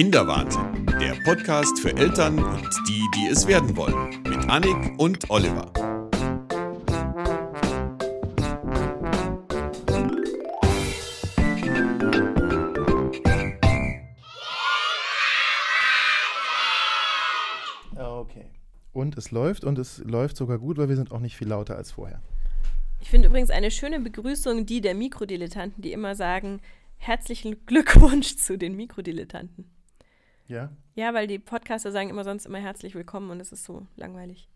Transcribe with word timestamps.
Kinderwahnsinn, 0.00 0.86
der 0.98 1.14
Podcast 1.24 1.78
für 1.78 1.94
Eltern 1.94 2.38
und 2.38 2.70
die, 2.88 3.04
die 3.16 3.26
es 3.30 3.46
werden 3.46 3.76
wollen, 3.76 4.08
mit 4.22 4.48
Annik 4.48 4.98
und 4.98 5.28
Oliver. 5.28 5.70
Okay. 17.94 18.46
Und 18.94 19.18
es 19.18 19.30
läuft 19.30 19.64
und 19.64 19.78
es 19.78 19.98
läuft 19.98 20.38
sogar 20.38 20.58
gut, 20.58 20.78
weil 20.78 20.88
wir 20.88 20.96
sind 20.96 21.12
auch 21.12 21.20
nicht 21.20 21.36
viel 21.36 21.48
lauter 21.48 21.76
als 21.76 21.90
vorher. 21.90 22.22
Ich 23.02 23.10
finde 23.10 23.28
übrigens 23.28 23.50
eine 23.50 23.70
schöne 23.70 24.00
Begrüßung 24.00 24.64
die 24.64 24.80
der 24.80 24.94
Mikrodilettanten, 24.94 25.82
die 25.82 25.92
immer 25.92 26.14
sagen, 26.14 26.62
herzlichen 26.96 27.66
Glückwunsch 27.66 28.36
zu 28.36 28.56
den 28.56 28.76
Mikrodilettanten. 28.76 29.66
Ja? 30.50 30.68
Ja, 30.96 31.14
weil 31.14 31.28
die 31.28 31.38
Podcaster 31.38 31.92
sagen 31.92 32.10
immer 32.10 32.24
sonst 32.24 32.44
immer 32.44 32.58
herzlich 32.58 32.96
willkommen 32.96 33.30
und 33.30 33.38
es 33.38 33.52
ist 33.52 33.62
so 33.62 33.86
langweilig. 33.94 34.48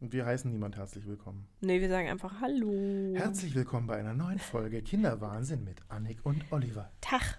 Und 0.00 0.14
wir 0.14 0.24
heißen 0.24 0.50
niemand 0.50 0.78
herzlich 0.78 1.06
willkommen. 1.06 1.46
Nee, 1.60 1.82
wir 1.82 1.90
sagen 1.90 2.08
einfach 2.08 2.40
Hallo. 2.40 3.12
Herzlich 3.14 3.54
willkommen 3.54 3.86
bei 3.86 3.96
einer 3.96 4.14
neuen 4.14 4.38
Folge 4.38 4.80
Kinderwahnsinn 4.80 5.64
mit 5.64 5.82
Annik 5.88 6.24
und 6.24 6.50
Oliver. 6.50 6.90
Tag. 7.02 7.38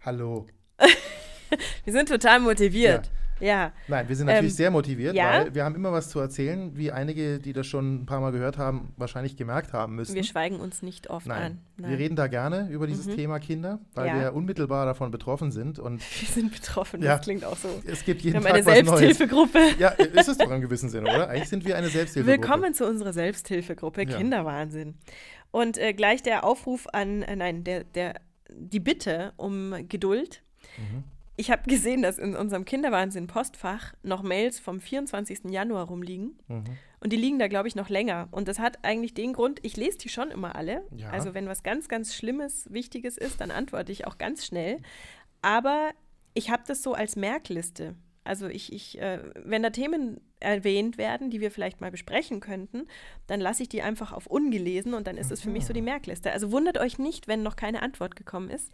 Hallo. 0.00 0.46
Wir 1.84 1.92
sind 1.92 2.08
total 2.08 2.40
motiviert. 2.40 3.06
Ja. 3.06 3.12
Nein, 3.40 3.72
wir 4.08 4.16
sind 4.16 4.26
natürlich 4.26 4.52
Ähm, 4.52 4.56
sehr 4.56 4.70
motiviert, 4.70 5.14
ja. 5.14 5.30
weil 5.44 5.54
wir 5.54 5.64
haben 5.64 5.74
immer 5.74 5.92
was 5.92 6.08
zu 6.08 6.18
erzählen, 6.20 6.76
wie 6.76 6.92
einige, 6.92 7.38
die 7.40 7.52
das 7.52 7.66
schon 7.66 8.02
ein 8.02 8.06
paar 8.06 8.20
Mal 8.20 8.30
gehört 8.32 8.58
haben, 8.58 8.92
wahrscheinlich 8.96 9.36
gemerkt 9.36 9.72
haben 9.72 9.96
müssen. 9.96 10.14
Wir 10.14 10.24
schweigen 10.24 10.60
uns 10.60 10.82
nicht 10.82 11.10
oft 11.10 11.26
Nein. 11.26 11.58
an. 11.76 11.88
wir 11.90 11.98
reden 11.98 12.16
da 12.16 12.26
gerne 12.28 12.68
über 12.70 12.86
dieses 12.86 13.06
Mhm. 13.06 13.16
Thema 13.16 13.38
Kinder, 13.40 13.80
weil 13.94 14.06
Ja. 14.06 14.20
wir 14.20 14.34
unmittelbar 14.34 14.86
davon 14.86 15.10
betroffen 15.10 15.50
sind 15.50 15.78
und 15.78 16.00
Wir 16.20 16.28
sind 16.28 16.52
betroffen, 16.52 17.02
Ja. 17.02 17.16
das 17.16 17.24
klingt 17.24 17.44
auch 17.44 17.56
so. 17.56 17.68
es 17.86 18.04
gibt 18.04 18.22
Wir 18.24 18.32
jeden 18.32 18.44
haben 18.44 18.52
eine 18.54 18.64
Tag 18.64 18.84
Neues. 18.84 18.98
Selbsthilfegruppe. 19.00 19.58
Ja, 19.78 19.88
ist 19.88 20.28
es 20.28 20.38
doch 20.38 20.50
im 20.50 20.60
gewissen 20.60 20.88
Sinne, 20.88 21.08
oder? 21.08 21.28
Eigentlich 21.28 21.48
sind 21.48 21.64
wir 21.64 21.76
eine 21.76 21.88
Selbsthilfegruppe. 21.88 22.42
Willkommen 22.42 22.74
zu 22.74 22.86
unserer 22.86 23.12
Selbsthilfegruppe 23.12 24.02
Ja. 24.08 24.16
Kinderwahnsinn. 24.16 24.94
Und 25.50 25.78
äh, 25.78 25.92
gleich 25.92 26.22
der 26.22 26.44
Aufruf 26.44 26.86
an, 26.92 27.22
äh, 27.22 27.36
nein, 27.36 27.64
der, 27.64 27.84
der, 27.84 28.14
die 28.50 28.80
Bitte 28.80 29.32
um 29.36 29.74
Geduld. 29.88 30.42
Mhm. 30.78 31.04
Ich 31.36 31.50
habe 31.50 31.62
gesehen, 31.68 32.02
dass 32.02 32.18
in 32.18 32.36
unserem 32.36 32.64
Kinderwahnsinn-Postfach 32.64 33.94
noch 34.02 34.22
Mails 34.22 34.60
vom 34.60 34.80
24. 34.80 35.44
Januar 35.50 35.88
rumliegen. 35.88 36.38
Mhm. 36.48 36.64
Und 37.00 37.12
die 37.12 37.16
liegen 37.16 37.38
da, 37.38 37.48
glaube 37.48 37.68
ich, 37.68 37.74
noch 37.74 37.88
länger. 37.88 38.28
Und 38.30 38.48
das 38.48 38.58
hat 38.58 38.78
eigentlich 38.82 39.14
den 39.14 39.32
Grund, 39.32 39.58
ich 39.62 39.76
lese 39.76 39.98
die 39.98 40.08
schon 40.08 40.30
immer 40.30 40.54
alle. 40.54 40.84
Ja. 40.96 41.10
Also 41.10 41.34
wenn 41.34 41.48
was 41.48 41.62
ganz, 41.62 41.88
ganz 41.88 42.14
Schlimmes, 42.14 42.72
Wichtiges 42.72 43.18
ist, 43.18 43.40
dann 43.40 43.50
antworte 43.50 43.92
ich 43.92 44.06
auch 44.06 44.16
ganz 44.16 44.46
schnell. 44.46 44.78
Aber 45.42 45.90
ich 46.34 46.50
habe 46.50 46.62
das 46.66 46.82
so 46.82 46.94
als 46.94 47.16
Merkliste. 47.16 47.94
Also 48.24 48.46
ich, 48.46 48.72
ich 48.72 48.98
äh, 49.00 49.20
wenn 49.34 49.62
da 49.62 49.70
Themen 49.70 50.20
erwähnt 50.40 50.96
werden, 50.96 51.30
die 51.30 51.40
wir 51.40 51.50
vielleicht 51.50 51.80
mal 51.80 51.90
besprechen 51.90 52.40
könnten, 52.40 52.86
dann 53.26 53.40
lasse 53.40 53.62
ich 53.62 53.68
die 53.68 53.82
einfach 53.82 54.12
auf 54.12 54.26
ungelesen 54.26 54.94
und 54.94 55.06
dann 55.06 55.18
ist 55.18 55.30
es 55.30 55.42
für 55.42 55.50
mich 55.50 55.66
so 55.66 55.72
die 55.72 55.82
Merkliste. 55.82 56.32
Also 56.32 56.50
wundert 56.50 56.78
euch 56.78 56.98
nicht, 56.98 57.28
wenn 57.28 57.42
noch 57.42 57.56
keine 57.56 57.82
Antwort 57.82 58.16
gekommen 58.16 58.48
ist. 58.48 58.72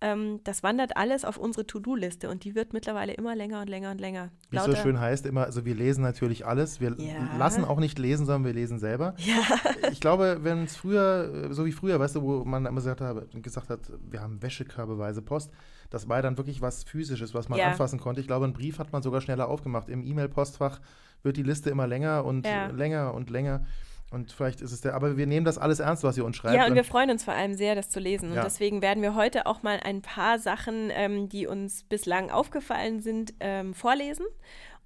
Ähm, 0.00 0.38
das 0.44 0.62
wandert 0.62 0.96
alles 0.96 1.24
auf 1.24 1.38
unsere 1.38 1.66
To-Do-Liste 1.66 2.28
und 2.30 2.44
die 2.44 2.54
wird 2.54 2.72
mittlerweile 2.72 3.14
immer 3.14 3.34
länger 3.34 3.60
und 3.62 3.68
länger 3.68 3.90
und 3.90 4.00
länger. 4.00 4.30
Wie 4.50 4.56
es 4.56 4.64
so 4.64 4.76
schön 4.76 5.00
heißt 5.00 5.26
immer, 5.26 5.42
also 5.44 5.64
wir 5.64 5.74
lesen 5.74 6.02
natürlich 6.02 6.46
alles. 6.46 6.80
Wir 6.80 6.94
Ja. 6.98 7.36
lassen 7.36 7.64
auch 7.64 7.80
nicht 7.80 7.98
lesen, 7.98 8.24
sondern 8.24 8.44
wir 8.44 8.52
lesen 8.52 8.78
selber. 8.78 9.14
Ja. 9.18 9.34
Ich 9.92 10.00
glaube, 10.00 10.38
wenn 10.42 10.64
es 10.64 10.76
früher, 10.76 11.48
äh, 11.50 11.52
so 11.54 11.64
wie 11.66 11.72
früher, 11.72 11.98
weißt 11.98 12.14
du, 12.16 12.22
wo 12.22 12.44
man 12.44 12.64
immer 12.66 12.76
gesagt, 12.76 13.00
habe, 13.00 13.26
gesagt 13.42 13.70
hat, 13.70 13.80
wir 14.08 14.20
haben 14.20 14.40
wäschekörbeweise 14.42 15.22
Post, 15.22 15.50
das 15.90 16.08
war 16.08 16.22
dann 16.22 16.36
wirklich 16.38 16.60
was 16.60 16.84
Physisches, 16.84 17.34
was 17.34 17.48
man 17.48 17.58
Ja. 17.58 17.66
anfassen 17.68 17.98
konnte. 17.98 18.20
Ich 18.20 18.26
glaube, 18.28 18.44
einen 18.44 18.54
Brief 18.54 18.78
hat 18.78 18.92
man 18.92 19.02
sogar 19.02 19.20
schneller 19.20 19.48
aufgemacht. 19.48 19.88
Im 19.88 20.04
E-Mail-Postfach 20.04 20.80
wird 21.24 21.36
die 21.36 21.42
Liste 21.42 21.70
immer 21.70 21.86
länger 21.88 22.24
und 22.24 22.46
länger 22.72 23.14
und 23.14 23.30
länger. 23.30 23.64
Und 24.10 24.32
vielleicht 24.32 24.62
ist 24.62 24.72
es 24.72 24.80
der, 24.80 24.94
aber 24.94 25.16
wir 25.18 25.26
nehmen 25.26 25.44
das 25.44 25.58
alles 25.58 25.80
ernst, 25.80 26.02
was 26.02 26.16
ihr 26.16 26.24
uns 26.24 26.36
schreibt. 26.36 26.54
Ja, 26.56 26.66
und 26.66 26.74
wir 26.74 26.84
freuen 26.84 27.10
uns 27.10 27.24
vor 27.24 27.34
allem 27.34 27.54
sehr, 27.54 27.74
das 27.74 27.90
zu 27.90 28.00
lesen. 28.00 28.30
Und 28.30 28.36
Ja. 28.36 28.42
deswegen 28.44 28.80
werden 28.80 29.02
wir 29.02 29.14
heute 29.14 29.44
auch 29.46 29.62
mal 29.62 29.78
ein 29.82 30.00
paar 30.00 30.38
Sachen, 30.38 30.90
ähm, 30.92 31.28
die 31.28 31.46
uns 31.46 31.84
bislang 31.84 32.30
aufgefallen 32.30 33.02
sind, 33.02 33.34
ähm, 33.40 33.74
vorlesen 33.74 34.24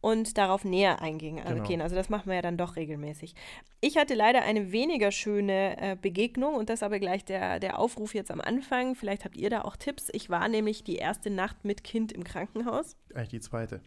und 0.00 0.36
darauf 0.38 0.64
näher 0.64 1.00
eingehen. 1.00 1.38
Also, 1.38 1.54
Genau. 1.54 1.68
gehen. 1.68 1.80
also 1.80 1.94
das 1.94 2.08
machen 2.08 2.26
wir 2.26 2.34
ja 2.34 2.42
dann 2.42 2.56
doch 2.56 2.74
regelmäßig. 2.74 3.36
Ich 3.80 3.96
hatte 3.96 4.14
leider 4.14 4.42
eine 4.42 4.72
weniger 4.72 5.12
schöne 5.12 5.80
äh, 5.80 5.96
Begegnung 5.96 6.56
und 6.56 6.68
das 6.68 6.82
aber 6.82 6.98
gleich 6.98 7.24
der, 7.24 7.60
der 7.60 7.78
Aufruf 7.78 8.14
jetzt 8.14 8.32
am 8.32 8.40
Anfang. 8.40 8.96
Vielleicht 8.96 9.24
habt 9.24 9.36
ihr 9.36 9.50
da 9.50 9.62
auch 9.62 9.76
Tipps. 9.76 10.08
Ich 10.12 10.30
war 10.30 10.48
nämlich 10.48 10.82
die 10.82 10.96
erste 10.96 11.30
Nacht 11.30 11.64
mit 11.64 11.84
Kind 11.84 12.10
im 12.10 12.24
Krankenhaus. 12.24 12.96
Eigentlich 13.14 13.28
die 13.28 13.40
zweite. 13.40 13.80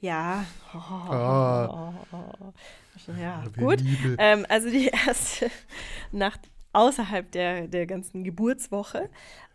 Ja. 0.00 0.46
Ah. 0.72 1.92
Ja, 3.06 3.44
gut. 3.56 3.82
Ähm, 4.18 4.46
also 4.48 4.70
die 4.70 4.86
erste 5.06 5.50
Nacht 6.12 6.40
außerhalb 6.72 7.30
der, 7.32 7.68
der 7.68 7.86
ganzen 7.86 8.24
Geburtswoche. 8.24 9.08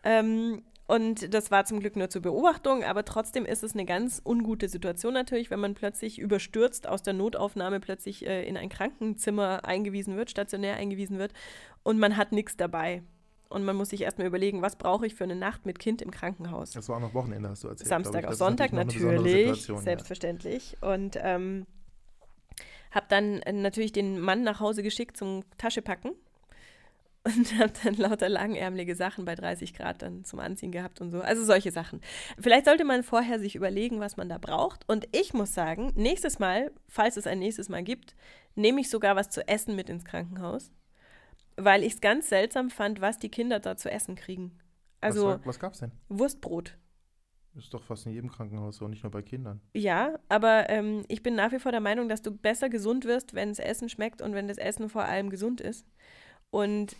Ähm, 0.03 0.63
und 0.85 1.33
das 1.33 1.49
war 1.49 1.63
zum 1.65 1.79
Glück 1.79 1.95
nur 1.95 2.09
zur 2.09 2.21
Beobachtung, 2.21 2.83
aber 2.83 3.05
trotzdem 3.05 3.45
ist 3.45 3.63
es 3.63 3.73
eine 3.73 3.85
ganz 3.85 4.21
ungute 4.25 4.67
Situation 4.67 5.13
natürlich, 5.13 5.49
wenn 5.49 5.59
man 5.59 5.75
plötzlich 5.75 6.19
überstürzt 6.19 6.87
aus 6.87 7.01
der 7.01 7.13
Notaufnahme 7.13 7.79
plötzlich 7.79 8.27
äh, 8.27 8.45
in 8.45 8.57
ein 8.57 8.69
Krankenzimmer 8.69 9.63
eingewiesen 9.63 10.17
wird, 10.17 10.29
stationär 10.29 10.75
eingewiesen 10.75 11.19
wird 11.19 11.33
und 11.83 11.99
man 11.99 12.17
hat 12.17 12.31
nichts 12.33 12.57
dabei. 12.57 13.01
Und 13.49 13.65
man 13.65 13.75
muss 13.75 13.89
sich 13.89 14.01
erstmal 14.01 14.25
überlegen, 14.25 14.63
was 14.63 14.75
brauche 14.75 15.05
ich 15.05 15.13
für 15.13 15.23
eine 15.25 15.35
Nacht 15.35 15.65
mit 15.65 15.77
Kind 15.77 16.01
im 16.01 16.09
Krankenhaus? 16.09 16.71
Das 16.71 16.89
war 16.89 16.97
auch 16.97 17.01
noch 17.01 17.13
Wochenende, 17.13 17.49
hast 17.49 17.63
du 17.63 17.67
erzählt. 17.67 17.87
Samstag 17.87 18.25
auf 18.25 18.33
Sonntag 18.33 18.71
besondere 18.71 19.11
natürlich, 19.13 19.47
Situation, 19.47 19.77
ja. 19.77 19.83
selbstverständlich. 19.83 20.77
Und 20.81 21.19
ähm, 21.21 21.67
habe 22.93 23.07
dann 23.09 23.41
äh, 23.41 23.51
natürlich 23.51 23.91
den 23.91 24.19
Mann 24.19 24.43
nach 24.43 24.59
Hause 24.59 24.83
geschickt 24.83 25.17
zum 25.17 25.43
Taschepacken 25.57 26.13
und 27.25 27.57
habe 27.57 27.73
dann 27.83 27.95
lauter 27.95 28.29
langärmelige 28.29 28.95
Sachen 28.95 29.25
bei 29.25 29.35
30 29.35 29.73
Grad 29.73 30.01
dann 30.01 30.25
zum 30.25 30.39
Anziehen 30.39 30.71
gehabt 30.71 31.01
und 31.01 31.09
so. 31.09 31.21
Also 31.21 31.43
solche 31.43 31.71
Sachen. 31.71 32.01
Vielleicht 32.39 32.65
sollte 32.65 32.83
man 32.83 33.03
vorher 33.03 33.39
sich 33.39 33.55
überlegen, 33.55 33.99
was 33.99 34.17
man 34.17 34.29
da 34.29 34.37
braucht. 34.37 34.87
Und 34.89 35.07
ich 35.11 35.33
muss 35.33 35.53
sagen, 35.53 35.91
nächstes 35.95 36.39
Mal, 36.39 36.71
falls 36.87 37.17
es 37.17 37.25
ein 37.25 37.39
nächstes 37.39 37.69
Mal 37.69 37.83
gibt, 37.83 38.15
nehme 38.55 38.81
ich 38.81 38.89
sogar 38.89 39.15
was 39.15 39.29
zu 39.29 39.47
essen 39.47 39.75
mit 39.75 39.89
ins 39.89 40.05
Krankenhaus, 40.05 40.71
weil 41.55 41.83
ich 41.83 41.93
es 41.93 42.01
ganz 42.01 42.29
seltsam 42.29 42.69
fand, 42.69 43.01
was 43.01 43.19
die 43.19 43.29
Kinder 43.29 43.59
da 43.59 43.77
zu 43.77 43.89
essen 43.89 44.15
kriegen. 44.15 44.59
Also 45.01 45.27
was, 45.27 45.45
was 45.45 45.59
gab's 45.59 45.79
denn? 45.79 45.91
Wurstbrot. 46.09 46.77
Das 47.55 47.65
ist 47.65 47.73
doch 47.73 47.83
fast 47.83 48.05
in 48.07 48.13
jedem 48.13 48.31
Krankenhaus 48.31 48.77
so, 48.77 48.87
nicht 48.87 49.03
nur 49.03 49.11
bei 49.11 49.21
Kindern. 49.21 49.61
Ja, 49.73 50.15
aber 50.27 50.69
ähm, 50.69 51.03
ich 51.07 51.21
bin 51.21 51.35
nach 51.35 51.51
wie 51.51 51.59
vor 51.59 51.71
der 51.71 51.81
Meinung, 51.81 52.09
dass 52.09 52.21
du 52.23 52.31
besser 52.31 52.67
gesund 52.69 53.05
wirst, 53.05 53.33
wenn 53.35 53.49
das 53.49 53.59
Essen 53.59 53.89
schmeckt 53.89 54.21
und 54.23 54.33
wenn 54.33 54.47
das 54.47 54.57
Essen 54.57 54.89
vor 54.89 55.03
allem 55.03 55.29
gesund 55.29 55.61
ist. 55.61 55.85
Und 56.49 56.95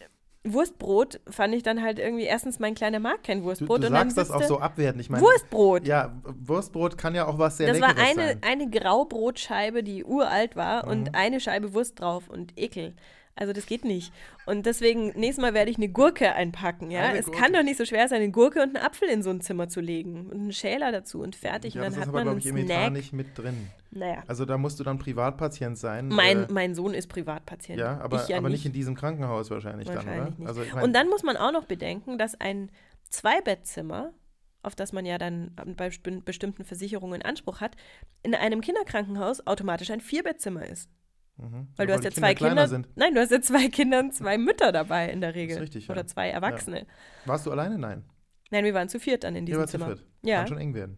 Wurstbrot 0.46 1.22
fand 1.30 1.56
ich 1.56 1.64
dann 1.64 1.82
halt 1.82 1.98
irgendwie, 2.00 2.26
erstens, 2.26 2.60
mein 2.60 2.76
kleiner 2.76 3.00
mag 3.00 3.24
kein 3.24 3.40
Du, 3.40 3.46
Wurstbrot. 3.46 3.82
du 3.82 3.88
und 3.88 3.94
dann 3.94 4.10
sagst 4.12 4.18
das 4.18 4.32
auch 4.32 4.44
so 4.44 4.58
er- 4.58 4.64
abwertend. 4.64 5.02
Ich 5.02 5.10
meine, 5.10 5.24
Wurstbrot! 5.24 5.88
ja, 5.88 6.14
Wurstbrot 6.24 6.98
kann 6.98 7.16
ja 7.16 7.26
auch 7.28 7.40
was 7.40 7.58
sehr 7.58 7.70
das 7.72 7.82
war 7.82 7.90
Leckeres 7.96 8.10
eine, 8.18 8.28
sein. 8.28 8.40
eine 8.44 8.70
Graubrotscheibe, 8.70 9.84
die 9.84 10.04
uralt 10.04 10.56
war 10.56 10.86
Mhm. 10.86 10.92
und 10.92 11.16
eine 11.16 11.40
Scheibe 11.40 11.74
Wurst 11.74 12.00
drauf 12.00 12.30
und 12.30 12.60
Ekel. 12.60 12.94
Also 13.36 13.52
das 13.52 13.66
geht 13.66 13.84
nicht. 13.84 14.14
Und 14.46 14.68
deswegen, 14.68 15.08
nächstes 15.20 15.42
Mal 15.42 15.56
werde 15.56 15.72
ich 15.72 15.78
eine 15.78 15.90
Gurke 15.90 16.34
einpacken, 16.34 16.92
ja. 16.92 17.02
Eine 17.02 17.18
es 17.18 17.26
Gurke. 17.26 17.40
kann 17.42 17.54
doch 17.54 17.64
nicht 17.64 17.78
so 17.78 17.86
schwer 17.86 18.08
sein, 18.08 18.22
eine 18.22 18.32
Gurke 18.32 18.62
und 18.62 18.76
einen 18.76 18.86
Apfel 18.86 19.10
in 19.10 19.24
so 19.24 19.32
ein 19.32 19.42
Zimmer 19.42 19.70
zu 19.70 19.82
legen 19.82 20.28
und 20.28 20.34
einen 20.40 20.52
Schäler 20.54 20.92
dazu 20.92 21.22
und 21.22 21.36
fertig. 21.36 21.74
Ja, 21.74 21.82
und 21.82 21.88
das 21.88 21.94
dann 21.96 22.02
ist 22.04 22.08
hat 22.08 22.10
aber, 22.16 22.26
man 22.26 22.40
glaube 22.40 22.40
ich, 22.42 22.46
im 22.46 22.58
Etat 22.58 22.92
nicht 22.92 23.12
mit 23.12 23.36
drin. 23.36 23.70
Naja. 23.90 24.22
Also 24.28 24.46
da 24.46 24.60
musst 24.60 24.80
du 24.80 24.84
dann 24.84 25.00
Privatpatient 25.00 25.80
sein. 25.80 26.10
Mein, 26.10 26.44
äh, 26.44 26.52
mein 26.52 26.76
Sohn 26.76 26.94
ist 26.94 27.08
Privatpatient. 27.08 27.80
ja, 27.80 28.00
aber, 28.02 28.22
ich 28.22 28.28
ja 28.30 28.38
aber 28.38 28.50
nicht. 28.50 28.68
in 28.68 28.72
diesem 28.72 28.94
Krankenhaus 28.96 29.50
wahrscheinlich, 29.50 29.88
dann, 29.88 29.96
Wahrscheinlich 29.98 30.22
oder? 30.34 30.38
nicht. 30.40 30.48
Also, 30.48 30.62
ich 30.62 30.74
mein, 30.74 30.84
Und 30.84 30.94
dann 30.94 31.10
muss 31.10 31.24
man 31.24 31.36
auch 31.36 31.52
noch 31.52 31.66
bedenken, 31.66 32.20
dass 32.20 32.40
ein 32.40 32.70
Zweibettzimmer, 33.10 34.14
auf 34.62 34.76
das 34.76 34.94
man 34.94 35.06
ja 35.06 35.18
dann 35.18 35.52
bei 35.56 35.88
besti- 35.88 36.24
bestimmten 36.24 36.66
Versicherungen 36.66 37.22
Anspruch 37.24 37.62
hat, 37.62 37.76
in 38.22 38.36
einem 38.36 38.62
Kinderkrankenhaus 38.62 39.48
automatisch 39.48 39.90
ein 39.90 40.02
Vierbettzimmer 40.02 40.68
ist. 40.68 40.90
Mhm. 41.38 41.68
Weil 41.76 41.88
du 41.88 41.94
Ja, 41.94 41.98
hast 41.98 42.04
ja 42.06 42.12
zwei 42.12 42.34
Kinder. 42.36 42.68
Sind. 42.68 42.88
Nein, 42.96 43.14
du 43.14 43.22
hast 43.22 43.32
ja 43.32 43.42
zwei 43.42 43.68
Kinder 43.70 44.00
und 44.00 44.14
zwei 44.14 44.38
Mütter 44.38 44.72
dabei 44.72 45.10
in 45.10 45.22
der 45.22 45.36
Regel. 45.36 45.58
richtig, 45.60 45.88
ja. 45.88 45.94
Oder 45.94 46.06
zwei 46.08 46.30
Erwachsene. 46.30 46.86
Warst 47.26 47.46
du 47.46 47.52
alleine? 47.52 47.78
Nein. 47.78 48.04
Nein, 48.52 48.66
wir 48.66 48.74
waren 48.74 48.90
zu 48.90 49.00
viert 49.00 49.24
dann 49.24 49.36
in 49.36 49.46
diesem 49.46 49.62
wart 49.62 49.70
zu 49.70 49.78
Zimmer. 49.78 49.88
viert. 49.88 50.06
Ja. 50.24 50.40
Kann 50.40 50.48
schon 50.48 50.58
eng 50.60 50.74
werden. 50.74 50.98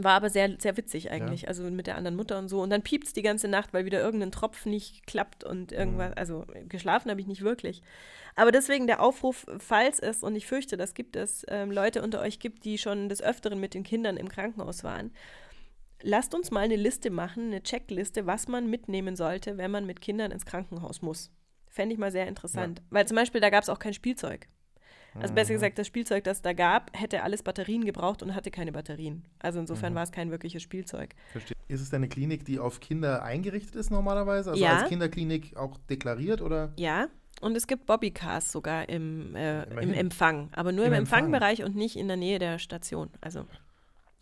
War 0.00 0.12
aber 0.12 0.30
sehr, 0.30 0.54
sehr 0.60 0.76
witzig 0.76 1.10
eigentlich, 1.10 1.48
also 1.48 1.64
mit 1.64 1.88
der 1.88 1.96
anderen 1.96 2.14
Mutter 2.14 2.38
und 2.38 2.48
so. 2.48 2.62
Und 2.62 2.70
dann 2.70 2.82
piept's 2.82 3.12
die 3.14 3.22
ganze 3.22 3.48
Nacht, 3.48 3.72
weil 3.74 3.84
wieder 3.84 4.00
irgendein 4.00 4.30
Tropf 4.30 4.64
nicht 4.64 5.04
klappt 5.08 5.42
und 5.42 5.72
irgendwas, 5.72 6.16
also 6.16 6.46
geschlafen 6.68 7.10
habe 7.10 7.20
ich 7.20 7.26
nicht 7.26 7.42
wirklich. 7.42 7.82
Aber 8.36 8.52
deswegen 8.52 8.86
der 8.86 9.00
Aufruf, 9.02 9.44
falls 9.58 9.98
es, 9.98 10.22
und 10.22 10.36
ich 10.36 10.46
fürchte, 10.46 10.76
das 10.76 10.94
gibt 10.94 11.16
es, 11.16 11.44
ähm, 11.48 11.72
Leute 11.72 12.00
unter 12.02 12.20
euch 12.20 12.38
gibt, 12.38 12.64
die 12.64 12.78
schon 12.78 13.08
des 13.08 13.20
Öfteren 13.20 13.58
mit 13.58 13.74
den 13.74 13.82
Kindern 13.82 14.16
im 14.16 14.28
Krankenhaus 14.28 14.84
waren, 14.84 15.10
lasst 16.02 16.34
uns 16.34 16.50
mal 16.50 16.60
eine 16.60 16.76
Liste 16.76 17.10
machen, 17.10 17.46
eine 17.46 17.62
Checkliste, 17.62 18.26
was 18.26 18.48
man 18.48 18.68
mitnehmen 18.70 19.16
sollte, 19.16 19.58
wenn 19.58 19.70
man 19.70 19.86
mit 19.86 20.00
Kindern 20.00 20.30
ins 20.30 20.46
Krankenhaus 20.46 21.02
muss. 21.02 21.30
Fände 21.68 21.92
ich 21.92 21.98
mal 21.98 22.10
sehr 22.10 22.26
interessant. 22.26 22.82
Weil 22.90 23.06
zum 23.06 23.16
Beispiel, 23.16 23.40
da 23.40 23.50
gab 23.50 23.62
es 23.62 23.68
auch 23.68 23.78
kein 23.78 23.94
Spielzeug. 23.94 24.48
Also 25.14 25.34
besser 25.34 25.52
gesagt, 25.54 25.78
das 25.78 25.86
Spielzeug, 25.86 26.22
das 26.24 26.42
da 26.42 26.52
gab, 26.52 26.96
hätte 26.96 27.22
alles 27.22 27.42
Batterien 27.42 27.84
gebraucht 27.84 28.22
und 28.22 28.34
hatte 28.34 28.50
keine 28.50 28.72
Batterien. 28.72 29.24
Also 29.40 29.58
insofern 29.58 29.94
war 29.94 30.02
es 30.02 30.12
kein 30.12 30.30
wirkliches 30.30 30.62
Spielzeug. 30.62 31.14
Verstehe. 31.32 31.56
Ist 31.66 31.80
es 31.80 31.92
eine 31.92 32.08
Klinik, 32.08 32.44
die 32.44 32.58
auf 32.58 32.80
Kinder 32.80 33.22
eingerichtet 33.22 33.74
ist 33.74 33.90
normalerweise? 33.90 34.50
Also 34.50 34.62
Ja. 34.62 34.76
als 34.78 34.88
Kinderklinik 34.88 35.56
auch 35.56 35.76
deklariert 35.90 36.40
oder? 36.40 36.72
Ja, 36.76 37.08
und 37.40 37.56
es 37.56 37.66
gibt 37.66 37.86
Bobbycars 37.86 38.52
sogar 38.52 38.88
im, 38.88 39.34
äh, 39.34 39.64
im. 39.82 39.92
Empfang, 39.92 40.50
aber 40.52 40.72
nur 40.72 40.84
im, 40.84 40.92
Im 40.92 41.00
Empfang. 41.00 41.24
Empfangbereich 41.24 41.64
und 41.64 41.74
nicht 41.74 41.96
in 41.96 42.08
der 42.08 42.16
Nähe 42.16 42.38
der 42.38 42.58
Station. 42.58 43.10
Also, 43.20 43.44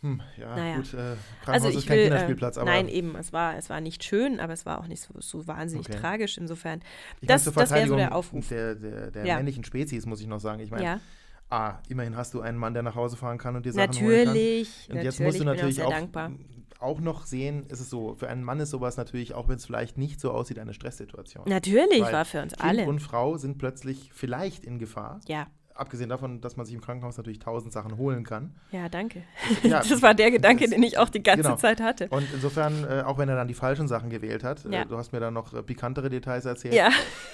Hm, 0.07 0.23
ja, 0.39 0.57
Naja. 0.57 0.77
gut. 0.77 0.95
Äh, 0.95 1.17
also 1.47 1.69
ist 1.69 1.77
ich 1.77 1.87
kein 1.87 1.97
will, 1.99 2.05
Kinderspielplatz, 2.05 2.57
äh, 2.57 2.61
aber 2.61 2.71
nein, 2.71 2.89
eben, 2.89 3.17
es 3.17 3.33
war, 3.33 3.57
es 3.57 3.69
war 3.69 3.81
nicht 3.81 4.05
schön, 4.05 4.39
aber 4.39 4.53
es 4.53 4.65
war 4.65 4.79
auch 4.81 4.87
nicht 4.87 5.03
so, 5.03 5.15
so 5.21 5.47
wahnsinnig 5.47 5.89
Okay. 5.89 5.99
tragisch. 5.99 6.39
Insofern, 6.39 6.81
ich 7.21 7.29
das, 7.29 7.45
das 7.45 7.71
wäre 7.71 7.89
so 7.89 7.97
der 7.97 8.15
Aufruf. 8.15 8.49
Der, 8.49 8.75
der, 8.75 9.11
der 9.11 9.27
Ja. 9.27 9.37
männlichen 9.37 9.65
Spezies 9.65 10.07
muss 10.07 10.21
ich 10.21 10.27
noch 10.29 10.41
sagen. 10.41 10.61
Ich 10.61 10.71
meine, 10.71 10.85
ja, 10.85 11.01
ah, 11.51 11.75
immerhin 11.89 12.17
hast 12.17 12.35
du 12.35 12.41
einen 12.41 12.59
Mann, 12.59 12.75
der 12.75 12.83
nach 12.83 12.95
Hause 12.95 13.17
fahren 13.17 13.39
kann 13.39 13.57
und 13.57 13.67
dir 13.67 13.73
Sachen 13.73 13.95
holen 13.97 14.25
kann. 14.25 14.35
natürlich, 14.35 14.89
Und 14.91 14.97
jetzt 15.03 15.19
natürlich, 15.21 15.21
musst 15.21 15.39
du 15.41 15.43
auch 15.43 15.47
natürlich 15.47 15.83
auch, 15.83 15.91
dankbar. 15.91 16.33
auch 16.79 17.01
noch 17.01 17.27
sehen, 17.27 17.67
ist 17.67 17.81
es 17.81 17.91
so, 17.91 18.15
für 18.15 18.29
einen 18.29 18.45
Mann 18.45 18.61
ist 18.61 18.71
sowas 18.71 18.97
natürlich, 18.97 19.35
auch 19.35 19.49
wenn 19.49 19.57
es 19.57 19.67
vielleicht 19.67 19.99
nicht 19.99 20.21
so 20.21 20.31
aussieht, 20.31 20.59
eine 20.59 20.75
Stresssituation. 20.75 21.45
Natürlich 21.49 22.03
Weil 22.03 22.13
war 22.13 22.25
für 22.25 22.43
uns 22.43 22.55
Kind 22.55 22.63
alle. 22.65 22.87
und 22.87 23.01
Frau 23.01 23.37
sind 23.39 23.59
plötzlich 23.59 24.11
vielleicht 24.13 24.65
in 24.65 24.79
Gefahr. 24.79 25.21
Ja, 25.27 25.47
Abgesehen 25.77 26.09
davon, 26.09 26.41
dass 26.41 26.57
man 26.57 26.65
sich 26.65 26.75
im 26.75 26.81
Krankenhaus 26.81 27.17
natürlich 27.19 27.39
tausend 27.39 27.73
Sachen 27.73 27.97
holen 27.99 28.25
kann. 28.25 28.55
ja, 28.73 28.89
danke. 28.89 29.23
Ja, 29.63 29.81
das 29.89 30.01
war 30.03 30.15
der 30.15 30.31
Gedanke, 30.31 30.65
das- 30.65 30.71
den 30.71 30.83
ich 30.83 30.97
auch 30.99 31.09
die 31.11 31.23
ganze 31.23 31.43
genau. 31.43 31.57
Zeit 31.57 31.81
hatte. 31.81 32.09
Und 32.09 32.27
insofern, 32.33 32.85
äh, 32.85 33.03
auch 33.03 33.19
wenn 33.19 33.29
er 33.29 33.37
dann 33.37 33.47
die 33.49 33.55
falschen 33.55 33.87
Sachen 33.87 34.09
gewählt 34.11 34.43
hat, 34.43 34.65
Ja. 34.65 34.83
äh, 34.83 34.87
du 34.87 34.97
hast 34.97 35.13
mir 35.13 35.21
dann 35.21 35.35
noch 35.35 35.53
äh, 35.53 35.63
pikantere 35.63 36.09
Details 36.09 36.45
erzählt. 36.45 36.75
Ja, 36.75 36.89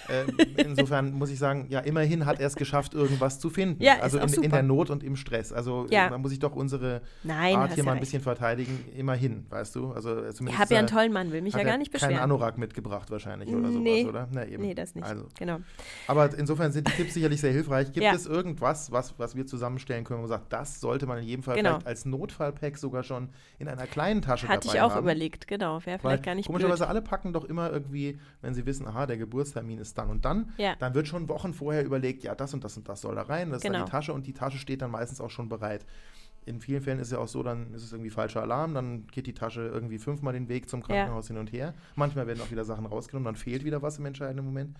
Äh, 0.08 0.24
insofern 0.62 1.12
muss 1.12 1.30
ich 1.30 1.38
sagen, 1.38 1.66
ja, 1.68 1.80
immerhin 1.80 2.26
hat 2.26 2.40
er 2.40 2.46
es 2.48 2.56
geschafft, 2.56 2.94
irgendwas 2.94 3.38
zu 3.38 3.50
finden. 3.50 3.82
Ja, 3.82 3.94
ist 3.94 4.02
also 4.02 4.20
auch 4.20 4.26
in, 4.26 4.42
in 4.42 4.50
der 4.50 4.62
Not 4.64 4.90
und 4.90 5.04
im 5.04 5.14
Stress. 5.16 5.52
Also 5.52 5.86
Ja. 5.90 6.06
äh, 6.08 6.10
man 6.10 6.20
muss 6.20 6.32
ich 6.32 6.38
doch 6.40 6.54
unsere 6.56 7.02
nein, 7.22 7.54
Art 7.56 7.68
hier 7.70 7.78
ja 7.78 7.84
mal 7.84 7.92
ein 7.92 7.98
recht. 7.98 8.06
bisschen 8.10 8.22
verteidigen. 8.22 8.84
Immerhin, 8.96 9.46
weißt 9.50 9.76
du? 9.76 9.92
Also 9.92 10.10
äh, 10.24 10.28
Ich 10.30 10.34
zumindest 10.36 10.60
habe 10.60 10.74
ja 10.74 10.78
einen 10.80 10.88
tollen 10.88 11.12
Mann, 11.12 11.30
will 11.32 11.42
mich 11.42 11.54
ja 11.54 11.62
gar 11.62 11.78
nicht 11.78 11.92
keinen 11.92 12.00
beschweren. 12.08 12.22
Anorak 12.24 12.58
mitgebracht 12.58 13.10
wahrscheinlich 13.10 13.48
oder 13.50 13.68
sowas, 13.68 13.82
Nee. 13.82 14.04
oder? 14.06 14.26
Na, 14.32 14.44
eben. 14.46 14.62
Nee, 14.62 14.74
das 14.74 14.94
nicht. 14.96 15.06
Also, 15.06 15.26
Genau. 15.38 15.58
aber 16.08 16.36
insofern 16.36 16.72
sind 16.72 16.88
die 16.88 16.92
Tipps 16.92 17.14
sicherlich 17.14 17.40
sehr 17.40 17.52
hilfreich. 17.52 17.92
Gibt 17.92 18.04
Ja. 18.04 18.14
es 18.14 18.26
irgendwas, 18.32 18.90
was, 18.90 19.18
was 19.18 19.36
wir 19.36 19.46
zusammenstellen 19.46 20.04
können, 20.04 20.18
wo 20.18 20.22
man 20.22 20.28
sagt, 20.30 20.52
das 20.52 20.80
sollte 20.80 21.06
man 21.06 21.18
in 21.18 21.24
jedem 21.24 21.42
Fall 21.42 21.56
Genau. 21.56 21.70
vielleicht 21.74 21.86
als 21.86 22.04
Notfallpack 22.06 22.78
sogar 22.78 23.02
schon 23.02 23.28
in 23.58 23.68
einer 23.68 23.86
kleinen 23.86 24.22
Tasche 24.22 24.48
Hatte 24.48 24.66
dabei 24.66 24.74
ich 24.78 24.82
auch 24.82 24.90
haben? 24.94 25.02
überlegt, 25.04 25.46
genau. 25.46 25.74
Wäre 25.84 25.98
Weil 25.98 25.98
vielleicht 26.00 26.22
gar 26.24 26.34
nicht 26.34 26.46
komischerweise 26.46 26.78
blöd. 26.84 26.88
alle 26.88 27.02
packen 27.02 27.32
doch 27.32 27.44
immer 27.44 27.70
irgendwie, 27.70 28.18
wenn 28.40 28.54
sie 28.54 28.64
wissen, 28.64 28.86
aha, 28.88 29.06
der 29.06 29.18
Geburtstermin 29.18 29.78
ist 29.78 29.98
dann 29.98 30.08
und 30.08 30.24
dann, 30.24 30.52
Ja. 30.56 30.74
dann 30.78 30.94
wird 30.94 31.06
schon 31.06 31.28
Wochen 31.28 31.52
vorher 31.52 31.84
überlegt, 31.84 32.24
ja, 32.24 32.34
das 32.34 32.54
und 32.54 32.64
das 32.64 32.76
und 32.76 32.88
das 32.88 33.02
soll 33.02 33.14
da 33.14 33.22
rein, 33.22 33.50
das 33.50 33.58
ist 33.58 33.64
dann 33.66 33.72
Genau. 33.74 33.84
die 33.84 33.90
Tasche 33.90 34.12
und 34.14 34.26
die 34.26 34.32
Tasche 34.32 34.56
steht 34.58 34.80
dann 34.82 34.90
meistens 34.90 35.20
auch 35.20 35.30
schon 35.30 35.48
bereit. 35.50 35.84
In 36.44 36.60
vielen 36.60 36.82
Fällen 36.82 36.98
ist 36.98 37.06
es 37.08 37.12
ja 37.12 37.18
auch 37.18 37.28
so, 37.28 37.44
dann 37.44 37.72
ist 37.72 37.84
es 37.84 37.92
irgendwie 37.92 38.10
falscher 38.10 38.42
Alarm, 38.42 38.74
dann 38.74 39.06
geht 39.06 39.28
die 39.28 39.34
Tasche 39.34 39.60
irgendwie 39.62 39.98
fünfmal 39.98 40.32
den 40.32 40.48
Weg 40.48 40.68
zum 40.68 40.82
Krankenhaus 40.82 41.28
hin 41.28 41.36
und 41.36 41.52
her. 41.52 41.72
Manchmal 41.94 42.26
werden 42.26 42.40
auch 42.40 42.50
wieder 42.50 42.64
Sachen 42.64 42.84
rausgenommen, 42.86 43.26
dann 43.26 43.36
fehlt 43.36 43.64
wieder 43.64 43.80
was 43.82 43.98
im 43.98 44.06
entscheidenden 44.06 44.44
Moment. 44.46 44.76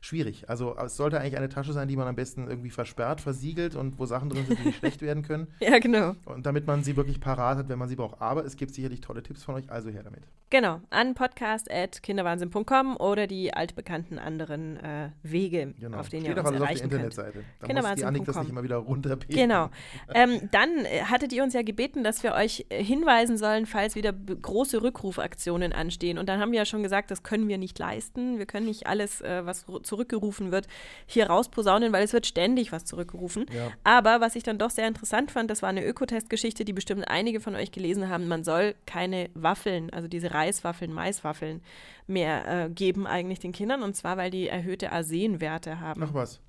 Schwierig. 0.00 0.48
Also 0.48 0.76
es 0.76 0.96
sollte 0.96 1.18
eigentlich 1.20 1.36
eine 1.36 1.48
Tasche 1.48 1.72
sein, 1.72 1.88
die 1.88 1.96
man 1.96 2.06
am 2.06 2.14
besten 2.14 2.48
irgendwie 2.48 2.70
versperrt, 2.70 3.20
versiegelt 3.20 3.74
und 3.74 3.98
wo 3.98 4.06
Sachen 4.06 4.28
drin 4.28 4.46
sind, 4.46 4.58
die 4.60 4.64
nicht 4.66 4.78
schlecht 4.78 5.02
werden 5.02 5.22
können. 5.22 5.46
Ja, 5.60 5.78
genau. 5.78 6.14
Und 6.26 6.46
damit 6.46 6.66
man 6.66 6.84
sie 6.84 6.96
wirklich 6.96 7.20
parat 7.20 7.58
hat, 7.58 7.68
wenn 7.68 7.78
man 7.78 7.88
sie 7.88 7.96
braucht. 7.96 8.20
Aber 8.20 8.44
es 8.44 8.56
gibt 8.56 8.72
sicherlich 8.74 9.00
tolle 9.00 9.22
Tipps 9.22 9.42
von 9.42 9.54
euch, 9.56 9.68
also 9.70 9.90
her 9.90 10.02
damit. 10.04 10.22
Genau, 10.50 10.80
an 10.90 11.14
podcast.kinderwahnsinn.com 11.14 12.96
oder 12.98 13.26
die 13.26 13.52
altbekannten 13.52 14.18
anderen 14.18 14.76
äh, 14.76 15.10
Wege, 15.22 15.74
Genau. 15.80 15.98
auf 15.98 16.08
denen 16.08 16.24
Steht 16.24 16.36
ihr 16.36 16.40
uns 16.40 16.46
alles 16.46 16.46
auf 16.46 16.52
der 16.52 16.60
erreichen 16.60 16.80
könnt. 16.90 16.92
Internetseite. 16.92 17.44
Da 17.60 17.82
muss 17.82 17.94
die. 17.96 18.04
Annik 18.04 18.24
das 18.24 18.36
nicht 18.38 18.50
immer 18.50 18.62
wieder 18.62 18.76
runterbeten. 18.76 19.34
Genau. 19.34 19.70
Ähm, 20.14 20.48
dann 20.52 20.84
äh, 20.84 21.00
hattet 21.02 21.32
ihr 21.32 21.42
uns 21.42 21.52
ja 21.54 21.62
gebeten, 21.62 22.04
dass 22.04 22.22
wir 22.22 22.34
euch 22.34 22.64
äh, 22.68 22.82
hinweisen 22.82 23.36
sollen, 23.36 23.66
falls 23.66 23.96
wieder 23.96 24.12
große 24.12 24.82
Rückrufaktionen 24.82 25.72
anstehen. 25.72 26.18
Und 26.18 26.28
dann 26.28 26.38
haben 26.40 26.52
wir 26.52 26.58
ja 26.58 26.64
schon 26.64 26.82
gesagt, 26.84 27.10
das 27.10 27.22
können 27.24 27.48
wir 27.48 27.58
nicht 27.58 27.78
leisten. 27.78 28.38
Wir 28.38 28.46
können 28.46 28.66
nicht 28.66 28.86
alles, 28.86 29.20
äh, 29.22 29.44
was 29.44 29.66
zurückgerufen 29.86 30.52
wird, 30.52 30.66
hier 31.06 31.28
rausposaunen, 31.28 31.92
weil 31.92 32.04
es 32.04 32.12
wird 32.12 32.26
ständig 32.26 32.72
was 32.72 32.84
zurückgerufen. 32.84 33.46
Ja. 33.52 33.72
Aber 33.84 34.20
was 34.20 34.36
ich 34.36 34.42
dann 34.42 34.58
doch 34.58 34.70
sehr 34.70 34.88
interessant 34.88 35.30
fand, 35.30 35.50
das 35.50 35.62
war 35.62 35.70
eine 35.70 35.84
Ökotest-Geschichte, 35.84 36.64
die 36.64 36.72
bestimmt 36.72 37.08
einige 37.08 37.40
von 37.40 37.54
euch 37.54 37.72
gelesen 37.72 38.08
haben. 38.08 38.28
Man 38.28 38.44
soll 38.44 38.74
keine 38.84 39.30
Waffeln, 39.34 39.90
also 39.90 40.08
diese 40.08 40.32
Reiswaffeln, 40.32 40.92
Maiswaffeln 40.92 41.62
mehr 42.06 42.66
äh, 42.66 42.70
geben 42.70 43.06
eigentlich 43.06 43.38
den 43.38 43.52
Kindern. 43.52 43.82
Und 43.82 43.96
zwar, 43.96 44.16
weil 44.16 44.30
die 44.30 44.48
erhöhte 44.48 44.92
Arsenwerte 44.92 45.80
haben. 45.80 46.00
Noch 46.00 46.14
was. 46.14 46.40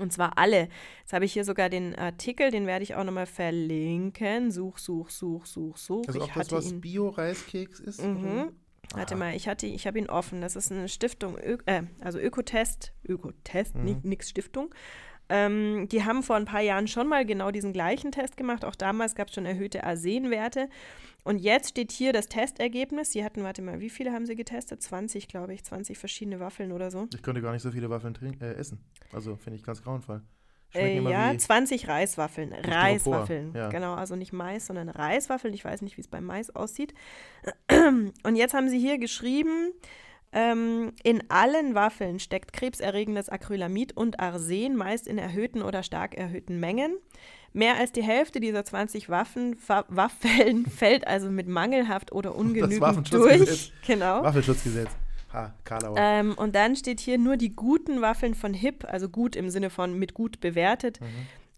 Und 0.00 0.12
zwar 0.12 0.38
alle. 0.38 0.68
Jetzt 1.00 1.12
habe 1.12 1.24
ich 1.24 1.32
hier 1.32 1.44
sogar 1.44 1.68
den 1.68 1.94
Artikel, 1.94 2.50
den 2.50 2.66
werde 2.66 2.82
ich 2.82 2.96
auch 2.96 3.04
nochmal 3.04 3.26
verlinken. 3.26 4.50
Such, 4.50 4.78
such, 4.78 5.10
such, 5.10 5.46
such, 5.46 5.76
such. 5.76 6.08
Also 6.08 6.18
ich 6.18 6.24
auch 6.24 6.28
das, 6.28 6.36
hatte 6.36 6.56
was. 6.56 6.80
Bio-Reiskeks 6.80 7.80
ist? 7.80 8.02
Mhm. 8.02 8.50
Warte 8.94 9.14
Aha. 9.14 9.18
mal, 9.18 9.34
ich 9.36 9.48
hatte, 9.48 9.66
ich 9.66 9.86
habe 9.86 9.98
ihn 9.98 10.08
offen. 10.08 10.40
Das 10.40 10.56
ist 10.56 10.70
eine 10.70 10.88
Stiftung, 10.88 11.36
Ö 11.38 11.58
äh, 11.66 11.82
also 12.00 12.18
Ökotest, 12.18 12.92
Ökotest, 13.08 13.74
Mhm. 13.76 14.00
nix 14.02 14.30
Stiftung. 14.30 14.74
Ähm, 15.30 15.88
die 15.90 16.04
haben 16.04 16.22
vor 16.22 16.36
ein 16.36 16.44
paar 16.44 16.60
Jahren 16.60 16.86
schon 16.86 17.08
mal 17.08 17.24
genau 17.24 17.50
diesen 17.50 17.72
gleichen 17.72 18.12
Test 18.12 18.36
gemacht. 18.36 18.64
Auch 18.64 18.74
damals 18.74 19.14
gab 19.14 19.28
es 19.28 19.34
schon 19.34 19.46
erhöhte 19.46 19.82
Arsenwerte. 19.84 20.68
Und 21.22 21.38
jetzt 21.38 21.70
steht 21.70 21.92
hier 21.92 22.12
das 22.12 22.26
Testergebnis. 22.28 23.12
Sie 23.12 23.24
hatten, 23.24 23.42
warte 23.42 23.62
mal, 23.62 23.80
wie 23.80 23.88
viele 23.88 24.12
haben 24.12 24.26
sie 24.26 24.36
getestet? 24.36 24.82
20, 24.82 25.26
glaube 25.28 25.54
ich, 25.54 25.64
20 25.64 25.96
verschiedene 25.96 26.40
Waffeln 26.40 26.72
oder 26.72 26.90
so. 26.90 27.08
Ich 27.14 27.22
könnte 27.22 27.40
gar 27.40 27.52
nicht 27.52 27.62
so 27.62 27.70
viele 27.70 27.88
Waffeln 27.88 28.14
äh, 28.40 28.52
essen. 28.52 28.84
Also 29.12 29.36
finde 29.36 29.56
ich 29.56 29.62
ganz 29.64 29.82
grauenvoll. 29.82 30.20
Äh, 30.74 31.00
ja, 31.00 31.32
wie 31.32 31.36
20 31.36 31.88
Reiswaffeln. 31.88 32.52
Reiswaffeln. 32.52 33.52
ja. 33.54 33.68
Genau, 33.68 33.94
also 33.94 34.16
nicht 34.16 34.32
Mais, 34.32 34.66
sondern 34.66 34.88
Reiswaffeln. 34.88 35.54
Ich 35.54 35.64
weiß 35.64 35.82
nicht, 35.82 35.96
wie 35.96 36.00
es 36.00 36.08
beim 36.08 36.24
Mais 36.24 36.54
aussieht. 36.54 36.94
Und 37.70 38.36
jetzt 38.36 38.54
haben 38.54 38.68
sie 38.68 38.78
hier 38.78 38.98
geschrieben, 38.98 39.72
ähm, 40.32 40.92
in 41.04 41.22
allen 41.30 41.74
Waffeln 41.74 42.18
steckt 42.18 42.52
krebserregendes 42.52 43.28
Acrylamid 43.28 43.96
und 43.96 44.18
Arsen, 44.18 44.74
meist 44.74 45.06
in 45.06 45.16
erhöhten 45.16 45.62
oder 45.62 45.84
stark 45.84 46.16
erhöhten 46.16 46.58
Mengen. 46.58 46.96
Mehr 47.52 47.76
als 47.76 47.92
die 47.92 48.02
Hälfte 48.02 48.40
dieser 48.40 48.64
20 48.64 49.08
Waffen, 49.08 49.56
Waffeln 49.68 50.66
fällt 50.76 51.06
also 51.06 51.30
mit 51.30 51.46
mangelhaft 51.46 52.10
oder 52.10 52.34
ungenügend 52.34 52.80
Waffenschutzgesetz. 52.80 53.46
durch. 53.46 53.72
Genau. 53.86 54.24
Waffelschutzgesetz. 54.24 54.90
Ha, 55.34 55.52
Karlauer. 55.64 55.96
Ähm, 55.98 56.32
und 56.34 56.54
dann 56.54 56.76
steht 56.76 57.00
hier 57.00 57.18
nur 57.18 57.36
die 57.36 57.54
guten 57.54 58.00
Waffeln 58.00 58.34
von 58.34 58.54
HIP, 58.54 58.84
also 58.86 59.08
gut 59.08 59.34
im 59.36 59.50
Sinne 59.50 59.68
von 59.68 59.98
mit 59.98 60.14
gut 60.14 60.40
bewertet, 60.40 61.00
Mhm. 61.00 61.06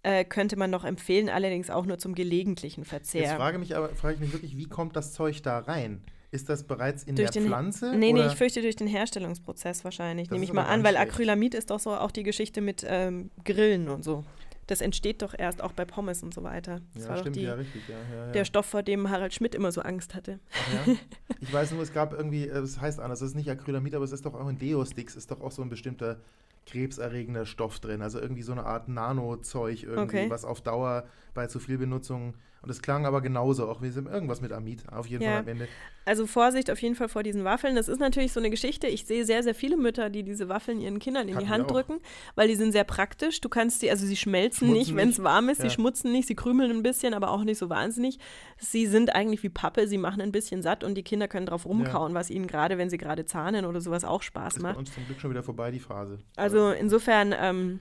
äh, 0.03 0.25
könnte 0.25 0.57
man 0.57 0.71
noch 0.71 0.85
empfehlen, 0.85 1.29
allerdings 1.29 1.69
auch 1.71 1.85
nur 1.87 1.99
zum 1.99 2.15
gelegentlichen 2.15 2.81
Jetzt 2.83 2.89
Verzehr. 2.91 3.37
frage, 3.37 3.59
mich 3.59 3.77
aber, 3.77 3.91
frage 3.91 4.15
ich 4.15 4.21
mich 4.21 4.33
wirklich, 4.33 4.57
wie 4.57 4.67
kommt 4.67 4.97
das 4.97 5.13
Zeug 5.13 5.43
da 5.43 5.59
rein? 5.59 6.03
Ist 6.33 6.49
das 6.49 6.65
bereits 6.65 7.05
in 7.05 7.15
Durch 7.17 7.31
der 7.31 7.43
den- 7.43 7.49
Pflanze? 7.49 7.93
Nee, 7.97 8.13
nee, 8.13 8.21
oder? 8.21 8.27
ich 8.33 8.37
fürchte 8.37 8.61
durch 8.61 8.77
den 8.77 8.89
Herstellungsprozess 8.89 9.85
wahrscheinlich, 9.85 10.29
Das 10.29 10.33
nehme 10.35 10.45
ich 10.45 10.53
mal 10.53 10.65
an, 10.65 10.83
weil. 10.85 10.97
Acrylamid 10.97 11.55
ist 11.55 11.71
doch 11.71 11.79
so 11.79 11.95
auch 11.95 12.11
die 12.11 12.25
Geschichte 12.25 12.61
mit 12.61 12.85
ähm, 12.89 13.31
Grillen 13.45 13.89
und 13.89 14.03
so. 14.05 14.25
Das 14.67 14.81
entsteht 14.81 15.23
doch 15.23 15.35
erst 15.37 15.63
auch 15.63 15.73
bei 15.73 15.85
Pommes 15.85 16.23
und 16.23 16.35
so 16.35 16.43
weiter. 16.43 16.81
Das 16.95 17.05
ja, 17.05 17.11
war 17.11 17.19
stimmt, 17.19 17.37
doch 17.37 17.41
die, 17.41 17.47
ja, 17.47 17.55
richtig. 17.55 17.83
Ja, 17.89 17.95
ja, 17.95 18.27
ja. 18.27 18.33
der 18.33 18.45
Stoff, 18.45 18.67
vor 18.67 18.83
dem 18.83 19.11
Harald 19.11 19.33
Schmidt 19.33 19.55
immer 19.55 19.71
so 19.71 19.81
Angst 19.81 20.15
hatte. 20.15 20.41
Ach 20.53 20.87
ja? 20.87 20.95
Ich 21.41 21.53
weiß 21.53 21.71
nur, 21.73 21.83
es 21.83 21.93
gab 21.93 22.13
irgendwie, 22.13 22.49
äh, 22.49 22.59
es 22.59 22.81
heißt 22.81 22.99
anders, 22.99 23.21
es 23.21 23.31
ist 23.31 23.37
nicht 23.37 23.49
Acrylamid, 23.51 23.95
aber 23.95 24.05
es 24.05 24.13
ist 24.13 24.27
doch 24.27 24.35
auch 24.35 24.49
in 24.49 24.59
Deosticks, 24.59 25.15
ist 25.15 25.31
doch 25.31 25.41
auch 25.41 25.53
so 25.53 25.63
ein 25.63 25.69
bestimmter 25.69 26.19
krebserregender 26.67 27.47
Stoff 27.47 27.79
drin. 27.79 28.03
Also 28.03 28.19
irgendwie 28.21 28.43
so 28.43 28.53
eine 28.53 28.65
Art 28.67 28.89
Nano-Zeug 28.89 29.85
irgendwie, 29.85 30.03
Okay. 30.03 30.31
was 30.31 30.45
auf 30.45 30.61
Dauer 30.61 31.05
bei 31.35 31.47
zu 31.47 31.61
viel 31.61 31.79
Benutzung. 31.79 32.35
Und 32.67 32.73
es 32.73 32.83
klang 32.83 33.07
aber 33.07 33.21
genauso, 33.21 33.69
auch 33.69 33.81
wie 33.81 33.87
irgendwas 33.87 34.41
mit 34.41 34.51
Amid, 34.51 34.93
auf 34.93 35.07
jeden 35.07 35.23
Ja. 35.23 35.35
Fall 35.35 35.41
am 35.43 35.49
Ende. 35.49 35.69
Also 36.05 36.27
Vorsicht 36.27 36.69
auf 36.69 36.83
jeden 36.83 36.97
Fall 36.97 37.09
vor 37.09 37.23
diesen 37.23 37.45
Waffeln. 37.45 37.77
Das 37.77 37.87
ist 37.87 38.01
natürlich 38.01 38.33
so 38.33 38.41
eine 38.41 38.51
Geschichte. 38.51 38.89
Ich 38.89 39.07
sehe 39.07 39.25
sehr, 39.25 39.45
sehr 39.45 39.55
viele 39.55 39.77
Mütter, 39.77 40.11
die 40.11 40.25
diese 40.25 40.49
Waffeln 40.49 40.81
ihren 40.81 40.99
Kindern 40.99 41.29
in 41.29 41.37
Hatten 41.37 41.45
die 41.47 41.51
Hand 41.51 41.71
drücken, 41.71 42.01
weil 42.35 42.49
die 42.49 42.57
sind 42.57 42.73
sehr 42.73 42.83
praktisch. 42.83 43.41
Du 43.41 43.49
kannst 43.49 43.83
die, 43.83 43.91
also 43.91 44.05
sie 44.05 44.17
schmelzen 44.17 44.67
Schmutzen 44.67 44.79
nicht, 44.79 44.97
wenn 44.97 45.11
es 45.11 45.23
warm 45.23 45.49
ist, 45.49 45.59
sie 45.61 45.69
Ja. 45.69 45.73
schmutzen 45.73 46.11
nicht, 46.11 46.27
sie 46.27 46.35
krümeln 46.35 46.73
ein 46.73 46.83
bisschen, 46.83 47.15
aber 47.15 47.31
auch 47.31 47.45
nicht 47.45 47.59
so 47.59 47.71
wahnsinnig. 47.71 48.19
Sie 48.59 48.87
sind 48.89 49.15
eigentlich 49.15 49.45
wie 49.45 49.49
Pappe, 49.49 49.87
sie 49.87 49.99
machen 49.99 50.21
ein 50.21 50.33
bisschen 50.33 50.61
satt 50.61 50.83
und 50.83 50.97
die 50.97 51.05
Kinder 51.05 51.29
können 51.29 51.47
drauf 51.47 51.67
rumkauen, 51.67 52.15
was 52.15 52.31
ihnen 52.31 52.49
gerade, 52.49 52.79
wenn 52.79 52.91
sie 52.91 52.99
gerade 52.99 53.27
zahnen 53.27 53.65
oder 53.65 53.81
sowas 53.81 54.05
auch 54.05 54.23
Spaß 54.23 54.57
Ist 54.57 54.63
bei 54.65 54.69
macht. 54.71 54.79
uns 54.79 54.93
zum 54.93 55.07
Glück 55.07 55.21
schon 55.21 55.31
wieder 55.31 55.45
vorbei, 55.45 55.71
die 55.71 55.79
Phase. 55.81 56.19
Also 56.35 56.71
insofern 56.73 57.33
ähm, 57.39 57.79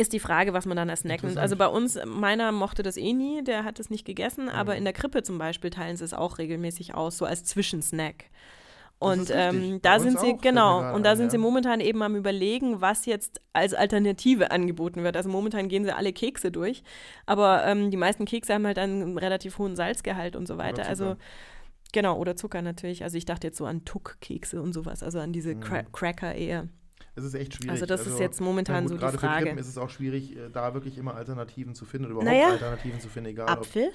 ist 0.00 0.12
die 0.12 0.20
Frage, 0.20 0.52
was 0.52 0.66
man 0.66 0.76
dann 0.76 0.90
als 0.90 1.00
Snack 1.00 1.22
nimmt. 1.22 1.38
Also 1.38 1.56
bei 1.56 1.66
uns, 1.68 1.98
meiner 2.04 2.50
mochte 2.52 2.82
das 2.82 2.96
eh 2.96 3.12
nie, 3.12 3.44
der 3.44 3.64
hat 3.64 3.78
es 3.78 3.90
nicht 3.90 4.04
gegessen, 4.04 4.48
aber 4.48 4.72
Mhm. 4.72 4.78
in 4.78 4.84
der 4.84 4.92
Krippe 4.92 5.22
zum 5.22 5.38
Beispiel 5.38 5.70
teilen 5.70 5.96
sie 5.96 6.04
es 6.04 6.14
auch 6.14 6.38
regelmäßig 6.38 6.94
aus, 6.94 7.18
so 7.18 7.24
als 7.24 7.44
Zwischensnack. 7.44 8.24
Und 8.98 9.30
ähm, 9.32 9.80
da 9.80 9.98
sind 9.98 10.20
sie, 10.20 10.34
auch, 10.34 10.40
genau, 10.42 10.94
und 10.94 11.06
da 11.06 11.16
sind 11.16 11.26
ja. 11.26 11.30
sie 11.30 11.38
momentan 11.38 11.80
eben 11.80 12.02
am 12.02 12.16
überlegen, 12.16 12.82
was 12.82 13.06
jetzt 13.06 13.40
als 13.54 13.72
Alternative 13.72 14.50
angeboten 14.50 15.02
wird. 15.02 15.16
Also 15.16 15.30
momentan 15.30 15.68
gehen 15.68 15.84
sie 15.84 15.90
alle 15.96 16.12
Kekse 16.12 16.50
durch, 16.50 16.82
aber 17.24 17.64
ähm, 17.64 17.90
die 17.90 17.96
meisten 17.96 18.26
Kekse 18.26 18.52
haben 18.52 18.66
halt 18.66 18.78
einen 18.78 19.16
relativ 19.16 19.56
hohen 19.56 19.74
Salzgehalt 19.74 20.36
und 20.36 20.46
so 20.46 20.58
weiter. 20.58 20.86
Also 20.86 21.16
genau, 21.92 22.18
oder 22.18 22.36
Zucker 22.36 22.60
natürlich. 22.60 23.02
Also 23.02 23.16
ich 23.16 23.24
dachte 23.24 23.46
jetzt 23.46 23.56
so 23.56 23.64
an 23.64 23.86
Tuck-Kekse 23.86 24.60
und 24.60 24.74
sowas, 24.74 25.02
also 25.02 25.18
an 25.18 25.32
diese 25.32 25.54
Mhm. 25.54 25.60
Cra 25.60 25.82
Cracker 25.84 26.34
eher. 26.34 26.68
Es 27.20 27.26
ist 27.26 27.34
echt 27.34 27.54
schwierig. 27.54 27.70
Also 27.70 27.86
das 27.86 28.06
ist 28.06 28.18
jetzt 28.18 28.40
momentan 28.40 28.84
gut, 28.84 28.88
so 28.88 28.94
die 28.94 29.00
gerade 29.00 29.18
Frage. 29.18 29.38
Für 29.38 29.44
Kippen 29.44 29.58
ist 29.58 29.68
es 29.68 29.78
auch 29.78 29.90
schwierig, 29.90 30.36
äh, 30.36 30.50
da 30.52 30.74
wirklich 30.74 30.98
immer 30.98 31.14
Alternativen 31.14 31.74
zu 31.74 31.84
finden 31.84 32.06
oder 32.06 32.20
überhaupt 32.20 32.32
Naja, 32.32 32.48
Alternativen 32.52 33.00
zu 33.00 33.08
finden, 33.08 33.30
egal 33.30 33.46
ob 33.46 33.58
Apfel? 33.60 33.90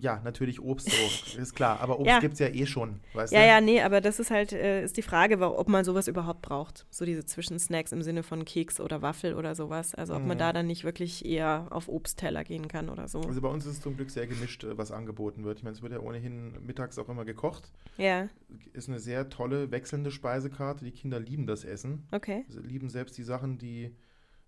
Ja, 0.00 0.20
natürlich 0.24 0.60
Obst 0.60 0.90
so, 0.90 0.96
ist 1.38 1.54
klar. 1.54 1.78
Aber 1.80 2.00
Obst 2.00 2.08
Ja. 2.10 2.18
gibt 2.18 2.34
es 2.34 2.40
ja 2.40 2.48
eh 2.48 2.66
schon, 2.66 2.98
weißt 3.12 3.32
Ja, 3.32 3.40
du? 3.42 3.46
ja, 3.46 3.60
nee, 3.60 3.80
aber 3.80 4.00
das 4.00 4.18
ist 4.18 4.32
halt, 4.32 4.52
äh, 4.52 4.82
ist 4.82 4.96
die 4.96 5.02
Frage, 5.02 5.38
ob 5.38 5.68
man 5.68 5.84
sowas 5.84 6.08
überhaupt 6.08 6.42
braucht. 6.42 6.84
So 6.90 7.04
diese 7.04 7.24
Zwischensnacks 7.24 7.92
im 7.92 8.02
Sinne 8.02 8.24
von 8.24 8.44
Keks 8.44 8.80
oder 8.80 9.02
Waffel 9.02 9.34
oder 9.34 9.54
sowas. 9.54 9.94
Also 9.94 10.14
ob 10.16 10.22
man 10.26 10.36
Mhm. 10.36 10.40
da 10.40 10.52
dann 10.52 10.66
nicht 10.66 10.82
wirklich 10.82 11.24
eher 11.24 11.68
auf 11.70 11.88
Obstteller 11.88 12.42
gehen 12.42 12.66
kann 12.66 12.88
oder 12.88 13.06
so. 13.06 13.20
Also 13.20 13.40
bei 13.40 13.48
uns 13.48 13.66
ist 13.66 13.72
es 13.74 13.80
zum 13.82 13.94
Glück 13.96 14.10
sehr 14.10 14.26
gemischt, 14.26 14.64
äh, 14.64 14.76
was 14.76 14.90
angeboten 14.90 15.44
wird. 15.44 15.58
Ich 15.58 15.62
meine, 15.64 15.76
es 15.76 15.82
wird 15.82 15.92
ja 15.92 16.00
ohnehin 16.00 16.54
mittags 16.66 16.98
auch 16.98 17.08
immer 17.08 17.24
gekocht. 17.24 17.70
Ja, 17.96 18.28
Ist 18.72 18.88
eine 18.88 18.98
sehr 18.98 19.28
tolle, 19.28 19.70
wechselnde 19.70 20.10
Speisekarte. 20.10 20.84
Die 20.84 20.90
Kinder 20.90 21.20
lieben 21.20 21.46
das 21.46 21.62
Essen. 21.64 22.08
okay. 22.10 22.44
Sie 22.48 22.58
lieben 22.60 22.88
selbst 22.88 23.16
die 23.16 23.22
Sachen, 23.22 23.58
die, 23.58 23.94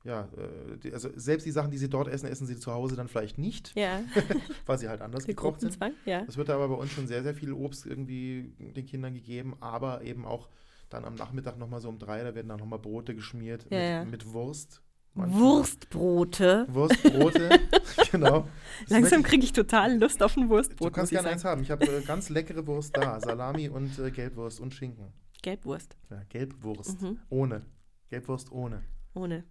ja, 0.07 0.29
äh, 0.37 0.79
die, 0.79 0.93
also 0.93 1.11
selbst 1.17 1.45
die 1.47 1.51
Sachen, 1.51 1.71
die 1.71 1.79
sie 1.79 1.89
dort 1.89 2.09
essen, 2.09 2.27
essen 2.29 2.47
sie 2.47 2.57
zu 2.59 2.73
Hause 2.73 2.97
dann 2.97 3.09
vielleicht 3.09 3.39
nicht, 3.39 3.73
Ja, 3.77 4.01
weil 4.67 4.79
sie 4.79 4.89
halt 4.89 5.01
anders 5.03 5.25
der 5.25 5.35
gekocht 5.35 5.61
sind. 5.61 5.77
Ja. 6.05 6.25
Es 6.29 6.37
wird 6.37 6.49
aber 6.51 6.69
bei 6.69 6.75
uns 6.75 6.93
schon 6.93 7.07
sehr, 7.07 7.23
sehr 7.23 7.35
viel 7.35 7.53
Obst 7.53 7.87
irgendwie 7.87 8.55
den 8.59 8.87
Kindern 8.87 9.15
gegeben, 9.15 9.57
aber 9.61 10.03
eben 10.03 10.25
auch 10.25 10.49
dann 10.89 11.05
am 11.05 11.17
Nachmittag 11.17 11.59
nochmal 11.59 11.81
so 11.81 11.89
um 11.89 11.99
drei, 11.99 12.23
da 12.23 12.35
werden 12.35 12.49
dann 12.49 12.61
nochmal 12.61 12.79
Brote 12.79 13.15
geschmiert 13.15 13.67
Ja, 13.71 14.05
mit, 14.05 14.13
mit 14.13 14.33
Wurst. 14.33 14.81
Manchmal- 15.15 15.41
Wurstbrote. 15.41 16.67
Wurstbrote, 16.69 17.49
genau. 18.13 18.47
Das 18.83 18.91
Langsam 18.91 19.23
kriege 19.23 19.45
ich 19.45 19.53
total 19.53 19.99
Lust 19.99 20.23
auf 20.23 20.37
ein 20.37 20.49
Wurstbrot. 20.51 20.89
Du 20.91 20.93
kannst 20.95 21.11
gerne 21.11 21.31
eins 21.31 21.45
haben. 21.45 21.63
Ich 21.63 21.71
habe 21.71 21.87
äh, 21.87 22.03
ganz 22.03 22.29
leckere 22.29 22.67
Wurst 22.67 22.97
da. 22.97 23.19
Salami 23.19 23.69
und 23.71 23.99
äh, 23.99 24.11
Gelbwurst 24.11 24.61
und 24.61 24.75
Schinken. 24.75 25.07
Gelbwurst. 25.43 25.97
Ja, 26.11 26.23
Gelbwurst. 26.29 27.01
Mhm. 27.01 27.19
Ohne. 27.31 27.63
Gelbwurst 28.11 28.53
ohne. 28.53 28.83
Ohne. 29.15 29.45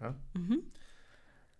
Ja? 0.00 0.14
Mhm. 0.34 0.62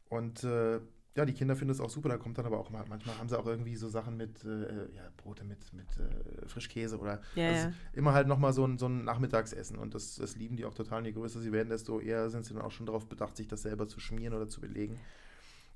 Und 0.09 0.43
äh, 0.45 0.81
ja, 1.17 1.25
die 1.25 1.35
Kinder 1.35 1.57
finden 1.57 1.73
es 1.73 1.81
auch 1.81 1.91
super. 1.91 2.09
Da 2.09 2.19
kommt 2.19 2.39
dann 2.39 2.47
aber 2.47 2.59
auch 2.59 2.71
mal, 2.71 2.85
manchmal 2.89 3.19
haben 3.19 3.29
sie 3.29 3.39
auch 3.39 3.47
irgendwie 3.47 3.77
so 3.77 3.89
Sachen 3.89 4.17
mit, 4.17 4.45
äh, 4.45 4.93
ja, 4.95 5.11
Brote 5.17 5.45
mit, 5.45 5.73
mit 5.73 5.89
äh, 5.99 6.47
Frischkäse 6.49 6.99
oder 6.99 7.21
Ja, 7.35 7.47
also 7.47 7.69
ja. 7.69 7.73
immer 7.93 8.13
halt 8.13 8.29
nochmal 8.29 8.53
so 8.53 8.65
ein, 8.67 8.79
so 8.79 8.87
ein 8.87 9.05
Nachmittagsessen. 9.05 9.77
Und 9.79 9.95
das, 9.95 10.17
das 10.17 10.37
lieben 10.37 10.57
die 10.57 10.65
auch 10.65 10.75
total. 10.75 10.99
Und 10.99 11.07
je 11.07 11.13
größer 11.13 11.41
sie 11.41 11.53
werden, 11.53 11.69
desto 11.69 12.01
eher 12.01 12.31
sind 12.31 12.45
sie 12.45 12.55
dann 12.55 12.63
auch 12.63 12.71
schon 12.71 12.87
darauf 12.87 13.09
bedacht, 13.09 13.37
sich 13.37 13.49
das 13.49 13.63
selber 13.63 13.89
zu 13.89 14.01
schmieren 14.01 14.35
oder 14.35 14.49
zu 14.49 14.61
belegen. 14.61 14.99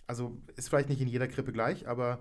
Also 0.06 0.37
ist 0.56 0.68
vielleicht 0.68 0.88
nicht 0.88 1.00
in 1.00 1.09
jeder 1.09 1.28
Krippe 1.28 1.52
gleich, 1.52 1.88
aber 1.88 2.18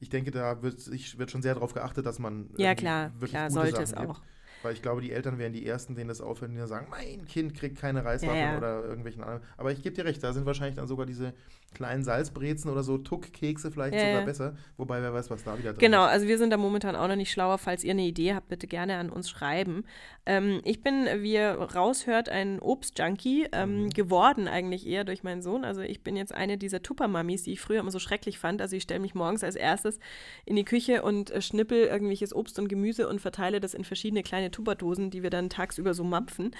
ich 0.00 0.08
denke, 0.08 0.30
da 0.30 0.62
wird, 0.62 0.80
sich, 0.80 1.18
wird 1.18 1.30
schon 1.30 1.42
sehr 1.42 1.54
darauf 1.54 1.74
geachtet, 1.74 2.06
dass 2.06 2.18
man 2.18 2.48
Ja, 2.56 2.74
klar, 2.74 3.12
wirklich 3.12 3.30
klar, 3.30 3.48
gute 3.48 3.54
sollte 3.54 3.72
Sachen 3.72 3.84
es 3.84 3.94
gibt. 3.94 4.22
Weil 4.62 4.72
ich 4.72 4.82
glaube, 4.82 5.00
die 5.00 5.12
Eltern 5.12 5.38
wären 5.38 5.52
die 5.52 5.64
Ersten, 5.66 5.94
denen 5.94 6.08
das 6.08 6.20
auffällt, 6.20 6.50
die 6.52 6.56
dann 6.56 6.66
sagen, 6.66 6.88
mein 6.90 7.24
Kind 7.26 7.54
kriegt 7.54 7.78
keine 7.78 8.04
Reiswaffeln 8.04 8.38
Ja, 8.40 8.52
ja. 8.52 8.56
oder 8.58 8.84
irgendwelchen 8.84 9.22
anderen. 9.22 9.42
Aber 9.56 9.70
ich 9.70 9.82
gebe 9.82 9.94
dir 9.94 10.04
recht, 10.04 10.22
da 10.22 10.32
sind 10.32 10.46
wahrscheinlich 10.46 10.76
dann 10.76 10.86
sogar 10.88 11.06
diese 11.06 11.34
kleinen 11.74 12.02
Salzbrezen 12.04 12.70
oder 12.70 12.82
so 12.82 12.96
Tuckkekse 12.96 13.70
vielleicht 13.70 13.94
Ja, 13.94 14.00
sogar 14.00 14.22
besser. 14.24 14.56
Wobei, 14.78 15.02
wer 15.02 15.12
weiß, 15.12 15.30
was 15.30 15.44
da 15.44 15.58
wieder 15.58 15.72
drin 15.72 15.80
Genau, 15.80 16.04
ist. 16.06 16.10
also 16.10 16.26
wir 16.26 16.38
sind 16.38 16.50
da 16.50 16.56
momentan 16.56 16.96
auch 16.96 17.06
noch 17.06 17.16
nicht 17.16 17.30
schlauer. 17.30 17.58
Falls 17.58 17.84
ihr 17.84 17.90
eine 17.90 18.02
Idee 18.06 18.34
habt, 18.34 18.48
bitte 18.48 18.66
gerne 18.66 18.96
an 18.96 19.10
uns 19.10 19.28
schreiben. 19.28 19.84
Ähm, 20.24 20.60
ich 20.64 20.82
bin, 20.82 21.06
wie 21.18 21.34
ihr 21.34 21.50
raushört, 21.50 22.28
ein 22.30 22.60
Obstjunkie 22.60 23.48
ähm, 23.52 23.84
Mhm. 23.84 23.90
geworden 23.90 24.48
eigentlich 24.48 24.86
eher 24.86 25.04
durch 25.04 25.22
meinen 25.22 25.42
Sohn. 25.42 25.64
Also 25.64 25.82
ich 25.82 26.02
bin 26.02 26.16
jetzt 26.16 26.34
eine 26.34 26.56
dieser 26.56 26.82
Tuppermamis, 26.82 27.42
die 27.42 27.52
ich 27.52 27.60
früher 27.60 27.80
immer 27.80 27.90
so 27.90 27.98
schrecklich 27.98 28.38
fand. 28.38 28.62
Also 28.62 28.74
ich 28.74 28.84
stelle 28.84 29.00
mich 29.00 29.14
morgens 29.14 29.44
als 29.44 29.54
erstes 29.56 29.98
in 30.46 30.56
die 30.56 30.64
Küche 30.64 31.02
und 31.02 31.30
äh, 31.30 31.42
schnippel 31.42 31.84
irgendwelches 31.84 32.34
Obst 32.34 32.58
und 32.58 32.68
Gemüse 32.68 33.06
und 33.08 33.20
verteile 33.20 33.60
das 33.60 33.74
in 33.74 33.84
verschiedene 33.84 34.22
kleine 34.22 34.50
Tupperdosen, 34.56 35.10
die 35.10 35.22
wir 35.22 35.30
dann 35.30 35.50
tagsüber 35.50 35.94
so 35.94 36.04
mampfen. 36.04 36.50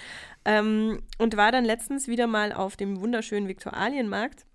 Ähm, 0.45 1.01
und 1.17 1.35
war 1.35 1.51
dann 1.51 1.65
letztens 1.65 2.07
wieder 2.07 2.27
mal 2.27 2.53
auf 2.53 2.77
dem 2.77 3.01
wunderschönen 3.01 3.47
Viktualienmarkt 3.47 4.45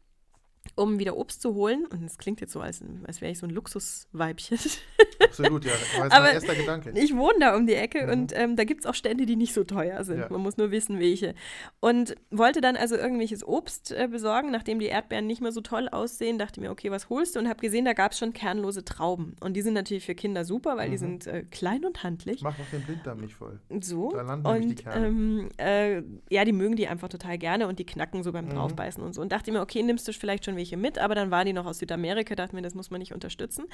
um 0.74 0.98
wieder 0.98 1.16
Obst 1.16 1.42
zu 1.42 1.54
holen. 1.54 1.86
Und 1.86 2.04
es 2.04 2.18
klingt 2.18 2.40
jetzt 2.40 2.52
so, 2.52 2.60
als, 2.60 2.82
als 3.04 3.20
wäre 3.20 3.32
ich 3.32 3.38
so 3.38 3.46
ein 3.46 3.50
Luxusweibchen. 3.50 4.58
Absolut, 5.32 5.64
ja. 5.64 5.72
Das 5.72 5.96
war 5.98 6.04
jetzt 6.04 6.12
Aber 6.14 6.24
mein 6.26 6.34
erster 6.34 6.54
Gedanke. 6.54 6.92
Ich 6.94 7.16
wohne 7.16 7.38
da 7.40 7.56
um 7.56 7.66
die 7.66 7.74
Ecke 7.74 8.04
Mhm. 8.06 8.12
und 8.12 8.32
ähm, 8.36 8.56
da 8.56 8.64
gibt 8.64 8.80
es 8.80 8.86
auch 8.86 8.94
Stände, 8.94 9.24
die 9.26 9.36
nicht 9.36 9.54
so 9.54 9.64
teuer 9.64 10.04
sind. 10.04 10.18
Ja. 10.20 10.26
Man 10.30 10.40
muss 10.42 10.56
nur 10.56 10.70
wissen, 10.70 10.98
welche. 11.00 11.34
Und 11.80 12.14
wollte 12.30 12.60
dann 12.60 12.76
also 12.76 12.96
irgendwelches 12.96 13.46
Obst 13.46 13.92
äh, 13.92 14.08
besorgen, 14.08 14.50
nachdem 14.50 14.78
die 14.78 14.86
Erdbeeren 14.86 15.26
nicht 15.26 15.40
mehr 15.40 15.52
so 15.52 15.60
toll 15.60 15.88
aussehen, 15.88 16.38
dachte 16.38 16.60
mir, 16.60 16.70
okay, 16.70 16.90
was 16.90 17.08
holst 17.08 17.34
du? 17.34 17.40
Und 17.40 17.48
habe 17.48 17.60
gesehen, 17.60 17.84
da 17.84 17.92
gab 17.94 18.12
es 18.12 18.18
schon 18.18 18.32
kernlose 18.32 18.84
Trauben. 18.84 19.36
Und 19.40 19.54
die 19.54 19.62
sind 19.62 19.74
natürlich 19.74 20.04
für 20.04 20.14
Kinder 20.14 20.44
super, 20.44 20.76
weil 20.76 20.88
die 20.90 20.96
Mhm. 20.96 21.00
sind 21.00 21.26
äh, 21.26 21.42
klein 21.50 21.84
und 21.84 22.02
handlich. 22.02 22.42
Mach 22.42 22.56
noch 22.58 22.68
den 22.70 22.82
Blinddarm 22.82 23.20
nicht 23.20 23.34
voll. 23.34 23.58
So. 23.80 24.10
Da 24.10 24.22
landen 24.22 24.46
Und 24.46 24.68
die 24.68 24.74
Kerne. 24.74 25.06
ähm, 25.06 25.48
äh, 25.58 26.02
ja, 26.30 26.44
die 26.44 26.52
mögen 26.52 26.76
die 26.76 26.88
einfach 26.88 27.08
total 27.08 27.38
gerne 27.38 27.66
und 27.68 27.78
die 27.78 27.86
knacken 27.86 28.22
so 28.22 28.32
beim 28.32 28.46
Mhm. 28.46 28.50
Draufbeißen 28.50 29.02
und 29.02 29.14
so. 29.14 29.20
Und 29.22 29.32
dachte 29.32 29.50
mir, 29.52 29.60
okay, 29.62 29.82
nimmst 29.82 30.06
du 30.08 30.12
vielleicht 30.12 30.44
schon 30.44 30.56
welche 30.56 30.76
mit, 30.76 30.98
aber 30.98 31.14
dann 31.14 31.30
waren 31.30 31.46
die 31.46 31.52
noch 31.52 31.66
aus 31.66 31.78
Südamerika, 31.78 32.34
dachte 32.34 32.54
mir, 32.54 32.62
das 32.62 32.74
muss 32.74 32.90
man 32.90 32.98
nicht 32.98 33.12
unterstützen. 33.14 33.64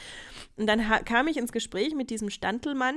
Und 0.57 0.67
dann 0.67 0.81
kam 1.05 1.27
ich 1.29 1.37
ins 1.37 1.48
Gespräch 1.53 1.95
mit 1.95 2.11
diesem 2.11 2.31
Standelmann, 2.31 2.97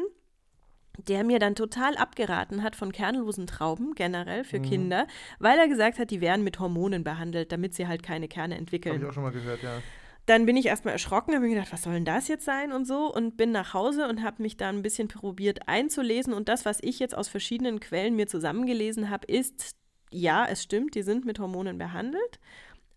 der 1.07 1.23
mir 1.23 1.39
dann 1.39 1.55
total 1.55 1.95
abgeraten 1.95 2.63
hat 2.63 2.75
von 2.75 2.91
kernlosen 2.91 3.47
Trauben 3.47 3.95
generell 3.95 4.43
für 4.43 4.59
Mhm. 4.59 4.63
Kinder, 4.63 5.07
weil 5.39 5.57
er 5.57 5.67
gesagt 5.67 5.99
hat, 5.99 6.11
die 6.11 6.21
werden 6.21 6.43
mit 6.43 6.59
Hormonen 6.59 7.03
behandelt, 7.03 7.51
damit 7.51 7.73
sie 7.73 7.87
halt 7.87 8.03
keine 8.03 8.27
Kerne 8.27 8.55
Habe 8.55 8.61
entwickeln. 8.61 9.01
ich 9.01 9.07
auch 9.07 9.13
schon 9.13 9.23
mal 9.23 9.31
gehört, 9.31 9.63
ja. 9.63 9.79
Dann 10.27 10.45
bin 10.45 10.55
ich 10.55 10.67
erstmal 10.67 10.93
erschrocken, 10.93 11.33
habe 11.33 11.45
mir 11.47 11.55
gedacht, 11.55 11.73
was 11.73 11.81
soll 11.81 11.93
denn 11.93 12.05
das 12.05 12.27
jetzt 12.27 12.45
sein 12.45 12.71
und 12.71 12.85
so 12.85 13.11
und 13.11 13.37
bin 13.37 13.51
nach 13.51 13.73
Hause 13.73 14.07
und 14.07 14.21
habe 14.21 14.41
mich 14.43 14.55
da 14.55 14.69
ein 14.69 14.83
bisschen 14.83 15.07
probiert 15.07 15.67
einzulesen 15.67 16.33
und 16.33 16.47
das, 16.47 16.63
was 16.63 16.77
ich 16.81 16.99
jetzt 16.99 17.17
aus 17.17 17.27
verschiedenen 17.27 17.79
Quellen 17.79 18.15
mir 18.15 18.27
zusammengelesen 18.27 19.09
habe, 19.09 19.25
ist, 19.25 19.71
ja, 20.11 20.45
es 20.45 20.61
stimmt, 20.61 20.93
die 20.93 21.01
sind 21.01 21.25
mit 21.25 21.39
Hormonen 21.39 21.77
behandelt, 21.79 22.39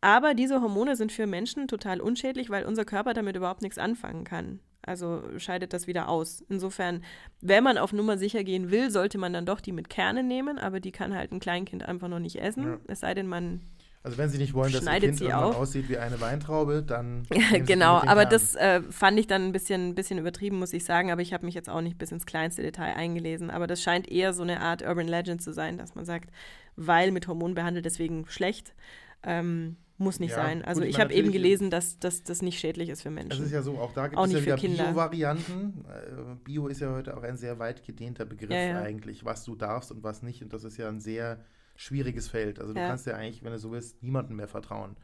aber 0.02 0.34
diese 0.34 0.60
Hormone 0.60 0.96
sind 0.96 1.12
für 1.12 1.26
Menschen 1.26 1.66
total 1.66 2.00
unschädlich, 2.02 2.50
weil 2.50 2.66
unser 2.66 2.84
Körper 2.84 3.14
damit 3.14 3.36
überhaupt 3.36 3.62
nichts 3.62 3.78
anfangen 3.78 4.24
kann. 4.24 4.60
Also 4.86 5.22
scheidet 5.38 5.72
das 5.72 5.86
wieder 5.86 6.08
aus. 6.08 6.42
Insofern, 6.48 7.02
wenn 7.40 7.64
man 7.64 7.78
auf 7.78 7.92
Nummer 7.92 8.18
sicher 8.18 8.44
gehen 8.44 8.70
will, 8.70 8.90
sollte 8.90 9.18
man 9.18 9.32
dann 9.32 9.46
doch 9.46 9.60
die 9.60 9.72
mit 9.72 9.88
Kernen 9.88 10.28
nehmen, 10.28 10.58
aber 10.58 10.80
die 10.80 10.92
kann 10.92 11.14
halt 11.14 11.32
ein 11.32 11.40
Kleinkind 11.40 11.84
einfach 11.84 12.08
noch 12.08 12.18
nicht 12.18 12.36
essen. 12.36 12.64
Ja. 12.64 12.78
Es 12.86 13.00
sei 13.00 13.14
denn, 13.14 13.26
man 13.26 13.60
Also 14.02 14.18
wenn 14.18 14.28
Sie 14.28 14.38
nicht 14.38 14.54
wollen, 14.54 14.72
dass 14.72 14.82
Ihr 14.82 14.88
Schneidet 14.88 15.10
Kind 15.10 15.20
irgendwann 15.22 15.44
auf. 15.44 15.56
aussieht 15.56 15.88
wie 15.88 15.98
eine 15.98 16.20
Weintraube, 16.20 16.82
dann 16.82 17.26
genau, 17.66 18.02
aber 18.04 18.24
das 18.26 18.54
äh, 18.54 18.82
fand 18.90 19.18
ich 19.18 19.26
dann 19.26 19.46
ein 19.46 19.52
bisschen, 19.52 19.90
ein 19.90 19.94
bisschen 19.94 20.18
übertrieben, 20.18 20.58
muss 20.58 20.72
ich 20.72 20.84
sagen. 20.84 21.10
Aber 21.10 21.22
ich 21.22 21.32
habe 21.32 21.46
mich 21.46 21.54
jetzt 21.54 21.70
auch 21.70 21.80
nicht 21.80 21.98
bis 21.98 22.12
ins 22.12 22.26
kleinste 22.26 22.62
Detail 22.62 22.94
eingelesen. 22.94 23.50
Aber 23.50 23.66
das 23.66 23.82
scheint 23.82 24.08
eher 24.10 24.32
so 24.32 24.42
eine 24.42 24.60
Art 24.60 24.82
Urban 24.82 25.08
Legend 25.08 25.42
zu 25.42 25.52
sein, 25.52 25.78
dass 25.78 25.94
man 25.94 26.04
sagt, 26.04 26.30
weil 26.76 27.10
mit 27.10 27.26
Hormonen 27.28 27.54
behandelt, 27.54 27.84
deswegen 27.84 28.26
schlecht. 28.28 28.74
Ähm, 29.22 29.76
muss 29.96 30.18
nicht 30.20 30.30
Ja, 30.30 30.36
sein. 30.36 30.58
gut, 30.58 30.68
Also 30.68 30.82
ich 30.82 30.90
ich 30.90 31.00
habe 31.00 31.12
eben 31.14 31.30
gelesen, 31.30 31.70
dass, 31.70 31.98
das 32.00 32.42
nicht 32.42 32.58
schädlich 32.58 32.88
ist 32.88 33.02
für 33.02 33.10
Menschen. 33.10 33.44
ist 33.44 33.52
ja 33.52 33.62
so, 33.62 33.78
auch 33.78 33.92
da 33.92 34.08
gibt 34.08 34.18
Auch 34.18 34.26
es 34.26 34.32
ja 34.32 34.40
wieder. 34.44 34.56
Bio-Varianten. 34.56 35.84
Äh, 35.88 36.34
Bio 36.42 36.66
ist 36.68 36.80
ja 36.80 36.92
heute 36.92 37.16
auch 37.16 37.22
ein 37.22 37.36
sehr 37.36 37.58
weit 37.58 37.84
gedehnter 37.84 38.24
Begriff 38.24 38.50
Ja, 38.50 38.56
ja. 38.60 38.80
eigentlich, 38.82 39.24
was 39.24 39.44
du 39.44 39.54
darfst 39.54 39.92
und 39.92 40.02
was 40.02 40.22
nicht. 40.22 40.42
Und 40.42 40.52
das 40.52 40.64
ist 40.64 40.76
ja 40.76 40.88
ein 40.88 41.00
sehr 41.00 41.38
schwieriges 41.76 42.28
Feld. 42.28 42.58
Also 42.60 42.72
du 42.74 42.80
kannst 42.80 43.06
ja 43.06 43.14
eigentlich, 43.16 43.42
wenn 43.44 43.52
du 43.52 43.58
so 43.58 43.70
willst, 43.72 44.02
niemandem 44.02 44.36
mehr 44.36 44.48
vertrauen. 44.48 44.96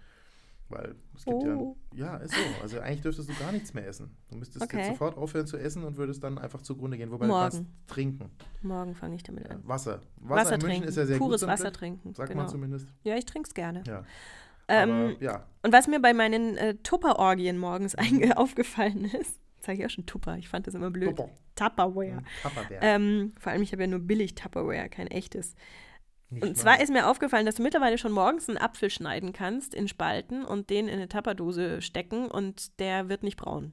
Weil 0.69 0.95
es 1.17 1.25
gibt 1.25 1.37
Oh. 1.39 1.77
ja, 1.95 2.07
ja, 2.13 2.17
ist 2.19 2.33
so. 2.33 2.41
Also 2.63 2.79
eigentlich 2.79 3.01
dürftest 3.03 3.29
du 3.29 3.35
gar 3.41 3.51
nichts 3.51 3.75
mehr 3.75 3.89
essen. 3.89 4.17
Du 4.31 4.37
müsstest 4.39 4.63
Okay. 4.63 4.79
jetzt 4.79 4.89
sofort 4.91 5.17
aufhören 5.17 5.47
zu 5.47 5.57
essen 5.57 5.83
und 5.83 5.97
würdest 5.97 6.23
dann 6.23 6.39
einfach 6.39 6.63
zugrunde 6.63 6.97
gehen. 6.97 7.11
Wobei 7.11 7.27
Morgen. 7.27 7.51
du 7.51 7.57
kannst 7.57 7.73
trinken. 7.89 8.31
Morgen 8.63 8.95
fange 8.95 9.17
ich 9.17 9.25
damit 9.25 9.51
an. 9.51 9.63
Wasser. 9.67 10.01
Wasser, 10.19 10.41
Wasser, 10.43 10.55
in 10.55 10.61
München 10.61 10.69
trinken. 10.71 10.89
ist 10.89 10.97
ja 10.97 11.07
sehr 11.07 11.19
Pures 11.19 11.41
gut. 11.41 11.49
Wasser 11.49 11.65
Wasser 11.65 11.73
trinken. 11.73 12.15
Sagt 12.15 12.29
genau. 12.31 12.43
man 12.43 12.51
zumindest. 12.51 12.87
Ja, 13.03 13.17
ich 13.17 13.25
trinke 13.27 13.49
es 13.49 13.55
gerne. 13.55 13.83
Ja. 13.85 14.05
Ähm, 14.71 14.91
Aber 14.91 15.23
ja, 15.23 15.47
Und 15.63 15.73
was 15.73 15.87
mir 15.89 16.01
bei 16.01 16.13
meinen 16.15 16.57
äh, 16.57 16.75
Tupper-Orgien 16.83 17.59
morgens 17.59 17.97
einge- 17.99 18.33
aufgefallen 18.37 19.05
ist, 19.05 19.39
sage 19.61 19.79
ich 19.81 19.87
auch 19.87 19.91
schon 19.91 20.07
Tupper, 20.07 20.37
ich 20.39 20.49
fand 20.49 20.67
das 20.67 20.75
immer 20.75 20.91
blöd. 20.91 21.17
Tupper. 21.17 21.31
Tupperware. 21.57 22.23
Tupperware. 22.43 22.79
Ähm, 22.81 23.35
vor 23.39 23.53
allem, 23.53 23.63
ich 23.63 23.73
habe 23.73 23.83
ja 23.83 23.89
nur 23.89 23.99
billig 24.01 24.35
Tupperware, 24.35 24.89
kein 24.89 25.09
echtes. 25.09 25.55
Nicht 26.31 26.43
Und 26.45 26.51
wahr? 26.51 26.55
zwar 26.77 26.81
ist 26.83 26.91
mir 26.93 27.09
aufgefallen, 27.09 27.45
dass 27.45 27.57
du 27.57 27.63
mittlerweile 27.63 27.99
schon 27.99 28.13
morgens 28.13 28.49
einen 28.49 28.57
Apfel 28.57 28.89
schneiden 28.89 29.33
kannst 29.33 29.75
in 29.75 29.89
Spalten 29.89 30.45
und 30.45 30.71
den 30.71 30.87
in 30.89 30.95
eine 30.95 31.09
Tupperdose 31.09 31.83
stecken 31.83 32.29
und 32.31 32.79
der 32.79 33.09
wird 33.09 33.23
nicht 33.25 33.37
braun. 33.37 33.73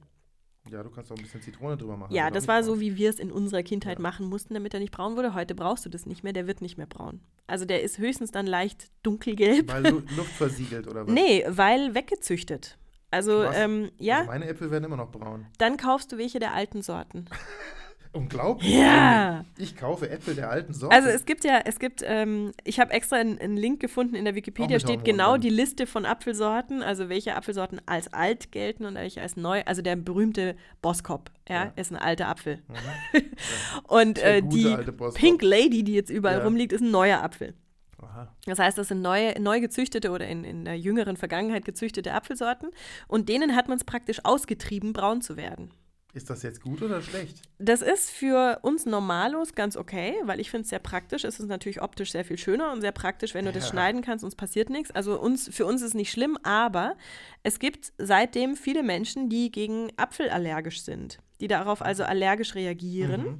Ja, 0.70 0.82
du 0.82 0.90
kannst 0.90 1.10
auch 1.10 1.16
ein 1.16 1.22
bisschen 1.22 1.40
Zitrone 1.42 1.76
drüber 1.76 1.96
machen. 1.96 2.14
Ja, 2.14 2.30
das 2.30 2.46
war 2.48 2.62
so, 2.62 2.80
wie 2.80 2.96
wir 2.96 3.10
es 3.10 3.18
in 3.18 3.30
unserer 3.32 3.62
Kindheit 3.62 3.98
Ja. 3.98 4.02
machen 4.02 4.26
mussten, 4.26 4.54
damit 4.54 4.74
er 4.74 4.80
nicht 4.80 4.92
braun 4.92 5.16
wurde. 5.16 5.34
Heute 5.34 5.54
brauchst 5.54 5.84
du 5.86 5.88
das 5.90 6.06
nicht 6.06 6.22
mehr, 6.24 6.32
der 6.32 6.46
wird 6.46 6.60
nicht 6.60 6.76
mehr 6.76 6.86
braun. 6.86 7.20
Also 7.46 7.64
der 7.64 7.82
ist 7.82 7.98
höchstens 7.98 8.30
dann 8.30 8.46
leicht 8.46 8.90
dunkelgelb. 9.02 9.72
Weil 9.72 9.88
Lu 9.88 10.02
Luft 10.16 10.32
versiegelt 10.32 10.86
oder 10.88 11.06
was? 11.06 11.12
Nee, 11.12 11.44
weil 11.48 11.94
weggezüchtet. 11.94 12.76
Also, 13.10 13.42
ähm, 13.44 13.90
ja, 13.98 14.18
Also 14.18 14.30
meine 14.30 14.46
Äpfel 14.46 14.70
werden 14.70 14.84
immer 14.84 14.96
noch 14.98 15.10
braun. 15.10 15.46
dann 15.56 15.78
kaufst 15.78 16.12
du 16.12 16.18
welche 16.18 16.38
der 16.40 16.52
alten 16.52 16.82
Sorten. 16.82 17.24
Unglaublich. 18.12 18.74
Ja. 18.74 19.44
Ich 19.58 19.76
kaufe 19.76 20.08
Äpfel 20.08 20.34
der 20.34 20.50
alten 20.50 20.72
Sorte. 20.72 20.94
Also 20.94 21.08
es 21.08 21.26
gibt 21.26 21.44
ja, 21.44 21.60
es 21.64 21.78
gibt, 21.78 22.02
ähm, 22.04 22.52
ich 22.64 22.80
habe 22.80 22.92
extra 22.92 23.16
einen, 23.16 23.38
einen 23.38 23.56
Link 23.56 23.80
gefunden 23.80 24.14
in 24.14 24.24
der 24.24 24.34
Wikipedia, 24.34 24.78
steht 24.78 24.88
Hormonen 25.00 25.04
genau 25.04 25.36
die 25.36 25.50
Liste 25.50 25.86
von 25.86 26.04
Apfelsorten, 26.06 26.82
also 26.82 27.08
welche 27.08 27.36
Apfelsorten 27.36 27.80
als 27.86 28.12
alt 28.12 28.50
gelten 28.52 28.84
und 28.86 28.94
welche 28.94 29.20
als 29.20 29.36
neu. 29.36 29.62
Also 29.66 29.82
der 29.82 29.96
berühmte 29.96 30.56
Boskop, 30.82 31.30
ja, 31.48 31.64
Ja. 31.66 31.72
ist 31.76 31.90
ein 31.92 31.96
alter 31.96 32.28
Apfel. 32.28 32.62
Mhm. 32.68 33.20
Und 33.88 34.18
äh, 34.18 34.42
die. 34.42 34.76
Pink 35.14 35.42
Lady, 35.42 35.82
die 35.84 35.94
jetzt 35.94 36.10
überall 36.10 36.38
Ja. 36.38 36.44
rumliegt, 36.44 36.72
ist 36.72 36.80
ein 36.82 36.90
neuer 36.90 37.22
Apfel. 37.22 37.54
Aha. 38.00 38.32
Das 38.46 38.58
heißt, 38.58 38.78
das 38.78 38.88
sind 38.88 39.02
neu, 39.02 39.34
neu 39.40 39.60
gezüchtete 39.60 40.10
oder 40.10 40.26
in, 40.28 40.44
in 40.44 40.64
der 40.64 40.78
jüngeren 40.78 41.16
Vergangenheit 41.16 41.64
gezüchtete 41.64 42.14
Apfelsorten 42.14 42.70
und 43.08 43.28
denen 43.28 43.56
hat 43.56 43.68
man 43.68 43.76
es 43.76 43.84
praktisch 43.84 44.24
ausgetrieben, 44.24 44.92
braun 44.92 45.20
zu 45.20 45.36
werden. 45.36 45.70
Ist 46.14 46.30
das 46.30 46.42
jetzt 46.42 46.62
gut 46.62 46.80
oder 46.82 47.02
schlecht? 47.02 47.42
Das 47.58 47.82
ist 47.82 48.10
für 48.10 48.60
uns 48.62 48.86
Normalos 48.86 49.54
ganz 49.54 49.76
okay, 49.76 50.14
weil 50.24 50.40
ich 50.40 50.50
finde 50.50 50.62
es 50.62 50.70
sehr 50.70 50.78
praktisch. 50.78 51.24
Es 51.24 51.38
ist 51.38 51.48
natürlich 51.48 51.82
optisch 51.82 52.12
sehr 52.12 52.24
viel 52.24 52.38
schöner 52.38 52.72
und 52.72 52.80
sehr 52.80 52.92
praktisch, 52.92 53.34
wenn 53.34 53.44
du 53.44 53.52
das 53.52 53.64
Ja. 53.64 53.70
schneiden 53.70 54.00
kannst, 54.00 54.24
uns 54.24 54.34
passiert 54.34 54.70
nichts. 54.70 54.90
Also 54.90 55.20
uns, 55.20 55.50
für 55.54 55.66
uns 55.66 55.82
ist 55.82 55.88
es 55.88 55.94
nicht 55.94 56.10
schlimm, 56.10 56.38
aber 56.42 56.96
es 57.42 57.58
gibt 57.58 57.92
seitdem 57.98 58.56
viele 58.56 58.82
Menschen, 58.82 59.28
die 59.28 59.50
gegen 59.50 59.92
Apfel 59.98 60.30
allergisch 60.30 60.80
sind, 60.82 61.18
die 61.40 61.48
darauf 61.48 61.82
also 61.82 62.04
allergisch 62.04 62.54
reagieren. 62.54 63.22
Mhm. 63.22 63.38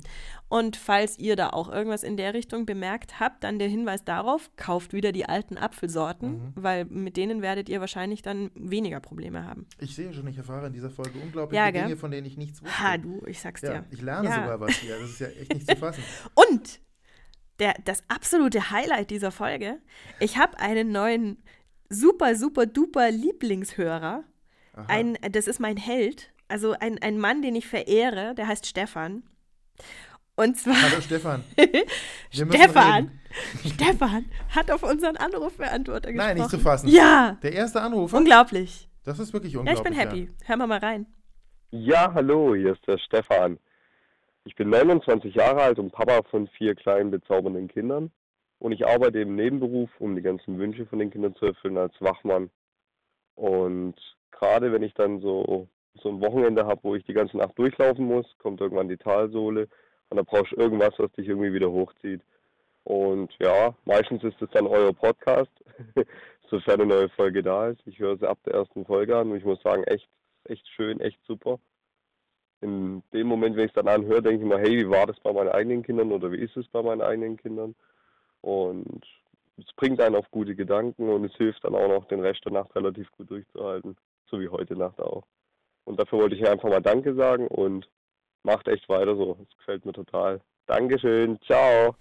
Und 0.51 0.77
falls 0.77 1.19
ihr 1.19 1.37
da 1.37 1.51
auch 1.51 1.69
irgendwas 1.71 2.03
in 2.03 2.17
der 2.17 2.33
Richtung 2.33 2.65
bemerkt 2.65 3.21
habt, 3.21 3.45
dann 3.45 3.59
der 3.59 3.69
Hinweis 3.69 4.05
darauf, 4.05 4.51
kauft 4.57 4.93
wieder 4.95 5.13
die 5.13 5.27
alten 5.29 5.59
Apfelsorten, 5.59 6.31
Mhm. 6.31 6.53
weil 6.55 6.85
mit 6.87 7.17
denen 7.17 7.43
werdet 7.43 7.69
ihr 7.69 7.81
wahrscheinlich 7.81 8.23
dann 8.23 8.51
weniger 8.55 9.01
Probleme 9.01 9.45
haben. 9.45 9.67
Ich 9.79 9.95
sehe 9.95 10.13
schon, 10.15 10.27
ich 10.29 10.39
erfahre 10.39 10.69
in 10.69 10.73
dieser 10.73 10.91
Folge 10.91 11.19
unglaubliche 11.19 11.63
Ja? 11.63 11.71
Dinge, 11.71 11.97
von 11.97 12.11
denen 12.11 12.27
ich 12.27 12.37
nichts 12.37 12.63
wusste. 12.63 12.79
Ha, 12.83 12.97
du, 12.97 13.23
ich 13.27 13.41
sag's 13.41 13.61
ja, 13.63 13.81
dir. 13.81 13.85
ich 13.91 14.01
lerne 14.01 14.29
Ja. 14.29 14.35
sogar 14.37 14.61
was 14.61 14.77
hier. 14.77 14.99
Das 14.99 15.11
ist 15.11 15.21
ja 15.21 15.27
echt 15.29 15.53
nicht 15.53 15.69
zu 15.69 15.77
fassen. 15.77 16.03
Und 16.35 16.81
der, 17.59 17.75
das 17.85 18.03
absolute 18.09 18.71
Highlight 18.71 19.11
dieser 19.11 19.33
Folge, 19.33 19.79
ich 20.21 20.39
habe 20.39 20.59
einen 20.61 20.93
neuen 20.93 21.43
super, 21.91 22.37
super, 22.37 22.67
duper 22.67 23.11
Lieblingshörer. 23.11 24.23
Ein, 24.87 25.19
das 25.33 25.49
ist 25.49 25.59
mein 25.59 25.77
Held, 25.77 26.31
also 26.49 26.75
ein, 26.79 26.99
ein 27.03 27.19
Mann, 27.19 27.43
den 27.43 27.55
ich 27.55 27.67
verehre, 27.67 28.35
der 28.35 28.47
heißt 28.49 28.67
Stefan. 28.67 29.23
Und 30.37 30.57
zwar, 30.57 30.75
Hallo 30.81 31.01
Stefan. 31.01 31.43
Stefan, 32.31 32.95
reden. 32.95 33.21
Stefan 33.75 34.25
hat 34.55 34.71
auf 34.71 34.83
unseren 34.83 35.17
Anrufbeantworter 35.17 36.13
gesprochen. 36.13 36.29
Nein, 36.29 36.37
nicht 36.39 36.51
zu 36.51 36.59
fassen. 36.59 36.89
Ja, 36.89 37.39
Der 37.43 37.53
erste 37.53 37.81
Anrufer? 37.81 38.17
unglaublich. 38.17 38.89
Das 39.05 39.19
ist 39.19 39.33
wirklich 39.33 39.55
Ja, 39.55 39.61
unglaublich. 39.61 39.85
ich 39.85 39.91
bin 39.91 39.99
happy. 39.99 40.31
Hören 40.47 40.59
wir 40.61 40.67
mal 40.67 40.79
rein. 40.79 41.07
Ja, 41.71 42.13
hallo, 42.15 42.55
hier 42.55 42.73
ist 42.73 42.87
der 42.87 42.99
Stefan. 42.99 43.59
Ich 44.45 44.55
bin 44.55 44.71
29 44.71 45.35
Jahre 45.35 45.61
alt 45.63 45.79
und 45.79 45.93
Papa 45.93 46.23
von 46.31 46.49
vier 46.49 46.75
kleinen 46.75 47.11
bezaubernden 47.11 47.69
Kindern. 47.69 48.11
Und 48.61 48.73
ich 48.73 48.87
arbeite 48.87 49.21
im 49.21 49.35
Nebenberuf, 49.37 49.91
um 49.99 50.17
die 50.17 50.23
ganzen 50.23 50.59
Wünsche 50.59 50.87
von 50.87 50.99
den 50.99 51.11
Kindern 51.11 51.35
zu 51.37 51.47
erfüllen 51.47 51.79
als 51.79 51.95
Wachmann. 52.01 52.51
Und 53.35 53.95
gerade 54.31 54.73
wenn 54.73 54.83
ich 54.83 54.95
dann 54.95 55.21
so, 55.21 55.69
so 56.03 56.09
ein 56.09 56.21
Wochenende 56.21 56.67
habe, 56.67 56.81
wo 56.83 56.95
ich 56.95 57.05
die 57.05 57.15
ganze 57.15 57.37
Nacht 57.37 57.59
durchlaufen 57.59 58.05
muss, 58.05 58.27
kommt 58.39 58.61
irgendwann 58.61 58.89
die 58.89 58.97
Talsohle 58.97 59.69
und 60.11 60.17
da 60.17 60.23
brauchst 60.23 60.53
du 60.53 60.57
irgendwas, 60.57 60.95
was 60.99 61.13
dich 61.13 61.29
irgendwie 61.29 61.53
wieder 61.53 61.71
hochzieht. 61.71 62.23
Und 62.85 63.31
ja, 63.39 63.75
meistens 63.85 64.25
ist 64.25 64.41
es 64.41 64.49
dann 64.51 64.67
euer 64.67 64.95
Podcast, 64.95 65.51
sofern 66.51 66.81
eine 66.81 66.87
neue 66.87 67.09
Folge 67.11 67.43
da 67.43 67.69
ist. 67.69 67.81
Ich 67.87 67.99
höre 67.99 68.17
sie 68.17 68.29
ab 68.29 68.39
der 68.47 68.55
ersten 68.55 68.87
Folge 68.87 69.17
an 69.17 69.31
und 69.31 69.37
ich 69.37 69.45
muss 69.45 69.63
sagen, 69.63 69.85
echt, 69.85 70.09
echt 70.45 70.67
schön, 70.69 71.01
echt 71.01 71.19
super. 71.27 71.59
In 72.61 73.03
dem 73.13 73.27
Moment, 73.27 73.57
wenn 73.57 73.67
ich 73.67 73.71
es 73.71 73.75
dann 73.75 73.89
anhöre, 73.89 74.23
denke 74.23 74.43
ich 74.43 74.49
mir, 74.49 74.59
hey, 74.59 74.79
wie 74.79 74.89
war 74.89 75.07
das 75.07 75.21
bei 75.21 75.33
meinen 75.33 75.51
eigenen 75.51 75.83
Kindern 75.83 76.11
oder 76.11 76.33
wie 76.33 76.39
ist 76.39 76.57
es 76.57 76.67
bei 76.69 76.83
meinen 76.83 77.03
eigenen 77.03 77.37
Kindern? 77.37 77.75
Und 78.41 79.07
es 79.59 79.73
bringt 79.77 80.01
einen 80.01 80.17
auf 80.17 80.31
gute 80.31 80.55
Gedanken 80.55 81.09
und 81.09 81.25
es 81.25 81.37
hilft 81.37 81.65
dann 81.65 81.75
auch 81.75 81.89
noch, 81.89 82.07
den 82.07 82.21
Rest 82.21 82.45
der 82.45 82.53
Nacht 82.53 82.75
relativ 82.75 83.11
gut 83.13 83.31
durchzuhalten, 83.31 83.97
so 84.31 84.41
wie 84.41 84.49
heute 84.49 84.77
Nacht 84.77 85.01
auch. 85.01 85.25
Und 85.89 85.99
dafür 85.99 86.19
wollte 86.19 86.37
ich 86.37 86.47
einfach 86.47 86.69
mal 86.69 86.83
Danke 86.83 87.15
sagen 87.15 87.47
und 87.47 87.89
macht 88.43 88.69
echt 88.69 88.87
weiter 88.91 89.17
so. 89.17 89.39
Es 89.43 89.57
gefällt 89.57 89.87
mir 89.87 89.95
total. 89.95 90.43
Dankeschön, 90.67 91.39
ciao. 91.47 91.97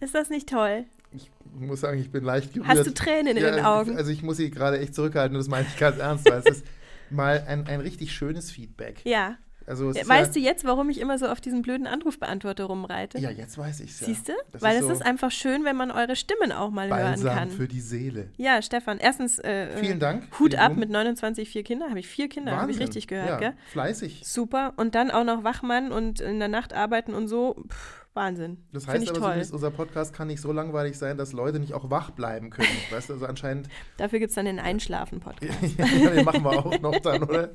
Ist 0.00 0.14
das 0.14 0.30
nicht 0.30 0.48
toll? 0.48 0.86
Ich 1.12 1.30
muss 1.52 1.82
sagen, 1.82 2.00
ich 2.00 2.10
bin 2.10 2.24
leicht 2.24 2.54
gerührt. 2.54 2.68
Hast 2.68 2.86
du 2.86 2.94
Tränen 2.94 3.36
in 3.36 3.42
ja, 3.42 3.50
den 3.50 3.64
Augen? 3.64 3.94
Also 3.94 4.10
ich 4.10 4.22
muss 4.22 4.38
sie 4.38 4.50
gerade 4.50 4.78
echt 4.78 4.94
zurückhalten 4.94 5.36
und 5.36 5.40
das 5.40 5.50
meine 5.50 5.66
ich 5.68 5.78
ganz 5.78 5.98
ernst, 5.98 6.30
weil 6.30 6.38
es 6.38 6.46
ist 6.46 6.66
mal 7.10 7.44
ein, 7.46 7.66
ein 7.66 7.80
richtig 7.80 8.14
schönes 8.14 8.50
Feedback. 8.50 9.02
Ja. 9.04 9.36
Also 9.70 9.90
ist 9.90 10.08
Weißt 10.08 10.34
ja, 10.34 10.42
du 10.42 10.46
jetzt, 10.46 10.64
warum 10.64 10.90
ich 10.90 11.00
immer 11.00 11.16
so 11.16 11.28
auf 11.28 11.40
diesen 11.40 11.62
blöden 11.62 11.86
Anrufbeantworter 11.86 12.64
rumreite? 12.64 13.18
Ja, 13.20 13.30
jetzt 13.30 13.56
weiß 13.56 13.78
ich 13.80 13.92
es 13.92 14.00
ja. 14.00 14.06
Siehst 14.08 14.28
du? 14.28 14.32
Weil 14.58 14.74
ist 14.74 14.80
es 14.80 14.86
so 14.86 14.92
ist 14.94 15.06
einfach 15.06 15.30
schön, 15.30 15.64
wenn 15.64 15.76
man 15.76 15.92
eure 15.92 16.16
Stimmen 16.16 16.50
auch 16.50 16.70
mal 16.70 16.88
hören 16.88 17.00
Balsam 17.00 17.36
kann. 17.36 17.50
für 17.50 17.68
die 17.68 17.80
Seele. 17.80 18.30
Ja, 18.36 18.60
Stefan, 18.62 18.98
erstens 18.98 19.38
äh, 19.38 19.68
Vielen 19.78 19.98
äh, 19.98 20.00
Dank. 20.00 20.24
für 20.24 20.40
Hut 20.40 20.56
ab 20.56 20.76
mit 20.76 20.90
29, 20.90 21.48
vier 21.48 21.62
Kinder. 21.62 21.88
Habe 21.88 22.00
ich 22.00 22.08
vier 22.08 22.28
Kinder, 22.28 22.56
habe 22.56 22.72
ich 22.72 22.80
richtig 22.80 23.06
gehört, 23.06 23.28
ja, 23.28 23.38
gell? 23.38 23.52
Fleißig. 23.70 24.22
Super. 24.24 24.72
Und 24.76 24.96
dann 24.96 25.12
auch 25.12 25.24
noch 25.24 25.44
Wachmann 25.44 25.92
und 25.92 26.20
in 26.20 26.40
der 26.40 26.48
Nacht 26.48 26.72
arbeiten 26.72 27.14
und 27.14 27.28
so. 27.28 27.54
Pff, 27.68 28.06
Wahnsinn. 28.14 28.58
Das 28.72 28.88
heißt 28.88 29.08
aber 29.08 29.18
toll. 29.18 29.22
zumindest, 29.22 29.52
unser 29.52 29.70
Podcast 29.70 30.12
kann 30.12 30.26
nicht 30.26 30.40
so 30.40 30.50
langweilig 30.52 30.98
sein, 30.98 31.16
dass 31.16 31.32
Leute 31.32 31.60
nicht 31.60 31.74
auch 31.74 31.90
wach 31.90 32.10
bleiben 32.10 32.50
können. 32.50 32.68
weißt 32.90 33.08
du, 33.08 33.14
also 33.14 33.26
anscheinend, 33.26 33.68
Dafür 33.98 34.18
gibt 34.18 34.30
es 34.30 34.34
dann 34.34 34.46
den 34.46 34.58
Einschlafen-Podcast. 34.58 35.58
ja, 35.78 36.10
den 36.10 36.24
machen 36.24 36.42
wir 36.42 36.50
auch 36.50 36.80
noch 36.80 36.98
dann, 36.98 37.22
oder? 37.22 37.50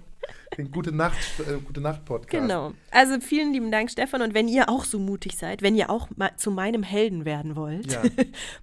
Den 0.57 0.71
Gute 0.71 0.93
Nacht, 0.93 1.17
äh, 1.39 1.59
Gute 1.59 1.81
Nacht 1.81 2.05
Podcast. 2.05 2.41
Genau. 2.41 2.71
Also 2.89 3.19
vielen 3.19 3.51
lieben 3.51 3.69
Dank, 3.69 3.91
Stefan. 3.91 4.21
Und 4.21 4.33
wenn 4.33 4.47
ihr 4.47 4.69
auch 4.69 4.85
so 4.85 4.97
mutig 4.97 5.37
seid, 5.37 5.61
wenn 5.61 5.75
ihr 5.75 5.89
auch 5.89 6.07
mal 6.15 6.31
zu 6.37 6.51
meinem 6.51 6.83
Helden 6.83 7.25
werden 7.25 7.55
wollt, 7.57 7.91
Ja. 7.91 8.01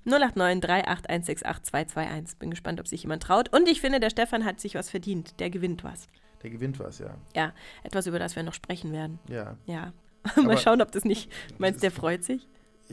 089 0.05 0.63
38168 0.65 1.63
221. 1.65 2.39
Bin 2.39 2.51
gespannt, 2.51 2.81
ob 2.81 2.89
sich 2.89 3.03
jemand 3.03 3.23
traut. 3.23 3.53
Und 3.55 3.69
ich 3.69 3.81
finde, 3.83 4.01
der 4.01 4.11
Stefan 4.11 4.45
hat 4.45 4.61
sich 4.61 4.75
was 4.75 4.89
verdient. 4.89 5.39
Der 5.41 5.51
gewinnt 5.51 5.85
was. 5.85 6.09
Der 6.43 6.51
gewinnt 6.51 6.81
was, 6.81 6.99
ja. 6.99 7.15
Ja, 7.37 7.53
etwas, 7.85 8.07
über 8.07 8.19
das 8.19 8.35
wir 8.35 8.43
noch 8.43 8.55
sprechen 8.55 8.93
werden. 8.93 9.19
Ja. 9.29 9.57
Ja. 9.67 9.93
Mal 10.43 10.59
schauen, 10.59 10.81
ob 10.83 10.93
das 10.93 11.05
nicht. 11.05 11.31
Meinst 11.59 11.81
du, 11.81 11.83
der 11.83 11.91
freut 11.91 12.25
sich? 12.25 12.47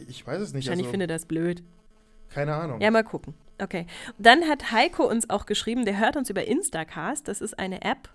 Ich 0.08 0.26
weiß 0.26 0.40
es 0.42 0.54
nicht. 0.54 0.66
Wahrscheinlich 0.66 0.86
also, 0.88 0.92
findet 0.92 1.10
er 1.12 1.16
das 1.16 1.26
blöd. 1.26 1.64
keine 2.30 2.56
Ahnung. 2.56 2.80
Ja, 2.82 2.90
mal 2.92 3.04
gucken. 3.04 3.34
Okay. 3.62 3.86
Dann 4.18 4.48
hat 4.48 4.72
Heiko 4.72 5.04
uns 5.08 5.30
auch 5.30 5.46
geschrieben, 5.46 5.84
der 5.86 6.00
hört 6.00 6.16
uns 6.16 6.30
über 6.30 6.46
Instacast. 6.46 7.28
Das 7.28 7.42
ist 7.42 7.60
eine 7.60 7.82
App 7.82 8.10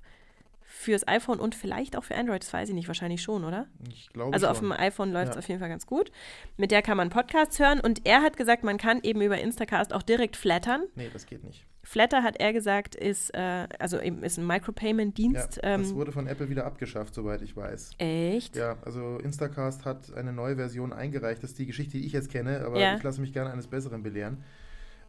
fürs 0.63 1.07
iPhone 1.07 1.39
und 1.39 1.55
vielleicht 1.55 1.97
auch 1.97 2.05
für 2.05 2.15
Android. 2.17 2.43
Das 2.43 2.53
weiß 2.53 2.69
ich 2.71 2.75
nicht, 2.75 2.89
wahrscheinlich 2.89 3.23
schon, 3.23 3.45
oder? 3.45 3.67
Ich 3.91 4.09
glaube 4.11 4.33
Also 4.35 4.49
auf 4.49 4.59
schon. 4.59 4.71
dem 4.71 4.73
iPhone 4.73 5.13
läuft 5.13 5.31
es 5.31 5.35
Ja. 5.37 5.39
auf 5.41 5.49
jeden 5.49 5.61
Fall 5.61 5.69
ganz 5.69 5.87
gut. 5.87 6.11
Mit 6.57 6.71
der 6.71 6.83
kann 6.83 6.97
man 6.97 7.11
Podcasts 7.11 7.59
hören 7.59 7.81
und 7.81 8.07
er 8.07 8.23
hat 8.23 8.37
gesagt, 8.37 8.65
man 8.65 8.79
kann 8.79 9.01
eben 9.03 9.21
über 9.21 9.39
Instacast 9.39 9.93
auch 9.93 10.03
direkt 10.03 10.37
flattern. 10.37 10.85
Nee, 10.95 11.11
das 11.13 11.27
geht 11.27 11.45
nicht. 11.45 11.65
Flatter 11.85 12.23
hat 12.23 12.41
er 12.41 12.53
gesagt, 12.53 12.95
ist, 12.95 13.33
äh, 13.35 13.69
also 13.79 14.01
eben 14.01 14.23
ist 14.23 14.39
ein 14.39 14.49
Ja, 14.49 14.55
Micropayment-Dienst. 14.55 15.59
das 15.63 15.91
ähm, 15.91 15.95
wurde 15.95 16.13
von 16.13 16.27
Apple 16.27 16.49
wieder 16.49 16.65
abgeschafft, 16.67 17.15
soweit 17.15 17.43
ich 17.43 17.57
weiß. 17.57 17.91
echt? 17.99 18.57
Ja, 18.57 18.77
also 18.85 19.19
Instacast 19.19 19.85
hat 19.85 20.13
eine 20.15 20.33
neue 20.33 20.57
Version 20.57 20.93
eingereicht. 20.93 21.43
Das 21.43 21.51
ist 21.51 21.59
die 21.59 21.67
Geschichte, 21.67 21.99
die 21.99 22.07
ich 22.07 22.13
jetzt 22.13 22.31
kenne, 22.31 22.61
aber 22.65 22.81
Ja. 22.81 22.97
ich 22.97 23.03
lasse 23.03 23.21
mich 23.21 23.33
gerne 23.33 23.51
eines 23.53 23.67
Besseren 23.67 24.03
belehren. 24.03 24.43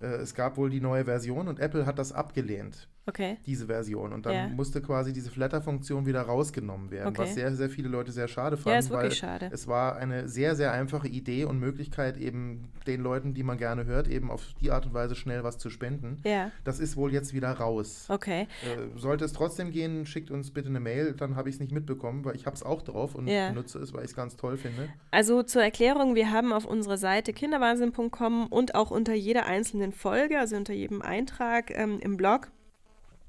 Äh, 0.01 0.07
es 0.17 0.35
gab 0.35 0.57
wohl 0.57 0.69
die 0.69 0.81
neue 0.81 1.05
Version 1.05 1.47
und 1.47 1.59
Apple 1.59 1.85
hat 1.85 1.97
das 1.97 2.11
abgelehnt, 2.11 2.89
Okay. 3.07 3.37
diese 3.45 3.67
Version. 3.67 4.13
Und 4.13 4.25
dann 4.25 4.33
Ja. 4.33 4.47
musste 4.47 4.81
quasi 4.81 5.13
diese 5.13 5.29
Flatter-Funktion 5.29 6.05
wieder 6.05 6.21
rausgenommen 6.21 6.89
werden, 6.91 7.09
Okay. 7.09 7.21
was 7.21 7.33
sehr, 7.35 7.53
sehr 7.55 7.69
viele 7.69 7.87
Leute 7.87 8.11
sehr 8.11 8.27
schade 8.27 8.57
fanden, 8.57 8.69
Ja, 8.71 8.79
ist 8.79 8.89
weil 8.89 9.03
wirklich 9.03 9.19
schade. 9.19 9.49
es 9.51 9.67
war 9.67 9.95
eine 9.97 10.27
sehr, 10.27 10.55
sehr 10.55 10.71
einfache 10.71 11.07
Idee 11.07 11.45
und 11.45 11.59
Möglichkeit, 11.59 12.17
eben 12.17 12.69
den 12.87 13.01
Leuten, 13.01 13.33
die 13.33 13.43
man 13.43 13.57
gerne 13.57 13.85
hört, 13.85 14.07
eben 14.07 14.31
auf 14.31 14.53
die 14.61 14.71
Art 14.71 14.85
und 14.87 14.93
Weise 14.93 15.15
schnell 15.15 15.43
was 15.43 15.57
zu 15.57 15.69
spenden. 15.69 16.17
Ja, 16.25 16.51
Das 16.63 16.79
ist 16.79 16.95
wohl 16.97 17.13
jetzt 17.13 17.33
wieder 17.33 17.51
raus. 17.51 18.07
okay. 18.09 18.47
Äh, 18.63 18.97
sollte 18.99 19.25
es 19.25 19.33
trotzdem 19.33 19.71
gehen, 19.71 20.05
schickt 20.05 20.31
uns 20.31 20.51
bitte 20.51 20.69
eine 20.69 20.79
Mail, 20.79 21.13
dann 21.13 21.35
habe 21.35 21.49
ich 21.49 21.55
es 21.55 21.61
nicht 21.61 21.71
mitbekommen, 21.71 22.25
weil 22.25 22.35
ich 22.35 22.45
habe 22.45 22.55
es 22.55 22.63
auch 22.63 22.81
drauf 22.81 23.15
und 23.15 23.27
Ja. 23.27 23.49
benutze 23.49 23.79
es, 23.79 23.93
weil 23.93 24.01
ich 24.03 24.09
es 24.11 24.15
ganz 24.15 24.35
toll 24.35 24.57
finde. 24.57 24.89
Also 25.11 25.43
zur 25.43 25.61
Erklärung, 25.63 26.15
wir 26.15 26.31
haben 26.31 26.51
auf 26.53 26.65
unserer 26.65 26.97
Seite 26.97 27.33
kinderwahnsinn.com 27.33 28.47
und 28.47 28.75
auch 28.75 28.91
unter 28.91 29.13
jeder 29.13 29.45
einzelnen 29.45 29.91
Folge, 29.91 30.39
also 30.39 30.55
unter 30.55 30.73
jedem 30.73 31.01
Eintrag 31.01 31.71
ähm, 31.71 31.99
im 32.01 32.17
Blog, 32.17 32.51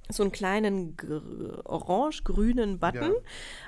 so 0.08 0.22
einen 0.22 0.32
kleinen 0.32 0.96
gr- 0.96 1.62
orange-grünen 1.64 2.78
Button. 2.78 3.12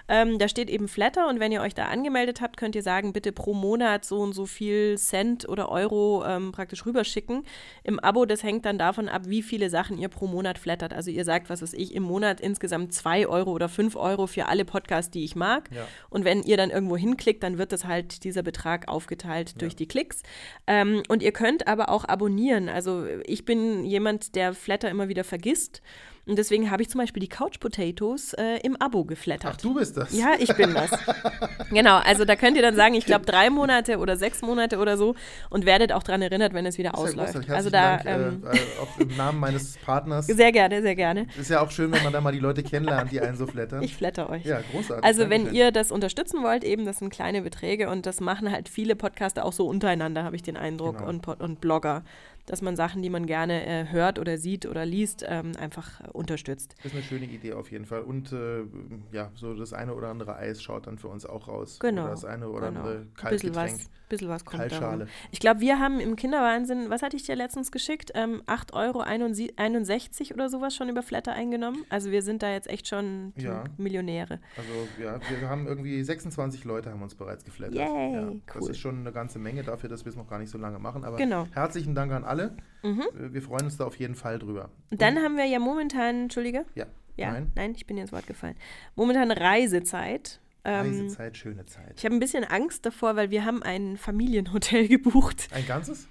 Ähm, 0.08 0.38
da 0.38 0.48
steht 0.48 0.70
eben 0.70 0.88
Flatter 0.88 1.28
und 1.28 1.38
wenn 1.40 1.52
ihr 1.52 1.60
euch 1.60 1.74
da 1.74 1.86
angemeldet 1.86 2.40
habt, 2.40 2.56
könnt 2.56 2.74
ihr 2.74 2.82
sagen, 2.82 3.12
bitte 3.12 3.32
pro 3.32 3.52
Monat 3.52 4.04
so 4.04 4.20
und 4.20 4.32
so 4.32 4.46
viel 4.46 4.96
Cent 4.96 5.48
oder 5.48 5.68
Euro 5.70 6.24
ähm, 6.26 6.52
praktisch 6.52 6.86
rüberschicken. 6.86 7.44
Im 7.84 7.98
Abo, 8.00 8.24
das 8.24 8.42
hängt 8.42 8.64
dann 8.64 8.78
davon 8.78 9.08
ab, 9.08 9.22
wie 9.26 9.42
viele 9.42 9.68
Sachen 9.68 9.98
ihr 9.98 10.08
pro 10.08 10.26
Monat 10.26 10.58
flattert. 10.58 10.94
Also 10.94 11.10
ihr 11.10 11.24
sagt, 11.24 11.50
was 11.50 11.60
weiß 11.60 11.74
ich, 11.74 11.94
im 11.94 12.04
Monat 12.04 12.40
insgesamt 12.40 12.94
2 12.94 13.26
Euro 13.26 13.50
oder 13.52 13.68
5 13.68 13.96
Euro 13.96 14.26
für 14.26 14.46
alle 14.46 14.64
Podcasts, 14.64 15.10
die 15.10 15.24
ich 15.24 15.36
mag. 15.36 15.68
Ja. 15.74 15.86
Und 16.08 16.24
wenn 16.24 16.42
ihr 16.42 16.56
dann 16.56 16.70
irgendwo 16.70 16.96
hinklickt, 16.96 17.42
dann 17.42 17.58
wird 17.58 17.72
das 17.72 17.84
halt 17.84 18.24
dieser 18.24 18.42
Betrag 18.42 18.88
aufgeteilt 18.88 19.60
durch 19.60 19.76
die 19.76 19.86
Klicks. 19.88 20.22
Ähm, 20.66 21.02
und 21.08 21.22
ihr 21.22 21.32
könnt 21.32 21.66
aber 21.66 21.90
auch 21.90 22.04
abonnieren. 22.06 22.68
Also 22.70 23.04
ich 23.26 23.44
bin 23.44 23.84
jemand, 23.84 24.34
der 24.36 24.54
Flatter 24.54 24.88
immer 24.88 25.08
wieder 25.08 25.24
vergisst. 25.24 25.82
Und 26.28 26.36
deswegen 26.36 26.70
habe 26.70 26.82
ich 26.82 26.90
zum 26.90 27.00
Beispiel 27.00 27.20
die 27.20 27.28
Couch 27.28 27.58
Potatoes 27.58 28.34
äh, 28.34 28.58
im 28.62 28.76
Abo 28.80 29.04
geflattert. 29.04 29.52
Ach, 29.54 29.56
du 29.60 29.74
bist 29.74 29.96
das. 29.96 30.12
Ja, 30.16 30.34
ich 30.38 30.54
bin 30.54 30.74
das. 30.74 30.90
genau, 31.70 31.96
also 31.96 32.24
da 32.24 32.36
könnt 32.36 32.56
ihr 32.56 32.62
dann 32.62 32.76
sagen, 32.76 32.94
ich 32.94 33.06
glaube 33.06 33.24
drei 33.26 33.50
Monate 33.50 33.98
oder 33.98 34.16
sechs 34.16 34.42
Monate 34.42 34.78
oder 34.78 34.96
so 34.96 35.14
und 35.50 35.66
werdet 35.66 35.92
auch 35.92 36.02
daran 36.02 36.22
erinnert, 36.22 36.52
wenn 36.54 36.66
es 36.66 36.78
wieder 36.78 36.90
Das 36.90 37.00
ja 37.00 37.04
ausläuft. 37.06 37.32
großartig. 37.34 37.50
also 37.54 37.70
da 37.70 37.96
Dank, 37.96 38.06
ähm, 38.06 38.42
äh, 38.46 38.56
äh, 38.56 38.60
auch 38.82 38.98
im 39.00 39.16
Namen 39.16 39.40
meines 39.40 39.76
Partners. 39.84 40.26
sehr 40.26 40.52
gerne, 40.52 40.82
sehr 40.82 40.94
gerne. 40.94 41.26
Ist 41.38 41.50
ja 41.50 41.60
auch 41.62 41.70
schön, 41.70 41.90
wenn 41.92 42.02
man 42.04 42.12
da 42.12 42.20
mal 42.20 42.32
die 42.32 42.38
Leute 42.40 42.62
kennenlernt, 42.62 43.10
die 43.10 43.20
einen 43.20 43.36
so 43.36 43.46
flattern. 43.46 43.82
Ich 43.82 43.96
flatter 43.96 44.28
euch. 44.30 44.44
ja, 44.44 44.60
großartig. 44.72 45.04
Also 45.04 45.30
wenn 45.30 45.52
ihr 45.52 45.72
das 45.72 45.90
unterstützen 45.90 46.42
wollt, 46.42 46.62
eben, 46.64 46.84
das 46.84 46.98
sind 46.98 47.10
kleine 47.10 47.42
Beträge 47.42 47.88
und 47.88 48.06
das 48.06 48.20
machen 48.20 48.52
halt 48.52 48.68
viele 48.68 48.96
Podcaster 48.96 49.44
auch 49.44 49.52
so 49.52 49.66
untereinander, 49.66 50.24
habe 50.24 50.36
ich 50.36 50.42
den 50.42 50.56
Eindruck, 50.56 50.98
Genau. 50.98 51.08
und, 51.08 51.26
und 51.26 51.60
Blogger. 51.60 52.02
Dass 52.50 52.62
man 52.62 52.76
Sachen, 52.76 53.02
die 53.02 53.10
man 53.10 53.26
gerne 53.26 53.64
äh, 53.66 53.86
hört 53.90 54.18
oder 54.18 54.38
sieht 54.38 54.66
oder 54.66 54.84
liest, 54.86 55.24
ähm, 55.26 55.52
einfach 55.58 56.00
äh, 56.00 56.08
unterstützt. 56.12 56.74
Das 56.78 56.86
ist 56.86 56.94
eine 56.94 57.02
schöne 57.02 57.26
Idee 57.26 57.52
auf 57.52 57.70
jeden 57.70 57.84
Fall. 57.86 58.02
Und 58.02 58.32
äh, 58.32 58.64
ja, 59.12 59.30
so 59.34 59.54
das 59.54 59.72
eine 59.72 59.94
oder 59.94 60.08
andere 60.08 60.36
Eis 60.36 60.62
schaut 60.62 60.86
dann 60.86 60.98
für 60.98 61.08
uns 61.08 61.24
auch 61.26 61.48
raus. 61.48 61.78
Genau. 61.80 62.02
Oder 62.02 62.10
das 62.10 62.24
eine 62.24 62.48
oder 62.48 62.68
genau. 62.68 62.80
andere 62.80 62.98
Bisschen 63.00 63.14
Kaltgetränk. 63.16 63.56
was, 63.56 63.90
bisschen 64.08 64.28
was 64.28 64.44
kommt 64.44 64.60
Kaltschale. 64.60 64.98
darum. 64.98 65.12
Ich 65.30 65.40
glaube, 65.40 65.60
wir 65.60 65.78
haben 65.78 66.00
im 66.00 66.16
Kinderwahnsinn, 66.16 66.88
was 66.90 67.02
hatte 67.02 67.16
ich 67.16 67.24
dir 67.24 67.36
letztens 67.36 67.70
geschickt? 67.72 68.12
Ähm, 68.14 68.42
8,61 68.46 68.72
Euro 70.32 70.34
oder 70.34 70.48
sowas 70.48 70.74
schon 70.74 70.88
über 70.88 71.02
Flatter 71.02 71.32
eingenommen. 71.32 71.84
Also 71.88 72.10
wir 72.10 72.22
sind 72.22 72.42
da 72.42 72.50
jetzt 72.52 72.68
echt 72.68 72.88
schon 72.88 73.32
Ja. 73.36 73.64
Millionäre. 73.76 74.40
Also 74.56 75.02
ja, 75.02 75.18
wir 75.40 75.48
haben 75.48 75.66
irgendwie 75.66 76.02
26 76.02 76.64
Leute 76.64 76.90
haben 76.90 77.02
uns 77.02 77.14
bereits 77.14 77.44
geflattert. 77.44 77.76
Yay, 77.76 78.12
ja, 78.14 78.32
Das 78.54 78.62
cool. 78.64 78.70
ist 78.70 78.78
schon 78.78 79.00
eine 79.00 79.12
ganze 79.12 79.38
Menge 79.38 79.62
dafür, 79.62 79.88
dass 79.88 80.04
wir 80.04 80.10
es 80.10 80.16
noch 80.16 80.28
gar 80.28 80.38
nicht 80.38 80.50
so 80.50 80.58
lange 80.58 80.78
machen. 80.78 81.04
Aber 81.04 81.16
Genau. 81.16 81.46
herzlichen 81.52 81.94
Dank 81.94 82.12
an 82.12 82.24
alle. 82.24 82.37
Mhm. 82.82 83.00
Äh, 83.02 83.32
Wir 83.34 83.42
freuen 83.42 83.64
uns 83.64 83.76
da 83.76 83.84
auf 83.84 83.96
jeden 83.96 84.14
Fall 84.14 84.38
drüber. 84.38 84.70
Und 84.90 85.00
dann 85.02 85.18
haben 85.18 85.36
wir 85.36 85.44
ja 85.46 85.58
momentan, 85.58 86.22
Entschuldige? 86.24 86.64
Ja. 86.74 86.86
Ja, 87.16 87.32
Nein. 87.32 87.50
nein, 87.56 87.72
ich 87.76 87.84
bin 87.86 87.96
dir 87.96 88.02
ins 88.02 88.12
Wort 88.12 88.28
gefallen. 88.28 88.54
Momentan 88.94 89.32
Reisezeit. 89.32 90.40
Ähm, 90.64 90.86
Reisezeit, 90.86 91.36
schöne 91.36 91.66
Zeit. 91.66 91.94
ich 91.96 92.04
habe 92.04 92.14
ein 92.14 92.20
bisschen 92.20 92.44
Angst 92.44 92.86
davor, 92.86 93.16
weil 93.16 93.30
wir 93.30 93.44
haben 93.44 93.62
ein 93.64 93.96
Familienhotel 93.96 94.86
gebucht. 94.88 95.48
Ein 95.52 95.66
ganzes? 95.66 96.06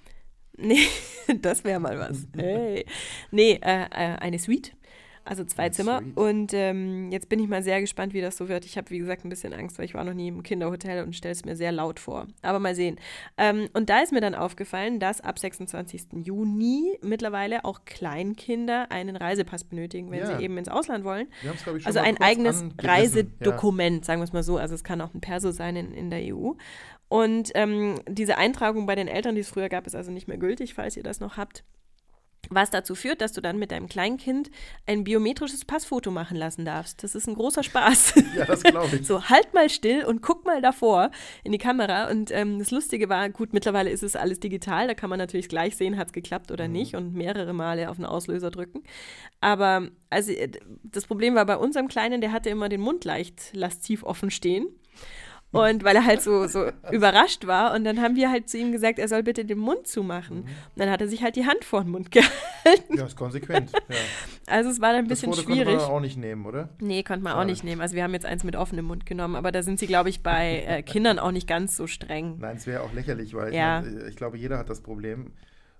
Nee, 0.58 0.86
das 1.40 1.64
wäre 1.64 1.80
mal 1.80 1.98
was. 1.98 2.26
Hey. 2.36 2.84
Nee, 3.30 3.58
äh, 3.62 3.82
äh, 3.84 3.86
eine 4.18 4.38
Suite. 4.38 4.72
Also 5.28 5.44
zwei 5.44 5.68
Zimmer. 5.68 5.98
Suite. 5.98 6.16
Und 6.16 6.54
ähm, 6.54 7.10
jetzt 7.12 7.28
bin 7.28 7.38
ich 7.38 7.48
mal 7.48 7.62
sehr 7.62 7.80
gespannt, 7.82 8.14
wie 8.14 8.22
das 8.22 8.36
so 8.38 8.48
wird. 8.48 8.64
Ich 8.64 8.78
habe, 8.78 8.88
wie 8.88 8.98
gesagt, 8.98 9.26
ein 9.26 9.28
bisschen 9.28 9.52
Angst, 9.52 9.78
weil 9.78 9.84
ich 9.84 9.92
war 9.92 10.02
noch 10.02 10.14
nie 10.14 10.28
im 10.28 10.42
Kinderhotel 10.42 11.04
und 11.04 11.14
stelle 11.14 11.32
es 11.32 11.44
mir 11.44 11.54
sehr 11.54 11.70
laut 11.70 12.00
vor. 12.00 12.26
Aber 12.40 12.58
mal 12.58 12.74
sehen. 12.74 12.96
Ähm, 13.36 13.68
und 13.74 13.90
da 13.90 14.00
ist 14.00 14.10
mir 14.10 14.22
dann 14.22 14.34
aufgefallen, 14.34 15.00
dass 15.00 15.20
ab 15.20 15.38
26. 15.38 16.24
Juni 16.24 16.98
mittlerweile 17.02 17.66
auch 17.66 17.80
Kleinkinder 17.84 18.90
einen 18.90 19.16
Reisepass 19.16 19.64
benötigen, 19.64 20.10
wenn 20.10 20.20
Ja. 20.20 20.38
sie 20.38 20.42
eben 20.44 20.56
ins 20.56 20.68
Ausland 20.68 21.04
wollen. 21.04 21.28
Wir 21.42 21.52
ich, 21.52 21.60
schon 21.60 21.80
Also 21.84 21.98
ein 22.00 22.16
eigenes. 22.20 22.64
Reisedokument, 22.80 24.04
sagen 24.04 24.20
wir 24.20 24.24
es 24.24 24.32
mal 24.32 24.42
so. 24.42 24.56
Also 24.56 24.74
es 24.74 24.84
kann 24.84 25.00
auch 25.00 25.12
ein 25.14 25.20
Perso 25.20 25.50
sein 25.50 25.76
in, 25.76 25.92
in 25.92 26.10
der 26.10 26.34
EU. 26.34 26.52
Und 27.08 27.50
ähm, 27.54 27.96
diese 28.08 28.36
Eintragung 28.38 28.86
bei 28.86 28.94
den 28.94 29.08
Eltern, 29.08 29.34
die 29.34 29.40
es 29.40 29.48
früher 29.48 29.68
gab, 29.68 29.86
ist 29.86 29.94
also 29.94 30.10
nicht 30.10 30.28
mehr 30.28 30.36
gültig, 30.38 30.74
falls 30.74 30.96
ihr 30.96 31.02
das 31.02 31.20
noch 31.20 31.36
habt. 31.36 31.64
Was 32.50 32.70
dazu 32.70 32.94
führt, 32.94 33.20
dass 33.20 33.32
du 33.32 33.40
dann 33.40 33.58
mit 33.58 33.70
deinem 33.70 33.88
Kleinkind 33.88 34.50
ein 34.86 35.04
biometrisches 35.04 35.64
Passfoto 35.64 36.10
machen 36.10 36.36
lassen 36.36 36.64
darfst. 36.64 37.02
Das 37.02 37.14
ist 37.14 37.28
ein 37.28 37.34
großer 37.34 37.62
Spaß. 37.62 38.14
Ja, 38.36 38.44
das 38.44 38.62
glaube 38.62 38.96
ich. 38.96 39.06
So, 39.06 39.24
halt 39.24 39.54
mal 39.54 39.68
still 39.70 40.04
und 40.04 40.22
guck 40.22 40.44
mal 40.44 40.60
davor 40.60 41.10
in 41.44 41.50
die 41.50 41.58
Kamera. 41.58 42.10
Und 42.10 42.30
ähm, 42.30 42.58
das 42.58 42.70
Lustige 42.70 43.08
war, 43.08 43.28
gut, 43.30 43.52
mittlerweile 43.52 43.90
ist 43.90 44.02
es 44.02 44.16
alles 44.16 44.38
digital, 44.38 44.86
da 44.86 44.94
kann 44.94 45.10
man 45.10 45.18
natürlich 45.18 45.48
gleich 45.48 45.76
sehen, 45.76 45.96
hat 45.96 46.08
es 46.08 46.12
geklappt 46.12 46.52
oder 46.52 46.68
nicht 46.68 46.94
und 46.94 47.14
mehrere 47.14 47.52
Male 47.52 47.90
auf 47.90 47.96
den 47.96 48.04
Auslöser 48.04 48.50
drücken. 48.50 48.82
Aber 49.40 49.88
also 50.10 50.32
äh, 50.32 50.50
das 50.84 51.06
Problem 51.06 51.34
war 51.34 51.46
bei 51.46 51.56
unserem 51.56 51.88
Kleinen, 51.88 52.20
der 52.20 52.32
hatte 52.32 52.50
immer 52.50 52.68
den 52.68 52.80
Mund 52.80 53.04
leicht 53.04 53.50
lasziv 53.54 54.04
offen 54.04 54.30
stehen. 54.30 54.68
Und 55.50 55.82
weil 55.82 55.96
er 55.96 56.04
halt 56.04 56.20
so, 56.20 56.46
so 56.46 56.70
überrascht 56.92 57.46
war. 57.46 57.74
Und 57.74 57.84
dann 57.84 58.02
haben 58.02 58.16
wir 58.16 58.30
halt 58.30 58.50
zu 58.50 58.58
ihm 58.58 58.70
gesagt, 58.70 58.98
er 58.98 59.08
soll 59.08 59.22
bitte 59.22 59.46
den 59.46 59.56
Mund 59.58 59.86
zumachen. 59.86 60.40
Und 60.42 60.48
dann 60.76 60.90
hat 60.90 61.00
er 61.00 61.08
sich 61.08 61.22
halt 61.22 61.36
die 61.36 61.46
Hand 61.46 61.64
vor 61.64 61.82
den 61.82 61.90
Mund 61.90 62.10
gehalten. 62.12 62.96
Ja, 62.98 63.06
ist 63.06 63.16
konsequent. 63.16 63.70
Ja. 63.72 63.96
Also 64.46 64.68
es 64.68 64.80
war 64.80 64.92
dann 64.92 65.04
ein 65.04 65.08
Das 65.08 65.20
bisschen 65.20 65.32
Foto 65.32 65.46
konnte 65.46 65.62
schwierig. 65.62 65.76
man 65.80 65.84
auch 65.90 66.00
nicht 66.00 66.18
nehmen, 66.18 66.44
oder? 66.44 66.68
Nee, 66.80 67.02
konnte 67.02 67.24
man 67.24 67.32
auch 67.32 67.36
Schade. 67.38 67.50
nicht 67.50 67.64
nehmen. 67.64 67.80
Also 67.80 67.96
wir 67.96 68.02
haben 68.02 68.12
jetzt 68.12 68.26
eins 68.26 68.44
mit 68.44 68.56
offenem 68.56 68.84
Mund 68.84 69.06
genommen, 69.06 69.36
aber 69.36 69.50
da 69.50 69.62
sind 69.62 69.78
sie, 69.78 69.86
glaube 69.86 70.10
ich, 70.10 70.22
bei 70.22 70.64
äh, 70.66 70.82
Kindern 70.82 71.18
auch 71.18 71.32
nicht 71.32 71.48
ganz 71.48 71.76
so 71.76 71.86
streng. 71.86 72.36
Nein, 72.40 72.56
es 72.56 72.66
wäre 72.66 72.82
auch 72.82 72.92
lächerlich, 72.92 73.32
weil 73.34 73.54
Ja. 73.54 73.80
ich, 73.80 73.86
mein, 73.86 74.08
ich 74.08 74.16
glaube, 74.16 74.36
jeder 74.36 74.58
hat 74.58 74.68
das 74.68 74.82
Problem. 74.82 75.32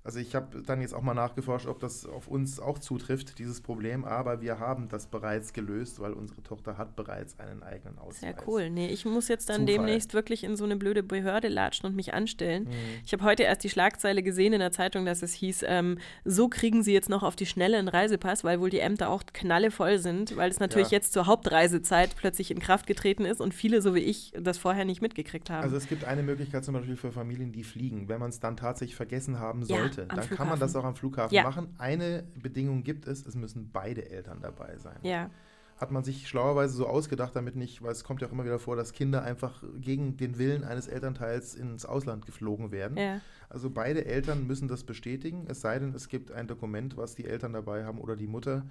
Also 0.09 0.21
ich 0.21 0.35
habe 0.35 0.63
dann 0.63 0.81
jetzt 0.81 0.95
auch 0.95 1.03
mal 1.03 1.13
nachgeforscht, 1.13 1.67
ob 1.67 1.81
das 1.81 2.07
auf 2.07 2.29
uns 2.29 2.61
auch 2.61 2.79
zutrifft, 2.79 3.39
dieses 3.39 3.61
Problem. 3.61 4.07
Aber 4.07 4.41
wir 4.41 4.59
haben 4.59 4.89
das 4.89 5.07
bereits 5.07 5.53
gelöst, 5.53 6.01
weil 6.01 6.15
unsere 6.15 6.43
Tochter 6.43 6.79
hat 6.79 6.97
bereits 6.97 7.39
einen 7.39 7.63
eigenen 7.63 7.99
Ausweis. 7.99 8.21
Sehr 8.21 8.35
cool. 8.47 8.71
Nee, 8.71 8.87
ich 8.89 9.05
muss 9.05 9.29
jetzt 9.29 9.51
dann 9.51 9.67
Zufall. 9.67 9.85
demnächst 9.85 10.15
wirklich 10.15 10.45
in 10.45 10.57
so 10.57 10.65
eine 10.65 10.77
blöde 10.77 11.03
Behörde 11.03 11.49
latschen 11.49 11.85
und 11.85 11.95
mich 11.95 12.15
anstellen. 12.15 12.65
Mhm. 12.65 12.71
Ich 13.05 13.13
habe 13.13 13.23
heute 13.23 13.43
erst 13.43 13.63
die 13.65 13.69
Schlagzeile 13.69 14.23
gesehen 14.23 14.55
in 14.55 14.61
der 14.61 14.73
Zeitung, 14.73 15.05
dass 15.05 15.21
es 15.23 15.35
hieß, 15.35 15.63
ähm, 15.69 15.99
so 16.25 16.49
kriegen 16.49 16.83
sie 16.83 16.95
jetzt 16.95 17.11
noch 17.11 17.23
auf 17.23 17.37
die 17.37 17.45
Schnelle 17.45 17.77
einen 17.77 17.89
Reisepass, 17.89 18.45
weil 18.45 18.61
wohl 18.61 18.71
die 18.71 18.81
Ämter 18.81 19.11
auch 19.11 19.25
knallevoll 19.35 19.99
sind, 19.99 20.39
weil 20.39 20.51
es 20.51 20.59
natürlich 20.59 20.89
Ja. 20.91 20.97
jetzt 20.97 21.13
zur 21.13 21.27
Hauptreisezeit 21.27 22.17
plötzlich 22.17 22.51
in 22.51 22.61
Kraft 22.61 22.87
getreten 22.87 23.27
ist 23.27 23.43
und 23.43 23.53
viele, 23.53 23.83
so 23.83 23.95
wie 23.95 24.01
ich, 24.01 24.33
das 24.41 24.57
vorher 24.57 24.87
nicht 24.87 25.03
mitgekriegt 25.03 25.51
haben. 25.51 25.65
Also 25.65 25.77
es 25.77 25.87
gibt 25.87 26.05
eine 26.05 26.23
Möglichkeit 26.23 26.65
zum 26.65 26.73
Beispiel 26.73 26.97
für 26.97 27.13
Familien, 27.13 27.53
die 27.53 27.63
fliegen. 27.63 28.09
Wenn 28.09 28.21
man 28.21 28.31
es 28.31 28.41
dann 28.41 28.57
tatsächlich 28.57 28.97
vergessen 28.97 29.39
haben 29.39 29.61
Ja, 29.67 29.77
am 30.03 30.09
dann 30.09 30.19
kann 30.19 30.27
Flughafen. 30.27 30.49
man 30.51 30.61
das 30.61 30.77
auch 30.77 30.85
am 30.85 30.95
Flughafen 30.97 31.35
Ja. 31.35 31.43
machen. 31.43 31.75
Eine 31.79 32.25
Bedingung 32.35 32.83
gibt 32.85 33.07
es, 33.07 33.27
es 33.27 33.35
müssen 33.35 33.71
beide 33.73 34.09
Eltern 34.11 34.39
dabei 34.41 34.77
sein. 34.79 34.97
ja, 35.03 35.31
Hat 35.77 35.93
man 35.93 36.03
sich 36.03 36.27
schlauerweise 36.29 36.75
so 36.75 36.87
ausgedacht, 36.89 37.37
damit 37.37 37.55
nicht, 37.55 37.83
weil 37.83 37.93
es 37.93 38.03
kommt 38.03 38.21
ja 38.21 38.27
auch 38.29 38.33
immer 38.33 38.45
wieder 38.45 38.59
vor, 38.59 38.75
dass 38.75 38.93
Kinder 38.93 39.23
einfach 39.23 39.63
gegen 39.81 40.17
den 40.17 40.37
Willen 40.39 40.65
eines 40.65 40.89
Elternteils 40.89 41.55
ins 41.55 41.87
Ausland 41.87 42.27
geflogen 42.27 42.73
werden. 42.73 42.97
ja, 42.97 43.21
Also 43.49 43.71
beide 43.71 44.05
Eltern 44.05 44.47
müssen 44.47 44.67
das 44.69 44.83
bestätigen, 44.85 45.47
es 45.49 45.61
sei 45.61 45.79
denn, 45.79 45.95
es 45.95 46.09
gibt 46.09 46.33
ein 46.33 46.49
Dokument, 46.49 46.97
was 46.97 47.15
die 47.15 47.27
Eltern 47.27 47.53
dabei 47.53 47.85
haben 47.85 47.99
oder 48.01 48.17
die 48.17 48.27
Mutter. 48.27 48.65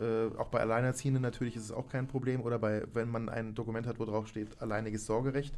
Äh, 0.00 0.36
auch 0.38 0.48
bei 0.48 0.60
Alleinerziehenden 0.60 1.22
natürlich 1.22 1.56
ist 1.56 1.64
es 1.64 1.72
auch 1.72 1.88
kein 1.88 2.06
Problem. 2.06 2.40
Oder 2.42 2.58
bei, 2.58 2.82
wenn 2.94 3.10
man 3.10 3.28
ein 3.28 3.54
Dokument 3.54 3.86
hat, 3.86 3.98
wo 3.98 4.04
drauf 4.04 4.26
steht, 4.28 4.60
alleiniges 4.60 5.04
Sorgerecht, 5.06 5.54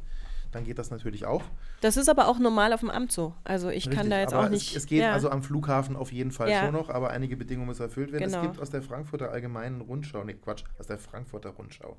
dann 0.51 0.65
geht 0.65 0.77
das 0.77 0.91
natürlich 0.91 1.25
auch. 1.25 1.43
Das 1.81 1.97
ist 1.97 2.09
aber 2.09 2.27
auch 2.27 2.39
normal 2.39 2.73
auf 2.73 2.81
dem 2.81 2.91
Amt 2.91 3.11
so. 3.11 3.33
Also 3.43 3.69
ich 3.69 3.85
kann 3.85 3.93
Richtig, 3.93 4.09
da 4.11 4.19
jetzt 4.19 4.33
auch 4.33 4.49
nicht. 4.49 4.71
Es, 4.71 4.83
es 4.83 4.85
geht 4.85 5.01
ja. 5.01 5.13
also 5.13 5.29
am 5.29 5.43
Flughafen 5.43 5.95
auf 5.95 6.11
jeden 6.11 6.31
Fall 6.31 6.49
Ja. 6.49 6.65
schon 6.65 6.73
noch, 6.73 6.89
aber 6.89 7.09
einige 7.11 7.37
Bedingungen 7.37 7.67
müssen 7.67 7.83
erfüllt 7.83 8.11
werden. 8.11 8.25
Genau. 8.25 8.37
Es 8.37 8.43
gibt 8.43 8.59
aus 8.59 8.69
der 8.69 8.81
Frankfurter 8.81 9.31
Allgemeinen 9.31 9.81
Rundschau, 9.81 10.23
nee, 10.23 10.33
Quatsch, 10.33 10.63
aus 10.77 10.87
der 10.87 10.97
Frankfurter 10.99 11.49
Rundschau, 11.51 11.97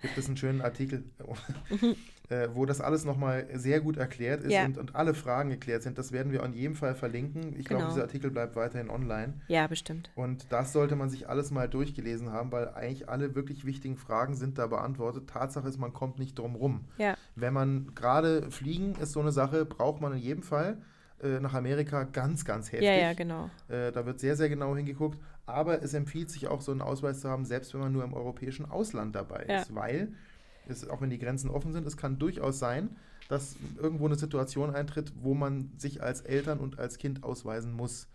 gibt 0.00 0.16
es 0.18 0.26
einen 0.26 0.36
schönen 0.36 0.60
Artikel, 0.62 1.04
äh, 2.28 2.48
wo 2.54 2.64
das 2.66 2.80
alles 2.80 3.04
nochmal 3.04 3.46
sehr 3.54 3.80
gut 3.80 3.96
erklärt 3.96 4.40
ist 4.40 4.46
Mhm. 4.46 4.52
Ja. 4.52 4.64
und, 4.64 4.78
und 4.78 4.94
alle 4.96 5.14
Fragen 5.14 5.50
geklärt 5.50 5.82
sind. 5.82 5.98
Das 5.98 6.12
werden 6.12 6.32
wir 6.32 6.42
in 6.44 6.52
jedem 6.54 6.74
Fall 6.74 6.94
verlinken. 6.94 7.54
Ich 7.58 7.66
glaube, 7.66 7.82
Genau. 7.82 7.88
dieser 7.94 8.02
Artikel 8.04 8.30
bleibt 8.30 8.56
weiterhin 8.56 8.90
online. 8.90 9.34
ja, 9.48 9.66
bestimmt. 9.66 10.10
Und 10.14 10.46
das 10.52 10.72
sollte 10.72 10.96
man 10.96 11.10
sich 11.10 11.28
alles 11.28 11.50
mal 11.50 11.68
durchgelesen 11.68 12.30
haben, 12.32 12.52
weil 12.52 12.68
eigentlich 12.70 13.08
alle 13.08 13.34
wirklich 13.34 13.64
wichtigen 13.64 13.96
Fragen 13.96 14.34
sind 14.34 14.58
da 14.58 14.66
beantwortet. 14.66 15.28
Tatsache 15.28 15.68
ist, 15.68 15.78
man 15.78 15.92
kommt 15.92 16.18
nicht 16.18 16.38
drum 16.38 16.54
rum. 16.56 16.84
Ja, 16.98 17.16
Wenn 17.34 17.52
man 17.52 17.92
gerade 17.94 18.50
fliegen 18.50 18.94
ist 19.00 19.12
so 19.12 19.20
eine 19.20 19.32
Sache, 19.32 19.64
braucht 19.64 20.00
man 20.00 20.12
in 20.12 20.18
jedem 20.18 20.42
Fall 20.42 20.78
äh, 21.22 21.40
nach 21.40 21.52
Amerika 21.54 22.04
ganz, 22.04 22.44
ganz 22.44 22.72
heftig. 22.72 22.88
ja, 22.88 22.94
ja, 22.94 23.12
genau. 23.12 23.50
Äh, 23.68 23.92
da 23.92 24.06
wird 24.06 24.20
sehr, 24.20 24.36
sehr 24.36 24.48
genau 24.48 24.74
hingeguckt. 24.76 25.18
Aber 25.52 25.82
es 25.82 25.94
empfiehlt 25.94 26.30
sich 26.30 26.48
auch, 26.48 26.60
so 26.60 26.72
einen 26.72 26.80
Ausweis 26.82 27.20
zu 27.20 27.28
haben, 27.28 27.44
selbst 27.44 27.72
wenn 27.74 27.80
man 27.80 27.92
nur 27.92 28.04
im 28.04 28.14
europäischen 28.14 28.70
Ausland 28.70 29.14
dabei 29.14 29.46
Ja. 29.48 29.60
ist. 29.60 29.74
Weil, 29.74 30.12
es, 30.68 30.88
auch 30.88 31.00
wenn 31.00 31.10
die 31.10 31.18
Grenzen 31.18 31.50
offen 31.50 31.72
sind, 31.72 31.86
es 31.86 31.96
kann 31.96 32.18
durchaus 32.18 32.58
sein, 32.58 32.96
dass 33.28 33.56
irgendwo 33.80 34.06
eine 34.06 34.16
Situation 34.16 34.74
eintritt, 34.74 35.12
wo 35.22 35.34
man 35.34 35.70
sich 35.78 36.02
als 36.02 36.20
Eltern 36.22 36.58
und 36.58 36.78
als 36.78 36.98
Kind 36.98 37.22
ausweisen 37.24 37.72
muss. 37.72 38.08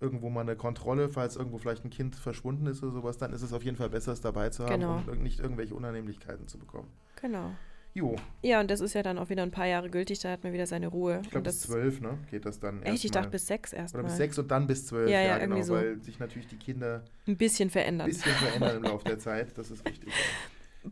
Irgendwo 0.00 0.28
mal 0.28 0.42
eine 0.42 0.56
Kontrolle, 0.56 1.08
falls 1.08 1.36
irgendwo 1.36 1.56
vielleicht 1.58 1.84
ein 1.84 1.90
Kind 1.90 2.16
verschwunden 2.16 2.66
ist 2.66 2.82
oder 2.82 2.92
sowas, 2.92 3.16
dann 3.16 3.32
ist 3.32 3.40
es 3.42 3.52
auf 3.54 3.62
jeden 3.62 3.76
Fall 3.78 3.88
besser, 3.88 4.12
es 4.12 4.20
dabei 4.20 4.50
zu 4.50 4.64
haben, 4.66 4.80
Genau. 4.80 4.96
um 4.96 5.08
irg- 5.08 5.22
nicht 5.22 5.40
irgendwelche 5.40 5.74
Unannehmlichkeiten 5.74 6.48
zu 6.48 6.58
bekommen. 6.58 6.88
Genau. 7.20 7.52
Jo, 7.96 8.14
Ja, 8.42 8.60
und 8.60 8.70
das 8.70 8.80
ist 8.82 8.92
ja 8.92 9.02
dann 9.02 9.16
auch 9.16 9.30
wieder 9.30 9.42
ein 9.42 9.50
paar 9.50 9.66
Jahre 9.66 9.88
gültig, 9.88 10.18
da 10.18 10.28
hat 10.30 10.44
man 10.44 10.52
wieder 10.52 10.66
seine 10.66 10.88
Ruhe. 10.88 11.20
ich 11.22 11.30
glaube 11.30 11.44
bis 11.44 11.60
zwölf, 11.62 12.02
ne? 12.02 12.18
Geht 12.30 12.44
das 12.44 12.60
dann 12.60 12.82
Echt, 12.82 13.06
ich 13.06 13.10
dachte 13.10 13.30
bis 13.30 13.46
sechs 13.46 13.72
erstmal. 13.72 14.02
Oder 14.02 14.08
bis 14.10 14.18
sechs 14.18 14.38
und 14.38 14.50
dann 14.50 14.66
bis 14.66 14.86
zwölf, 14.86 15.08
Ja, 15.08 15.20
ja, 15.20 15.26
ja, 15.28 15.38
genau, 15.38 15.56
irgendwie 15.56 15.62
so. 15.66 15.74
weil 15.74 16.02
sich 16.02 16.18
natürlich 16.18 16.46
die 16.46 16.58
Kinder 16.58 17.04
Ein 17.26 17.38
bisschen 17.38 17.68
ein 17.68 17.70
verändert. 17.70 18.08
bisschen 18.08 18.32
verändern 18.32 18.76
im 18.76 18.82
Laufe 18.82 19.04
der 19.06 19.18
Zeit. 19.26 19.56
Das 19.56 19.70
ist 19.70 19.82
richtig. 19.88 20.12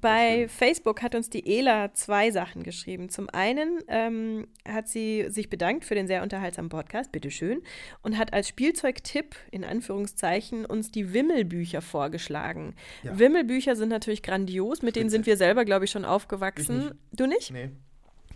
Bei. 0.01 0.49
Facebook 0.49 1.03
hat 1.03 1.15
uns 1.15 1.31
die 1.31 1.59
Ela 1.59 1.93
zwei 1.95 2.31
Sachen 2.31 2.63
geschrieben. 2.63 3.09
Zum 3.09 3.29
einen 3.31 3.81
ähm, 3.89 4.47
hat 4.67 4.89
sie 4.89 5.27
sich 5.29 5.51
bedankt 5.51 5.85
für 5.85 5.95
den 5.95 6.07
sehr 6.07 6.23
unterhaltsamen 6.23 6.69
Podcast, 6.69 7.13
bitteschön, 7.13 7.63
und 8.03 8.19
hat 8.19 8.33
als 8.33 8.49
Spielzeugtipp 8.49 9.37
in 9.51 9.65
Anführungszeichen 9.65 10.67
uns 10.67 10.91
die 10.91 11.13
Wimmelbücher 11.13 11.83
vorgeschlagen. 11.83 12.75
Ja. 13.03 13.19
Wimmelbücher 13.19 13.77
sind 13.77 13.89
natürlich 13.89 14.23
grandios, 14.23 14.83
mit 14.83 14.97
denen 14.97 15.11
sind 15.11 15.23
Spitze. 15.23 15.31
wir 15.31 15.37
selber, 15.37 15.65
glaube 15.65 15.85
ich, 15.85 15.91
schon 15.91 16.05
aufgewachsen. 16.05 16.79
nicht. 16.79 16.95
Du 17.13 17.27
nicht? 17.27 17.51
Nee. 17.51 17.71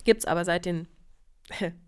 Gibt's 0.05 0.25
aber 0.25 0.45
seit 0.45 0.65
den 0.65 0.89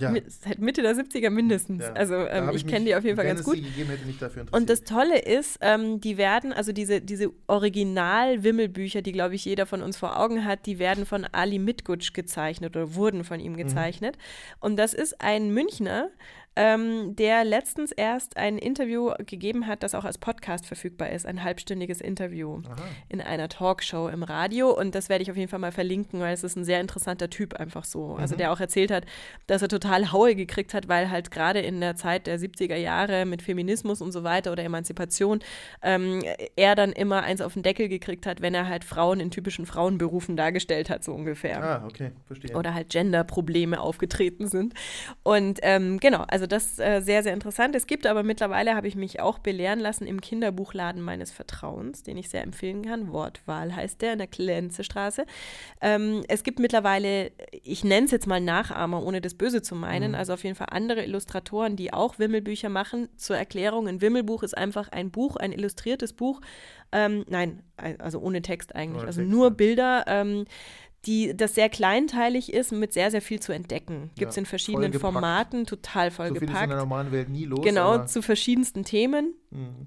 Ja. 0.00 0.14
seit 0.28 0.58
Mitte 0.58 0.82
der 0.82 0.94
70er 0.94 1.30
mindestens. 1.30 1.84
ja. 1.84 1.92
Also 1.92 2.14
ähm, 2.14 2.50
ich 2.54 2.66
kenne 2.66 2.86
die 2.86 2.94
auf 2.94 3.04
jeden 3.04 3.16
Fall 3.16 3.26
ganz 3.26 3.44
gut. 3.44 3.56
gegeben. 3.56 3.90
Und 4.52 4.70
das 4.70 4.82
Tolle 4.84 5.18
ist, 5.18 5.58
ähm, 5.60 6.00
die 6.00 6.16
werden, 6.16 6.52
also 6.52 6.72
diese, 6.72 7.00
diese 7.00 7.30
Original-Wimmelbücher, 7.46 9.02
die, 9.02 9.12
glaube 9.12 9.34
ich, 9.34 9.44
jeder 9.44 9.66
von 9.66 9.82
uns 9.82 9.96
vor 9.96 10.18
Augen 10.18 10.44
hat, 10.44 10.66
die 10.66 10.78
werden 10.78 11.06
von 11.06 11.24
Ali 11.32 11.58
Mitgutsch 11.58 12.12
gezeichnet 12.12 12.76
oder 12.76 12.94
wurden 12.94 13.24
von 13.24 13.40
ihm 13.40 13.56
gezeichnet. 13.56 14.16
Und 14.60 14.76
das 14.76 14.94
ist 14.94 15.20
ein 15.20 15.52
Münchner, 15.52 16.10
ähm, 16.60 17.14
der 17.14 17.44
letztens 17.44 17.92
erst 17.92 18.36
ein 18.36 18.58
Interview 18.58 19.12
gegeben 19.24 19.68
hat, 19.68 19.84
das 19.84 19.94
auch 19.94 20.04
als 20.04 20.18
Podcast 20.18 20.66
verfügbar 20.66 21.10
ist, 21.10 21.24
ein 21.24 21.44
halbstündiges 21.44 22.00
Interview 22.00 22.62
Aha. 22.68 22.74
in 23.08 23.20
einer 23.20 23.48
Talkshow 23.48 24.08
im 24.08 24.24
Radio. 24.24 24.76
Und 24.76 24.96
das 24.96 25.08
werde 25.08 25.22
ich 25.22 25.30
auf 25.30 25.36
jeden 25.36 25.48
Fall 25.48 25.60
mal 25.60 25.70
verlinken, 25.70 26.18
weil 26.18 26.34
es 26.34 26.42
ist 26.42 26.56
ein 26.56 26.64
sehr 26.64 26.80
interessanter 26.80 27.30
Typ 27.30 27.54
einfach 27.54 27.84
so. 27.84 28.16
Also 28.16 28.34
Mhm. 28.34 28.38
der 28.38 28.52
auch 28.52 28.58
erzählt 28.58 28.90
hat, 28.90 29.04
dass 29.46 29.62
er 29.62 29.68
total 29.68 30.10
Haue 30.10 30.34
gekriegt 30.34 30.74
hat, 30.74 30.88
weil 30.88 31.10
halt 31.10 31.30
gerade 31.30 31.60
in 31.60 31.80
der 31.80 31.94
Zeit 31.94 32.26
der 32.26 32.40
70er 32.40 32.74
Jahre 32.76 33.24
mit 33.24 33.40
Feminismus 33.42 34.02
und 34.02 34.10
so 34.10 34.24
weiter 34.24 34.50
oder 34.50 34.64
Emanzipation 34.64 35.38
ähm, 35.82 36.24
er 36.56 36.74
dann 36.74 36.90
immer 36.90 37.22
eins 37.22 37.40
auf 37.40 37.54
den 37.54 37.62
Deckel 37.62 37.88
gekriegt 37.88 38.26
hat, 38.26 38.42
wenn 38.42 38.54
er 38.54 38.66
halt 38.68 38.82
Frauen 38.82 39.20
in 39.20 39.30
typischen 39.30 39.64
Frauenberufen 39.64 40.36
dargestellt 40.36 40.90
hat, 40.90 41.04
so 41.04 41.12
ungefähr 41.14 41.62
Ah, 41.62 41.84
okay, 41.86 42.10
verstehe. 42.26 42.56
oder 42.56 42.74
halt 42.74 42.88
Gender-Probleme 42.88 43.80
aufgetreten 43.80 44.48
sind. 44.48 44.74
Und 45.22 45.60
ähm, 45.62 46.00
genau, 46.00 46.24
also 46.26 46.47
das 46.48 46.78
äh, 46.78 47.00
sehr, 47.00 47.22
sehr 47.22 47.32
interessant. 47.32 47.74
Es 47.74 47.86
gibt 47.86 48.06
aber 48.06 48.22
mittlerweile, 48.22 48.74
habe 48.74 48.88
ich 48.88 48.96
mich 48.96 49.20
auch 49.20 49.38
belehren 49.38 49.78
lassen, 49.78 50.06
im 50.06 50.20
Kinderbuchladen 50.20 51.00
meines 51.02 51.30
Vertrauens, 51.30 52.02
den 52.02 52.16
ich 52.16 52.28
sehr 52.28 52.42
empfehlen 52.42 52.84
kann. 52.84 53.12
Wortwahl 53.12 53.74
heißt 53.74 54.02
der 54.02 54.14
in 54.14 54.18
der 54.18 54.26
Klenzestraße. 54.26 55.24
Ähm, 55.80 56.24
es 56.28 56.42
gibt 56.42 56.58
mittlerweile, 56.58 57.30
ich 57.62 57.84
nenne 57.84 58.06
es 58.06 58.10
jetzt 58.10 58.26
mal 58.26 58.40
Nachahmer, 58.40 59.02
ohne 59.04 59.20
das 59.20 59.34
Böse 59.34 59.62
zu 59.62 59.74
meinen, 59.74 60.14
also 60.14 60.32
auf 60.32 60.44
jeden 60.44 60.56
Fall 60.56 60.68
andere 60.70 61.04
Illustratoren, 61.04 61.76
die 61.76 61.92
auch 61.92 62.18
Wimmelbücher 62.18 62.68
machen. 62.68 63.08
Zur 63.16 63.36
Erklärung, 63.36 63.88
ein 63.88 64.00
Wimmelbuch 64.00 64.42
ist 64.42 64.56
einfach 64.56 64.88
ein 64.88 65.10
Buch, 65.10 65.36
ein 65.36 65.52
illustriertes 65.52 66.12
Buch. 66.12 66.40
Ähm, 66.90 67.24
nein, 67.28 67.62
also 67.98 68.18
ohne 68.18 68.42
Text 68.42 68.74
eigentlich, 68.74 69.00
Ohne 69.00 69.06
also 69.08 69.20
Text, 69.20 69.30
nur 69.30 69.46
ja. 69.46 69.50
Bilder. 69.50 70.04
Ähm, 70.06 70.46
die, 71.08 71.36
das 71.36 71.54
sehr 71.56 71.68
kleinteilig 71.68 72.52
ist 72.52 72.70
mit 72.70 72.92
sehr, 72.92 73.10
sehr 73.10 73.22
viel 73.22 73.40
zu 73.40 73.52
entdecken. 73.52 74.10
Gibt 74.14 74.30
es 74.30 74.36
Ja, 74.36 74.40
in 74.40 74.46
verschiedenen 74.46 74.92
vollgepackt. 74.92 75.12
Formaten, 75.14 75.66
total 75.66 76.10
so 76.12 76.16
viel 76.22 76.26
ist 76.26 76.30
in 76.30 76.38
vollgepackt. 76.38 76.70
der 76.70 76.78
normalen 76.78 77.10
Welt 77.10 77.28
nie 77.30 77.44
los. 77.46 77.64
Genau, 77.64 78.04
zu 78.04 78.22
verschiedensten 78.22 78.84
Themen. 78.84 79.34
Mhm. 79.50 79.86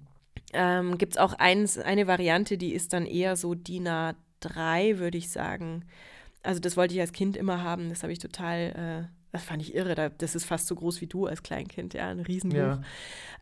Ähm, 0.53 0.97
Gibt 0.97 1.13
es 1.13 1.17
auch 1.17 1.33
eins, 1.33 1.77
eine 1.77 2.07
Variante, 2.07 2.57
die 2.57 2.73
ist 2.73 2.91
dann 2.91 3.05
eher 3.05 3.37
so 3.37 3.55
DIN 3.55 3.87
A3, 3.87 4.97
würde 4.97 5.17
ich 5.17 5.29
sagen. 5.29 5.85
Also 6.43 6.59
das 6.59 6.75
wollte 6.75 6.93
ich 6.95 6.99
als 6.99 7.13
Kind 7.13 7.37
immer 7.37 7.63
haben, 7.63 7.89
das 7.89 8.01
habe 8.03 8.11
ich 8.11 8.19
total, 8.19 9.07
äh, 9.07 9.20
das 9.31 9.43
fand 9.43 9.61
ich 9.61 9.73
irre. 9.75 9.95
Da, 9.95 10.09
das 10.09 10.35
ist 10.35 10.45
fast 10.45 10.67
so 10.67 10.75
groß 10.75 11.01
wie 11.01 11.07
du 11.07 11.25
als 11.27 11.43
Kleinkind, 11.43 11.93
ja, 11.93 12.09
ein 12.09 12.19
Riesenbuch. 12.19 12.57
Ja. 12.57 12.81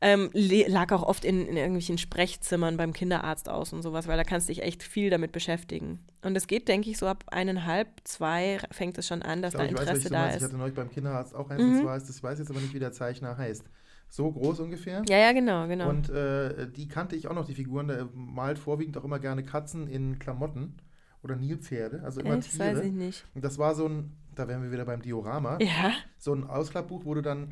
Ähm, 0.01 0.29
lag 0.33 0.91
auch 0.91 1.03
oft 1.03 1.25
in, 1.25 1.45
in 1.47 1.57
irgendwelchen 1.57 1.97
Sprechzimmern 1.97 2.77
beim 2.77 2.93
Kinderarzt 2.93 3.49
aus 3.49 3.73
und 3.73 3.81
sowas, 3.81 4.07
weil 4.07 4.17
da 4.17 4.23
kannst 4.23 4.47
du 4.47 4.53
dich 4.53 4.63
echt 4.63 4.83
viel 4.83 5.09
damit 5.09 5.31
beschäftigen. 5.31 5.99
Und 6.21 6.35
es 6.37 6.47
geht, 6.47 6.67
denke 6.67 6.89
ich, 6.89 6.97
so 6.97 7.07
ab 7.07 7.23
eineinhalb, 7.27 7.87
zwei 8.03 8.59
fängt 8.71 8.97
es 8.97 9.07
schon 9.07 9.21
an, 9.21 9.41
dass 9.41 9.53
Ich 9.53 9.59
da 9.59 9.65
ich 9.65 9.73
weiß, 9.73 9.79
Interesse 9.81 10.03
du 10.03 10.09
da 10.09 10.19
meinst. 10.19 10.35
Ich 10.37 10.41
ist. 10.43 10.47
hatte 10.49 10.57
neulich 10.57 10.75
beim 10.75 10.89
Kinderarzt 10.89 11.35
auch 11.35 11.49
eins, 11.49 11.61
Mhm. 11.63 11.75
und 11.75 11.81
zwar 11.81 11.97
ist 11.97 12.07
das, 12.07 12.17
ich 12.17 12.23
weiß 12.23 12.39
jetzt 12.39 12.49
aber 12.51 12.59
nicht, 12.61 12.73
wie 12.73 12.79
der 12.79 12.91
Zeichner 12.91 13.37
heißt. 13.37 13.63
So 14.11 14.31
groß 14.31 14.59
ungefähr. 14.61 15.03
Ja, 15.07 15.17
ja, 15.17 15.31
genau, 15.33 15.67
genau. 15.67 15.87
Und 15.89 16.09
äh, 16.09 16.67
die 16.71 16.87
kannte 16.87 17.15
ich 17.15 17.27
auch 17.27 17.35
noch, 17.35 17.45
die 17.45 17.53
Figuren. 17.53 17.87
Der 17.89 18.09
malt 18.15 18.57
vorwiegend 18.57 18.97
auch 18.97 19.03
immer 19.03 19.19
gerne 19.19 19.43
Katzen 19.43 19.87
in 19.87 20.17
Klamotten 20.17 20.77
oder 21.21 21.35
Nilpferde, 21.35 22.01
also 22.03 22.21
immer 22.21 22.35
Echt? 22.37 22.47
Das 22.47 22.57
weiß 22.59 22.73
Tiere. 22.79 22.87
ich 22.87 22.93
nicht. 22.93 23.25
Und 23.35 23.43
das 23.45 23.59
war 23.59 23.75
so 23.75 23.85
ein, 23.87 24.13
da 24.35 24.47
wären 24.47 24.63
wir 24.63 24.71
wieder 24.71 24.85
beim 24.85 25.01
Diorama, 25.01 25.57
Ja, 25.61 25.91
so 26.17 26.33
ein 26.33 26.45
Ausklappbuch, 26.47 27.05
wo 27.05 27.13
du 27.13 27.21
dann, 27.21 27.51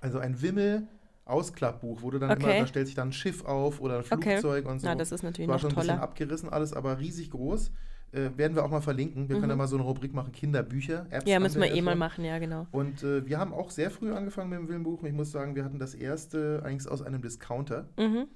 also 0.00 0.18
ein 0.18 0.40
Wimmel-Ausklappbuch, 0.42 2.02
wo 2.02 2.10
du 2.10 2.18
dann 2.18 2.30
Okay. 2.32 2.42
immer, 2.50 2.60
da 2.60 2.66
stellt 2.66 2.86
sich 2.86 2.94
dann 2.96 3.08
ein 3.08 3.12
Schiff 3.12 3.44
auf 3.44 3.80
oder 3.80 3.98
ein 3.98 4.04
Okay. 4.10 4.38
Flugzeug 4.38 4.66
und 4.66 4.80
so. 4.80 4.86
na, 4.86 4.94
das 4.94 5.12
ist 5.12 5.22
natürlich 5.22 5.48
war 5.48 5.56
noch 5.56 5.60
schon 5.60 5.70
ein 5.70 5.74
bisschen 5.76 5.88
toller. 5.90 6.02
abgerissen 6.02 6.48
alles, 6.48 6.72
aber 6.72 6.98
riesig 6.98 7.30
groß. 7.30 7.70
Äh, 8.12 8.30
werden 8.36 8.54
wir 8.54 8.64
auch 8.64 8.70
mal 8.70 8.80
verlinken. 8.80 9.28
Wir 9.28 9.38
können 9.40 9.50
ja 9.50 9.56
mal 9.56 9.66
so 9.66 9.74
eine 9.74 9.84
Rubrik 9.84 10.14
machen, 10.14 10.30
Kinderbücher. 10.30 11.06
Apps 11.10 11.24
Mhm. 11.24 11.30
Ja, 11.32 11.40
müssen 11.40 11.60
wir 11.60 11.74
eh 11.74 11.82
mal 11.82 11.96
machen, 11.96 12.24
ja, 12.24 12.38
genau. 12.38 12.66
Und 12.70 13.02
äh, 13.02 13.26
wir 13.26 13.38
haben 13.40 13.52
auch 13.52 13.70
sehr 13.70 13.90
früh 13.90 14.12
angefangen 14.12 14.50
mit 14.50 14.58
dem 14.60 14.68
Willenbuch. 14.68 15.02
Ich 15.02 15.12
muss 15.12 15.32
sagen, 15.32 15.56
wir 15.56 15.64
hatten 15.64 15.80
das 15.80 15.94
erste 15.96 16.62
eigentlich 16.64 16.88
aus 16.88 17.02
einem 17.02 17.22
Discounter. 17.22 17.86
Mhm. 17.98 18.26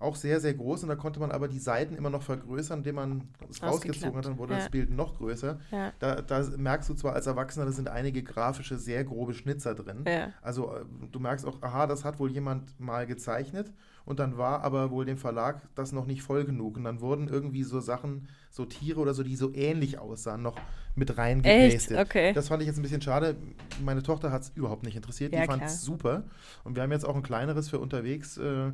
Auch 0.00 0.16
sehr, 0.16 0.40
sehr 0.40 0.54
groß. 0.54 0.82
Und 0.82 0.88
da 0.88 0.96
konnte 0.96 1.20
man 1.20 1.30
aber 1.30 1.46
die 1.46 1.58
Seiten 1.58 1.94
immer 1.94 2.08
noch 2.10 2.22
vergrößern, 2.22 2.78
indem 2.78 2.94
man 2.96 3.28
es 3.50 3.62
rausgezogen 3.62 4.16
hat. 4.16 4.24
Dann 4.24 4.38
wurde 4.38 4.54
Ja. 4.54 4.60
das 4.60 4.70
Bild 4.70 4.90
noch 4.90 5.18
größer. 5.18 5.60
Ja. 5.70 5.92
Da, 5.98 6.22
da 6.22 6.42
merkst 6.56 6.88
du 6.88 6.94
zwar 6.94 7.12
als 7.12 7.26
Erwachsener, 7.26 7.66
da 7.66 7.72
sind 7.72 7.88
einige 7.88 8.22
grafische, 8.22 8.78
sehr 8.78 9.04
grobe 9.04 9.34
Schnitzer 9.34 9.74
drin. 9.74 10.04
Ja. 10.08 10.30
Also 10.40 10.74
äh, 10.74 10.84
du 11.12 11.20
merkst 11.20 11.44
auch, 11.46 11.62
aha, 11.62 11.86
das 11.86 12.04
hat 12.04 12.18
wohl 12.18 12.30
jemand 12.32 12.80
mal 12.80 13.06
gezeichnet. 13.06 13.72
Und 14.06 14.18
dann 14.18 14.38
war 14.38 14.62
aber 14.62 14.90
wohl 14.90 15.04
dem 15.04 15.18
Verlag 15.18 15.60
das 15.74 15.92
noch 15.92 16.06
nicht 16.06 16.22
voll 16.22 16.44
genug. 16.44 16.78
Und 16.78 16.84
dann 16.84 17.02
wurden 17.02 17.28
irgendwie 17.28 17.62
so 17.62 17.78
Sachen, 17.80 18.26
so 18.50 18.64
Tiere 18.64 18.98
oder 18.98 19.12
so, 19.12 19.22
die 19.22 19.36
so 19.36 19.52
ähnlich 19.54 19.98
aussahen, 19.98 20.40
noch 20.42 20.56
mit 20.96 21.16
reingepastet. 21.18 21.98
Okay. 21.98 22.32
Das 22.32 22.48
fand 22.48 22.62
ich 22.62 22.66
jetzt 22.68 22.78
ein 22.78 22.82
bisschen 22.82 23.02
schade. 23.02 23.36
Meine 23.84 24.02
Tochter 24.02 24.32
hat 24.32 24.42
es 24.42 24.52
überhaupt 24.54 24.82
nicht 24.84 24.96
interessiert. 24.96 25.34
Die 25.34 25.44
fand 25.44 25.62
es 25.62 25.82
super. 25.82 26.24
Und 26.64 26.74
wir 26.74 26.82
haben 26.82 26.90
jetzt 26.90 27.04
auch 27.04 27.14
ein 27.14 27.22
kleineres 27.22 27.68
für 27.68 27.78
unterwegs. 27.78 28.38
Äh, 28.38 28.72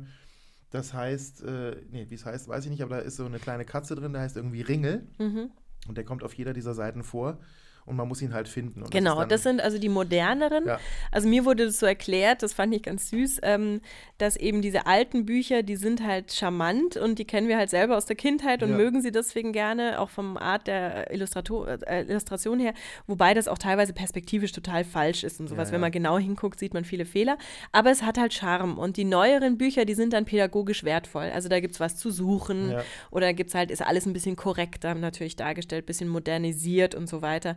das 0.69 0.93
heißt, 0.93 1.43
äh, 1.43 1.77
nee, 1.91 2.05
wie 2.09 2.15
es 2.15 2.25
heißt, 2.25 2.47
weiß 2.47 2.65
ich 2.65 2.71
nicht, 2.71 2.81
aber 2.81 2.97
da 2.97 3.01
ist 3.01 3.15
so 3.15 3.25
eine 3.25 3.39
kleine 3.39 3.65
Katze 3.65 3.95
drin, 3.95 4.13
der 4.13 4.21
heißt 4.21 4.35
irgendwie 4.35 4.61
Ringel. 4.61 5.07
Mhm. 5.17 5.51
Und 5.87 5.97
der 5.97 6.03
kommt 6.03 6.23
auf 6.23 6.33
jeder 6.33 6.53
dieser 6.53 6.73
Seiten 6.73 7.03
vor. 7.03 7.39
Und 7.87 7.95
man 7.95 8.07
muss 8.07 8.21
ihn 8.21 8.33
halt 8.33 8.47
finden. 8.49 8.83
Und 8.83 8.91
Genau, 8.91 9.21
dann- 9.21 9.29
das 9.29 9.43
sind 9.43 9.61
also 9.61 9.79
die 9.79 9.87
moderneren. 9.89 10.65
Ja. 10.67 10.79
Also 11.09 11.27
mir 11.29 11.45
wurde 11.45 11.65
das 11.65 11.79
so 11.79 11.85
erklärt, 11.85 12.43
das 12.43 12.53
fand 12.53 12.75
ich 12.75 12.83
ganz 12.83 13.09
süß, 13.09 13.39
ähm, 13.43 13.79
dass 14.17 14.35
eben 14.35 14.61
diese 14.61 14.85
alten 14.87 15.25
Bücher, 15.25 15.63
die 15.63 15.77
sind 15.77 16.03
halt 16.05 16.33
charmant 16.33 16.97
und 16.97 17.17
die 17.17 17.23
kennen 17.25 17.47
wir 17.47 17.57
halt 17.57 17.69
selber 17.69 17.95
aus 17.95 18.05
der 18.05 18.17
Kindheit 18.17 18.61
und 18.61 18.71
Ja. 18.71 18.75
mögen 18.77 19.01
sie 19.01 19.11
deswegen 19.11 19.53
gerne, 19.53 19.99
auch 20.01 20.09
vom 20.09 20.35
Art 20.37 20.67
der 20.67 21.11
Illustrato 21.13 21.65
äh, 21.65 22.01
Illustration 22.09 22.59
her, 22.59 22.73
wobei 23.07 23.33
das 23.33 23.47
auch 23.47 23.57
teilweise 23.57 23.93
perspektivisch 23.93 24.51
total 24.51 24.83
falsch 24.83 25.23
ist 25.23 25.39
und 25.39 25.47
sowas. 25.47 25.69
Ja, 25.69 25.73
Wenn 25.75 25.81
man 25.81 25.91
genau 25.91 26.17
hinguckt, 26.19 26.59
sieht 26.59 26.73
man 26.73 26.83
viele 26.83 27.05
Fehler. 27.05 27.37
Aber 27.71 27.89
es 27.89 28.03
hat 28.03 28.17
halt 28.17 28.33
Charme 28.33 28.77
und 28.77 28.97
die 28.97 29.05
neueren 29.05 29.57
Bücher, 29.57 29.85
die 29.85 29.93
sind 29.93 30.11
dann 30.11 30.25
pädagogisch 30.25 30.83
wertvoll. 30.83 31.31
Also 31.33 31.47
da 31.47 31.61
gibt 31.61 31.75
es 31.75 31.79
was 31.79 31.95
zu 31.95 32.11
suchen 32.11 32.75
oder 33.11 33.33
gibt 33.33 33.51
es 33.51 33.55
halt, 33.55 33.71
ist 33.71 33.81
alles 33.81 34.05
ein 34.05 34.11
bisschen 34.11 34.35
korrekter 34.35 34.93
natürlich 34.93 35.37
dargestellt, 35.37 35.85
bisschen 35.85 36.09
modernisiert 36.09 36.93
und 36.93 37.07
so 37.07 37.21
weiter. 37.21 37.55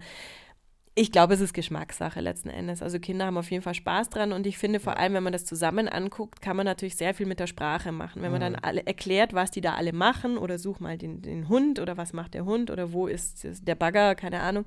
Ich 1.01 1.13
glaube, 1.13 1.33
es 1.33 1.41
ist 1.41 1.55
Geschmackssache 1.55 2.21
letzten 2.21 2.51
Endes. 2.51 2.83
Also 2.83 2.99
Kinder 3.01 3.25
haben 3.25 3.39
auf 3.39 3.51
jeden 3.51 3.63
Fall 3.63 3.73
Spaß 3.73 4.11
dran 4.11 4.35
und 4.35 4.47
ich 4.47 4.59
finde 4.59 4.81
vor 4.81 4.99
allem, 4.99 5.15
wenn 5.15 5.23
man 5.23 5.33
das 5.33 5.47
zusammen 5.47 5.89
anguckt, 5.89 6.43
kann 6.43 6.59
man 6.59 6.67
natürlich 6.67 6.95
sehr 6.95 7.15
viel 7.15 7.25
mit 7.25 7.41
der 7.41 7.47
Sprache 7.47 7.91
machen. 7.91 8.21
Wenn 8.21 8.31
man 8.31 8.43
dann 8.43 8.55
alle 8.57 8.85
erklärt, 8.87 9.33
was 9.33 9.51
die 9.51 9.63
da 9.63 9.77
alle 9.77 9.95
machen 9.95 10.37
oder 10.37 10.59
such 10.59 10.79
mal 10.79 10.99
den, 10.99 11.23
den 11.23 11.49
Hund 11.49 11.81
oder 11.81 11.97
was 11.97 12.13
macht 12.13 12.35
der 12.35 12.45
Hund 12.45 12.71
oder 12.71 12.93
wo 12.93 13.07
ist 13.07 13.47
der 13.67 13.77
Bagger, 13.77 14.15
keine 14.15 14.41
Ahnung, 14.41 14.67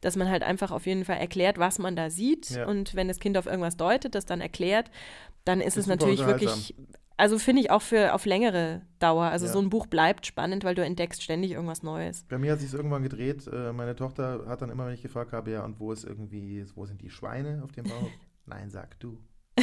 dass 0.00 0.16
man 0.16 0.30
halt 0.30 0.42
einfach 0.42 0.70
auf 0.70 0.86
jeden 0.86 1.04
Fall 1.04 1.18
erklärt, 1.18 1.58
was 1.58 1.78
man 1.78 1.96
da 1.96 2.08
sieht 2.08 2.48
Ja. 2.48 2.66
und 2.66 2.94
wenn 2.94 3.08
das 3.08 3.20
Kind 3.20 3.36
auf 3.36 3.44
irgendwas 3.44 3.76
deutet, 3.76 4.14
das 4.14 4.24
dann 4.24 4.40
erklärt, 4.40 4.90
dann 5.44 5.60
ist, 5.60 5.76
Ist 5.76 5.82
es 5.82 5.86
natürlich 5.86 6.24
wirklich, 6.24 6.74
also 7.16 7.38
finde 7.38 7.62
ich 7.62 7.70
auch 7.70 7.82
für 7.82 8.12
auf 8.14 8.26
längere 8.26 8.82
Dauer. 8.98 9.24
Also 9.26 9.46
Ja. 9.46 9.52
so 9.52 9.60
ein 9.60 9.70
Buch 9.70 9.86
bleibt 9.86 10.26
spannend, 10.26 10.64
weil 10.64 10.74
du 10.74 10.84
entdeckst 10.84 11.22
ständig 11.22 11.52
irgendwas 11.52 11.82
Neues. 11.82 12.24
Bei 12.28 12.38
mir 12.38 12.52
hat 12.52 12.60
sich 12.60 12.72
irgendwann 12.72 13.02
gedreht. 13.02 13.46
Äh, 13.46 13.72
meine 13.72 13.94
Tochter 13.96 14.44
hat 14.48 14.62
dann 14.62 14.70
immer, 14.70 14.86
wenn 14.86 14.94
ich 14.94 15.02
gefragt 15.02 15.32
habe, 15.32 15.50
ja, 15.50 15.64
und 15.64 15.78
wo 15.80 15.92
ist 15.92 16.04
irgendwie, 16.04 16.64
wo 16.74 16.86
sind 16.86 17.00
die 17.02 17.10
Schweine 17.10 17.62
auf 17.64 17.72
dem 17.72 17.84
Bauch? 17.84 18.10
Nein, 18.46 18.70
sag 18.70 18.98
du. 19.00 19.18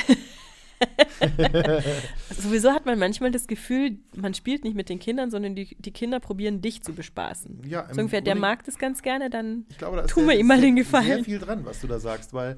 Sowieso 2.35 2.71
hat 2.71 2.85
man 2.85 2.97
manchmal 2.97 3.31
das 3.31 3.47
Gefühl, 3.47 3.99
man 4.15 4.33
spielt 4.33 4.63
nicht 4.63 4.75
mit 4.75 4.89
den 4.89 4.99
Kindern, 4.99 5.29
sondern 5.31 5.55
die, 5.55 5.75
die 5.79 5.91
Kinder 5.91 6.19
probieren 6.19 6.61
dich 6.61 6.81
zu 6.81 6.93
bespaßen. 6.93 7.61
Ja, 7.67 7.87
So 7.91 8.01
ungefähr, 8.01 8.21
der 8.21 8.35
mag 8.35 8.63
das 8.65 8.77
ganz 8.77 9.01
gerne, 9.01 9.29
dann. 9.29 9.65
Ich 9.69 9.77
glaube, 9.77 9.97
da 9.97 10.03
ist 10.03 10.09
Tu 10.11 10.21
mir 10.21 10.27
sehr- 10.31 10.39
ihm 10.39 10.47
mal 10.47 10.59
den 10.61 10.75
Gefallen. 10.75 11.05
Sehr 11.05 11.23
viel 11.23 11.39
dran, 11.39 11.65
was 11.65 11.81
du 11.81 11.87
da 11.87 11.99
sagst, 11.99 12.33
weil 12.33 12.57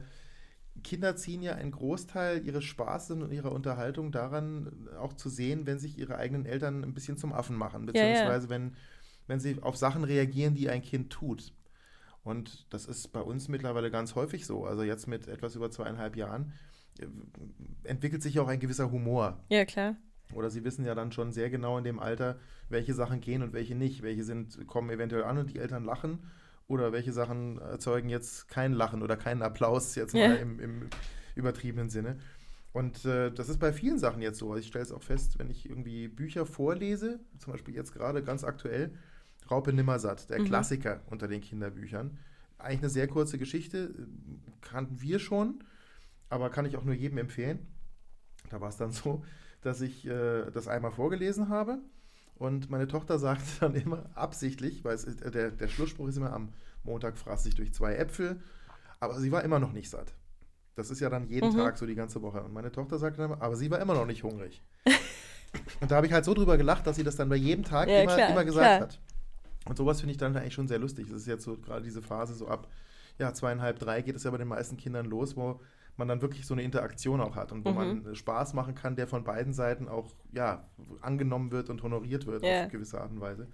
Kinder 0.84 1.16
ziehen 1.16 1.42
ja 1.42 1.56
einen 1.56 1.72
Großteil 1.72 2.46
ihres 2.46 2.64
Spaßes 2.64 3.12
und 3.22 3.32
ihrer 3.32 3.52
Unterhaltung 3.52 4.12
daran, 4.12 4.90
auch 5.00 5.14
zu 5.14 5.30
sehen, 5.30 5.66
wenn 5.66 5.80
sich 5.80 5.98
ihre 5.98 6.18
eigenen 6.18 6.46
Eltern 6.46 6.84
ein 6.84 6.94
bisschen 6.94 7.18
zum 7.18 7.34
Affen 7.34 7.56
machen, 7.56 7.88
Ja, 7.94 8.04
ja. 8.04 8.10
beziehungsweise 8.12 8.50
wenn, 8.50 8.76
wenn 9.28 9.40
sie 9.40 9.62
auf 9.62 9.78
Sachen 9.78 10.04
reagieren, 10.04 10.56
die 10.56 10.70
ein 10.70 10.82
Kind 10.82 11.12
tut. 11.12 11.54
Und 12.24 12.68
das 12.70 12.86
ist 12.86 13.10
bei 13.12 13.22
uns 13.22 13.48
mittlerweile 13.50 13.92
ganz 13.92 14.16
häufig 14.16 14.46
so. 14.46 14.66
Also 14.66 14.84
jetzt 14.84 15.08
mit 15.08 15.28
etwas 15.28 15.56
über 15.56 15.72
zweieinhalb 15.72 16.16
Jahren 16.16 16.54
äh, 17.00 17.08
entwickelt 17.84 18.24
sich 18.24 18.40
auch 18.40 18.48
ein 18.48 18.60
gewisser 18.60 18.92
Humor. 18.92 19.44
Ja, 19.50 19.66
klar. 19.66 19.96
Oder 20.34 20.50
sie 20.50 20.64
wissen 20.64 20.86
ja 20.86 20.96
dann 20.96 21.12
schon 21.12 21.32
sehr 21.32 21.50
genau 21.50 21.78
in 21.78 21.84
dem 21.84 22.00
Alter, 22.00 22.40
welche 22.70 22.94
Sachen 22.94 23.20
gehen 23.22 23.44
und 23.44 23.54
welche 23.54 23.76
nicht. 23.76 24.02
Welche 24.02 24.24
sind, 24.24 24.66
kommen 24.68 24.90
eventuell 24.90 25.24
an 25.26 25.38
und 25.38 25.52
die 25.54 25.60
Eltern 25.60 25.84
lachen. 25.84 26.20
Oder 26.68 26.92
welche 26.92 27.12
Sachen 27.14 27.60
erzeugen 27.60 28.10
jetzt 28.10 28.48
kein 28.48 28.74
Lachen 28.74 29.02
oder 29.04 29.18
keinen 29.18 29.42
Applaus, 29.42 29.96
jetzt 29.96 30.14
Ja. 30.14 30.30
mal 30.30 30.38
im, 30.38 30.60
im 30.60 30.90
übertriebenen 31.36 31.90
Sinne. 31.90 32.18
Und 32.72 33.06
äh, 33.06 33.32
das 33.32 33.50
ist 33.50 33.60
bei 33.60 33.72
vielen 33.72 34.00
Sachen 34.00 34.22
jetzt 34.22 34.40
so. 34.40 34.50
Also 34.52 34.62
ich 34.62 34.68
stelle 34.68 34.84
es 34.84 34.92
auch 34.92 35.04
fest, 35.04 35.38
wenn 35.38 35.50
ich 35.50 35.70
irgendwie 35.70 36.08
Bücher 36.08 36.46
vorlese, 36.46 37.20
zum 37.38 37.54
Beispiel 37.54 37.76
jetzt 37.76 37.94
gerade 37.94 38.24
ganz 38.24 38.44
aktuell, 38.44 38.94
Raupe 39.52 39.74
Nimmersatt, 39.74 40.30
der 40.30 40.40
Mhm. 40.40 40.46
Klassiker 40.46 41.02
unter 41.10 41.28
den 41.28 41.42
Kinderbüchern. 41.42 42.18
Eigentlich 42.58 42.80
eine 42.80 42.90
sehr 42.90 43.08
kurze 43.08 43.38
Geschichte, 43.38 43.94
kannten 44.62 45.02
wir 45.02 45.20
schon, 45.20 45.64
aber 46.30 46.50
kann 46.50 46.66
ich 46.66 46.78
auch 46.78 46.86
nur 46.86 46.96
jedem 46.96 47.18
empfehlen. 47.18 47.60
Da 48.50 48.62
war 48.62 48.70
es 48.70 48.78
dann 48.78 48.92
so, 48.92 49.24
dass 49.62 49.82
ich 49.82 50.08
äh, 50.08 50.50
das 50.52 50.68
einmal 50.68 50.92
vorgelesen 50.92 51.50
habe 51.50 51.80
und 52.36 52.70
meine 52.70 52.88
Tochter 52.88 53.20
sagte 53.20 53.44
dann 53.60 53.76
immer 53.76 54.10
absichtlich, 54.16 54.84
weil 54.84 54.96
es 54.96 55.06
äh, 55.06 55.32
der, 55.32 55.52
der 55.52 55.68
Schlussspruch 55.68 56.08
ist 56.08 56.18
immer 56.18 56.34
am 56.34 56.50
Montag 56.84 57.18
fraß 57.18 57.46
ich 57.46 57.56
durch 57.56 57.74
zwei 57.74 57.96
Äpfel, 57.96 58.42
aber 59.00 59.20
sie 59.20 59.32
war 59.32 59.44
immer 59.44 59.60
noch 59.60 59.72
nicht 59.72 59.90
satt. 59.90 60.14
Das 60.76 60.90
ist 60.90 61.00
ja 61.00 61.10
dann 61.10 61.28
jeden 61.28 61.52
Mhm. 61.52 61.58
Tag 61.58 61.78
so 61.78 61.86
die 61.86 61.96
ganze 61.96 62.22
Woche. 62.22 62.42
Und 62.44 62.54
meine 62.54 62.72
Tochter 62.72 62.98
sagte 62.98 63.22
dann, 63.22 63.34
aber 63.34 63.56
sie 63.56 63.70
war 63.72 63.80
immer 63.80 63.94
noch 63.94 64.06
nicht 64.08 64.24
hungrig. 64.24 64.62
und 65.82 65.92
da 65.92 65.98
habe 65.98 66.08
ich 66.08 66.14
halt 66.14 66.26
so 66.26 66.34
drüber 66.34 66.58
gelacht, 66.58 66.88
dass 66.88 66.96
sie 66.96 67.04
das 67.04 67.16
dann 67.16 67.30
bei 67.30 67.36
jedem 67.36 67.64
Tag 67.64 67.88
Ja, 67.88 68.02
immer, 68.02 68.16
klar, 68.16 68.30
immer 68.30 68.44
gesagt 68.44 68.66
klar. 68.66 68.80
hat. 68.82 69.00
Und 69.66 69.78
sowas 69.78 70.02
finde 70.02 70.12
ich 70.12 70.18
dann 70.18 70.36
eigentlich 70.36 70.54
schon 70.56 70.68
sehr 70.68 70.80
lustig. 70.80 71.08
Das 71.10 71.22
ist 71.22 71.28
jetzt 71.28 71.44
so 71.44 71.58
gerade 71.58 71.84
diese 71.84 72.02
Phase 72.02 72.34
so 72.34 72.48
ab 72.48 72.68
ja, 73.20 73.34
zweieinhalb, 73.34 73.78
drei 73.80 74.02
geht 74.02 74.16
es 74.16 74.24
ja 74.24 74.32
bei 74.32 74.38
den 74.38 74.48
meisten 74.48 74.78
Kindern 74.78 75.06
los, 75.06 75.38
wo 75.38 75.62
man 75.98 76.08
dann 76.08 76.22
wirklich 76.22 76.46
so 76.46 76.54
eine 76.54 76.64
Interaktion 76.64 77.22
auch 77.22 77.36
hat 77.36 77.52
und 77.52 77.64
wo 77.66 77.70
Mhm. 77.70 77.76
man 78.04 78.16
Spaß 78.16 78.54
machen 78.54 78.76
kann, 78.76 78.96
der 78.96 79.08
von 79.08 79.24
beiden 79.24 79.54
Seiten 79.54 79.88
auch 79.88 80.12
ja, 80.32 80.66
angenommen 81.02 81.52
wird 81.52 81.70
und 81.70 81.84
honoriert 81.84 82.26
wird 82.26 82.44
Ja. 82.44 82.66
auf 82.66 82.72
gewisse 82.72 83.00
Art 83.02 83.12
und 83.12 83.22
Weise. 83.22 83.48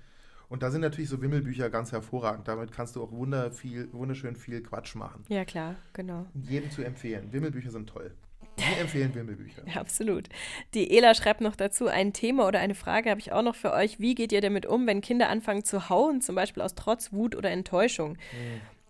Und 0.47 0.63
da 0.63 0.71
sind 0.71 0.81
natürlich 0.81 1.09
so 1.09 1.21
Wimmelbücher 1.21 1.69
ganz 1.69 1.91
hervorragend. 1.91 2.47
Damit 2.47 2.71
kannst 2.71 2.95
du 2.95 3.03
auch 3.03 3.11
wunder 3.11 3.51
viel, 3.51 3.87
wunderschön 3.93 4.35
viel 4.35 4.63
Quatsch 4.63 4.95
machen. 4.95 5.23
Ja, 5.27 5.45
klar, 5.45 5.75
genau. 5.93 6.25
Jedem 6.33 6.71
zu 6.71 6.81
empfehlen. 6.83 7.31
Wimmelbücher 7.31 7.69
sind 7.69 7.87
toll. 7.87 8.11
Wir 8.57 8.81
empfehlen 8.81 9.13
Wimmelbücher. 9.13 9.61
Ja, 9.67 9.75
absolut. 9.81 10.27
Die 10.73 10.97
Ela 10.97 11.13
schreibt 11.13 11.41
noch 11.41 11.55
dazu, 11.55 11.87
ein 11.87 12.13
Thema 12.13 12.47
oder 12.47 12.59
eine 12.59 12.73
Frage 12.75 13.09
habe 13.11 13.19
ich 13.19 13.31
auch 13.31 13.43
noch 13.43 13.55
für 13.55 13.71
euch. 13.73 13.99
Wie 13.99 14.15
geht 14.15 14.31
ihr 14.31 14.41
damit 14.41 14.65
um, 14.65 14.87
wenn 14.87 15.01
Kinder 15.01 15.29
anfangen 15.29 15.63
zu 15.63 15.87
hauen, 15.89 16.19
zum 16.19 16.33
Beispiel 16.35 16.63
aus 16.63 16.73
Trotz, 16.73 17.13
Wut 17.13 17.35
oder 17.35 17.51
Enttäuschung? 17.51 18.17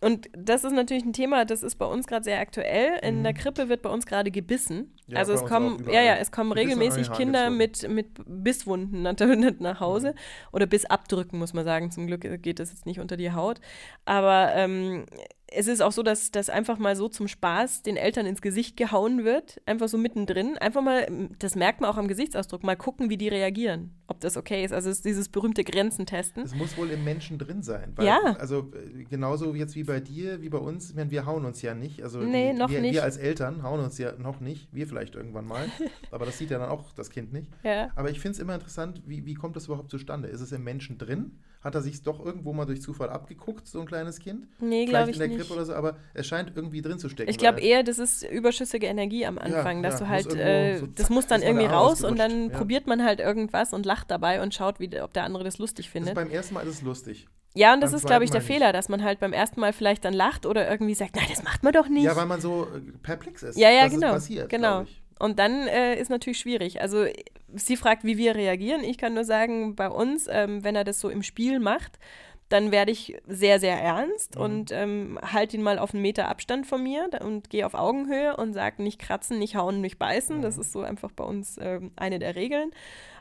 Und 0.01 0.29
das 0.31 0.63
ist 0.63 0.71
natürlich 0.71 1.03
ein 1.03 1.11
Thema, 1.13 1.43
das 1.43 1.61
ist 1.61 1.75
bei 1.75 1.85
uns 1.85 2.07
gerade 2.07 2.23
sehr 2.23 2.39
aktuell. 2.39 2.99
In 3.01 3.23
der 3.23 3.33
Krippe 3.33 3.67
wird 3.67 3.81
bei 3.81 3.89
uns 3.89 4.05
gerade 4.05 4.31
gebissen. 4.31 4.95
Ja, 5.07 5.17
also 5.17 5.33
es 5.33 5.43
kommen, 5.43 5.85
ja, 5.91 6.01
ja, 6.01 6.15
es 6.15 6.31
kommen 6.31 6.53
regelmäßig 6.53 7.11
Kinder 7.11 7.49
mit, 7.49 7.87
mit 7.89 8.07
Bisswunden 8.25 9.01
nach, 9.01 9.79
Hause 9.81 10.15
oder 10.53 10.67
Bissabdrücken, 10.67 11.37
muss 11.37 11.53
man 11.53 11.65
sagen. 11.65 11.91
Zum 11.91 12.07
Glück 12.07 12.21
geht 12.41 12.59
das 12.59 12.71
jetzt 12.71 12.85
nicht 12.85 12.99
unter 12.99 13.17
die 13.17 13.33
Haut. 13.33 13.59
Aber 14.05 14.51
ähm, 14.55 15.05
es 15.51 15.67
ist 15.67 15.81
auch 15.81 15.91
so, 15.91 16.03
dass 16.03 16.31
das 16.31 16.49
einfach 16.49 16.77
mal 16.77 16.95
so 16.95 17.07
zum 17.07 17.27
Spaß 17.27 17.83
den 17.83 17.97
Eltern 17.97 18.25
ins 18.25 18.41
Gesicht 18.41 18.77
gehauen 18.77 19.23
wird, 19.23 19.61
einfach 19.65 19.87
so 19.87 19.97
mittendrin. 19.97 20.57
Einfach 20.57 20.81
mal, 20.81 21.07
das 21.39 21.55
merkt 21.55 21.81
man 21.81 21.89
auch 21.89 21.97
am 21.97 22.07
Gesichtsausdruck, 22.07 22.63
mal 22.63 22.75
gucken, 22.75 23.09
wie 23.09 23.17
die 23.17 23.27
reagieren, 23.27 23.91
ob 24.07 24.19
das 24.19 24.37
okay 24.37 24.63
ist. 24.63 24.73
Also 24.73 24.89
es 24.89 24.97
ist 24.97 25.05
dieses 25.05 25.29
berühmte 25.29 25.63
Grenzen 25.63 26.05
testen. 26.05 26.43
Es 26.43 26.55
muss 26.55 26.77
wohl 26.77 26.89
im 26.89 27.03
Menschen 27.03 27.37
drin 27.37 27.61
sein. 27.61 27.93
Weil, 27.95 28.07
Ja. 28.07 28.19
Also 28.39 28.71
äh, 28.73 29.03
genauso 29.03 29.53
jetzt 29.55 29.75
wie 29.75 29.83
bei 29.83 29.99
dir, 29.99 30.41
wie 30.41 30.49
bei 30.49 30.57
uns. 30.57 30.89
Ich 30.89 30.95
meine, 30.95 31.11
wir 31.11 31.25
hauen 31.25 31.45
uns 31.45 31.61
ja 31.61 31.73
nicht. 31.73 32.03
Also 32.03 32.19
Nee, 32.19 32.53
die, 32.53 32.59
noch 32.59 32.69
wir, 32.69 32.81
nicht. 32.81 32.93
wir 32.93 33.03
als 33.03 33.17
Eltern 33.17 33.63
hauen 33.63 33.79
uns 33.79 33.97
ja 33.97 34.13
noch 34.17 34.39
nicht. 34.39 34.67
Wir 34.73 34.87
vielleicht 34.87 35.15
irgendwann 35.15 35.45
mal. 35.45 35.65
aber 36.11 36.25
das 36.25 36.37
sieht 36.37 36.51
ja 36.51 36.59
dann 36.59 36.69
auch 36.69 36.91
das 36.93 37.09
Kind 37.09 37.33
nicht. 37.33 37.51
Ja. 37.63 37.89
Aber 37.95 38.09
ich 38.09 38.19
finde 38.19 38.33
es 38.35 38.39
immer 38.39 38.55
interessant, 38.55 39.01
wie, 39.05 39.25
wie 39.25 39.33
kommt 39.33 39.55
das 39.55 39.65
überhaupt 39.65 39.89
zustande? 39.89 40.27
Ist 40.27 40.41
es 40.41 40.51
im 40.51 40.63
Menschen 40.63 40.97
drin? 40.97 41.39
Hat 41.61 41.75
er 41.75 41.81
sich 41.81 42.01
doch 42.03 42.25
irgendwo 42.25 42.53
mal 42.53 42.65
durch 42.65 42.81
Zufall 42.81 43.09
abgeguckt, 43.09 43.67
so 43.67 43.81
ein 43.81 43.85
kleines 43.85 44.19
Kind? 44.19 44.47
Nee, 44.61 44.85
glaube 44.85 45.09
ich 45.09 45.17
in 45.17 45.19
der 45.19 45.27
nicht. 45.27 45.39
Krippe 45.39 45.53
oder 45.53 45.65
so, 45.65 45.73
aber 45.73 45.97
es 46.13 46.25
scheint 46.25 46.53
irgendwie 46.55 46.81
drin 46.81 46.99
zu 46.99 47.09
stecken. 47.09 47.29
Ich 47.29 47.37
glaube 47.37 47.59
eher, 47.59 47.83
das 47.83 47.99
ist 47.99 48.23
überschüssige 48.23 48.87
Energie 48.87 49.25
am 49.25 49.37
Anfang, 49.37 49.83
dass 49.83 49.95
ja, 49.95 50.05
du 50.05 50.09
halt, 50.09 50.35
äh, 50.35 50.77
so 50.77 50.87
das 50.87 51.09
muss 51.09 51.27
dann 51.27 51.41
ist 51.41 51.47
irgendwie 51.47 51.65
raus 51.65 52.03
und 52.05 52.17
dann 52.17 52.49
ja. 52.49 52.57
probiert 52.57 52.87
man 52.87 53.03
halt 53.03 53.19
irgendwas 53.19 53.73
und 53.73 53.85
lacht 53.85 54.09
dabei 54.09 54.41
und 54.41 54.53
schaut, 54.53 54.79
wie, 54.79 55.01
ob 55.01 55.11
der 55.11 55.25
andere 55.25 55.43
das 55.43 55.57
lustig 55.57 55.87
Das 55.87 55.91
findet. 55.91 56.15
beim 56.15 56.29
ersten 56.29 56.53
Mal 56.53 56.65
ist 56.65 56.75
es 56.75 56.81
lustig. 56.81 57.27
Ja, 57.55 57.73
und 57.73 57.81
das 57.81 57.91
beim 57.91 57.97
ist, 57.97 58.05
glaube 58.05 58.23
ich, 58.23 58.31
der 58.31 58.41
Fehler, 58.41 58.71
dass 58.71 58.87
man 58.87 59.03
halt 59.03 59.19
beim 59.19 59.33
ersten 59.33 59.59
Mal 59.59 59.73
vielleicht 59.73 60.05
dann 60.05 60.13
lacht 60.13 60.45
oder 60.45 60.69
irgendwie 60.69 60.93
sagt, 60.93 61.17
nein, 61.17 61.25
das 61.29 61.43
macht 61.43 61.63
man 61.63 61.73
doch 61.73 61.89
nicht. 61.89 62.05
Ja, 62.05 62.15
weil 62.15 62.25
man 62.27 62.39
so 62.39 62.67
äh, 62.73 62.79
perplex 63.03 63.43
ist. 63.43 63.57
Ja, 63.57 63.69
ja, 63.69 63.89
genau, 63.89 64.07
Es 64.07 64.13
passiert, 64.13 64.49
genau. 64.49 64.83
Ich. 64.83 65.01
Und 65.19 65.37
dann 65.37 65.67
äh, 65.67 65.99
ist 65.99 66.09
natürlich 66.09 66.39
schwierig. 66.39 66.81
Also 66.81 67.05
sie 67.53 67.75
fragt, 67.77 68.03
wie 68.05 68.17
wir 68.17 68.35
reagieren. 68.35 68.83
Ich 68.83 68.97
kann 68.97 69.13
nur 69.13 69.25
sagen, 69.25 69.75
bei 69.75 69.89
uns, 69.89 70.27
ähm, 70.31 70.63
wenn 70.63 70.75
er 70.75 70.83
das 70.85 70.99
so 70.99 71.09
im 71.09 71.23
Spiel 71.23 71.59
macht, 71.59 71.99
dann 72.47 72.71
werde 72.71 72.91
ich 72.91 73.15
sehr, 73.27 73.59
sehr 73.59 73.79
ernst 73.79 74.35
Mhm. 74.35 74.41
und 74.41 74.71
ähm, 74.71 75.19
halte 75.21 75.55
ihn 75.57 75.61
mal 75.61 75.77
auf 75.77 75.93
einen 75.93 76.01
Meter 76.01 76.29
Abstand 76.29 76.65
von 76.65 76.81
mir 76.81 77.07
und 77.21 77.49
gehe 77.51 77.65
auf 77.65 77.75
Augenhöhe 77.75 78.35
und 78.37 78.53
sage 78.53 78.81
nicht 78.81 78.99
kratzen, 78.99 79.37
nicht 79.37 79.55
hauen, 79.55 79.81
nicht 79.81 79.99
beißen. 79.99 80.41
Das 80.41 80.55
Mhm. 80.55 80.61
ist 80.61 80.71
so 80.71 80.81
einfach 80.81 81.11
bei 81.11 81.23
uns 81.25 81.59
ähm, 81.61 81.91
eine 81.95 82.17
der 82.17 82.35
Regeln. 82.35 82.71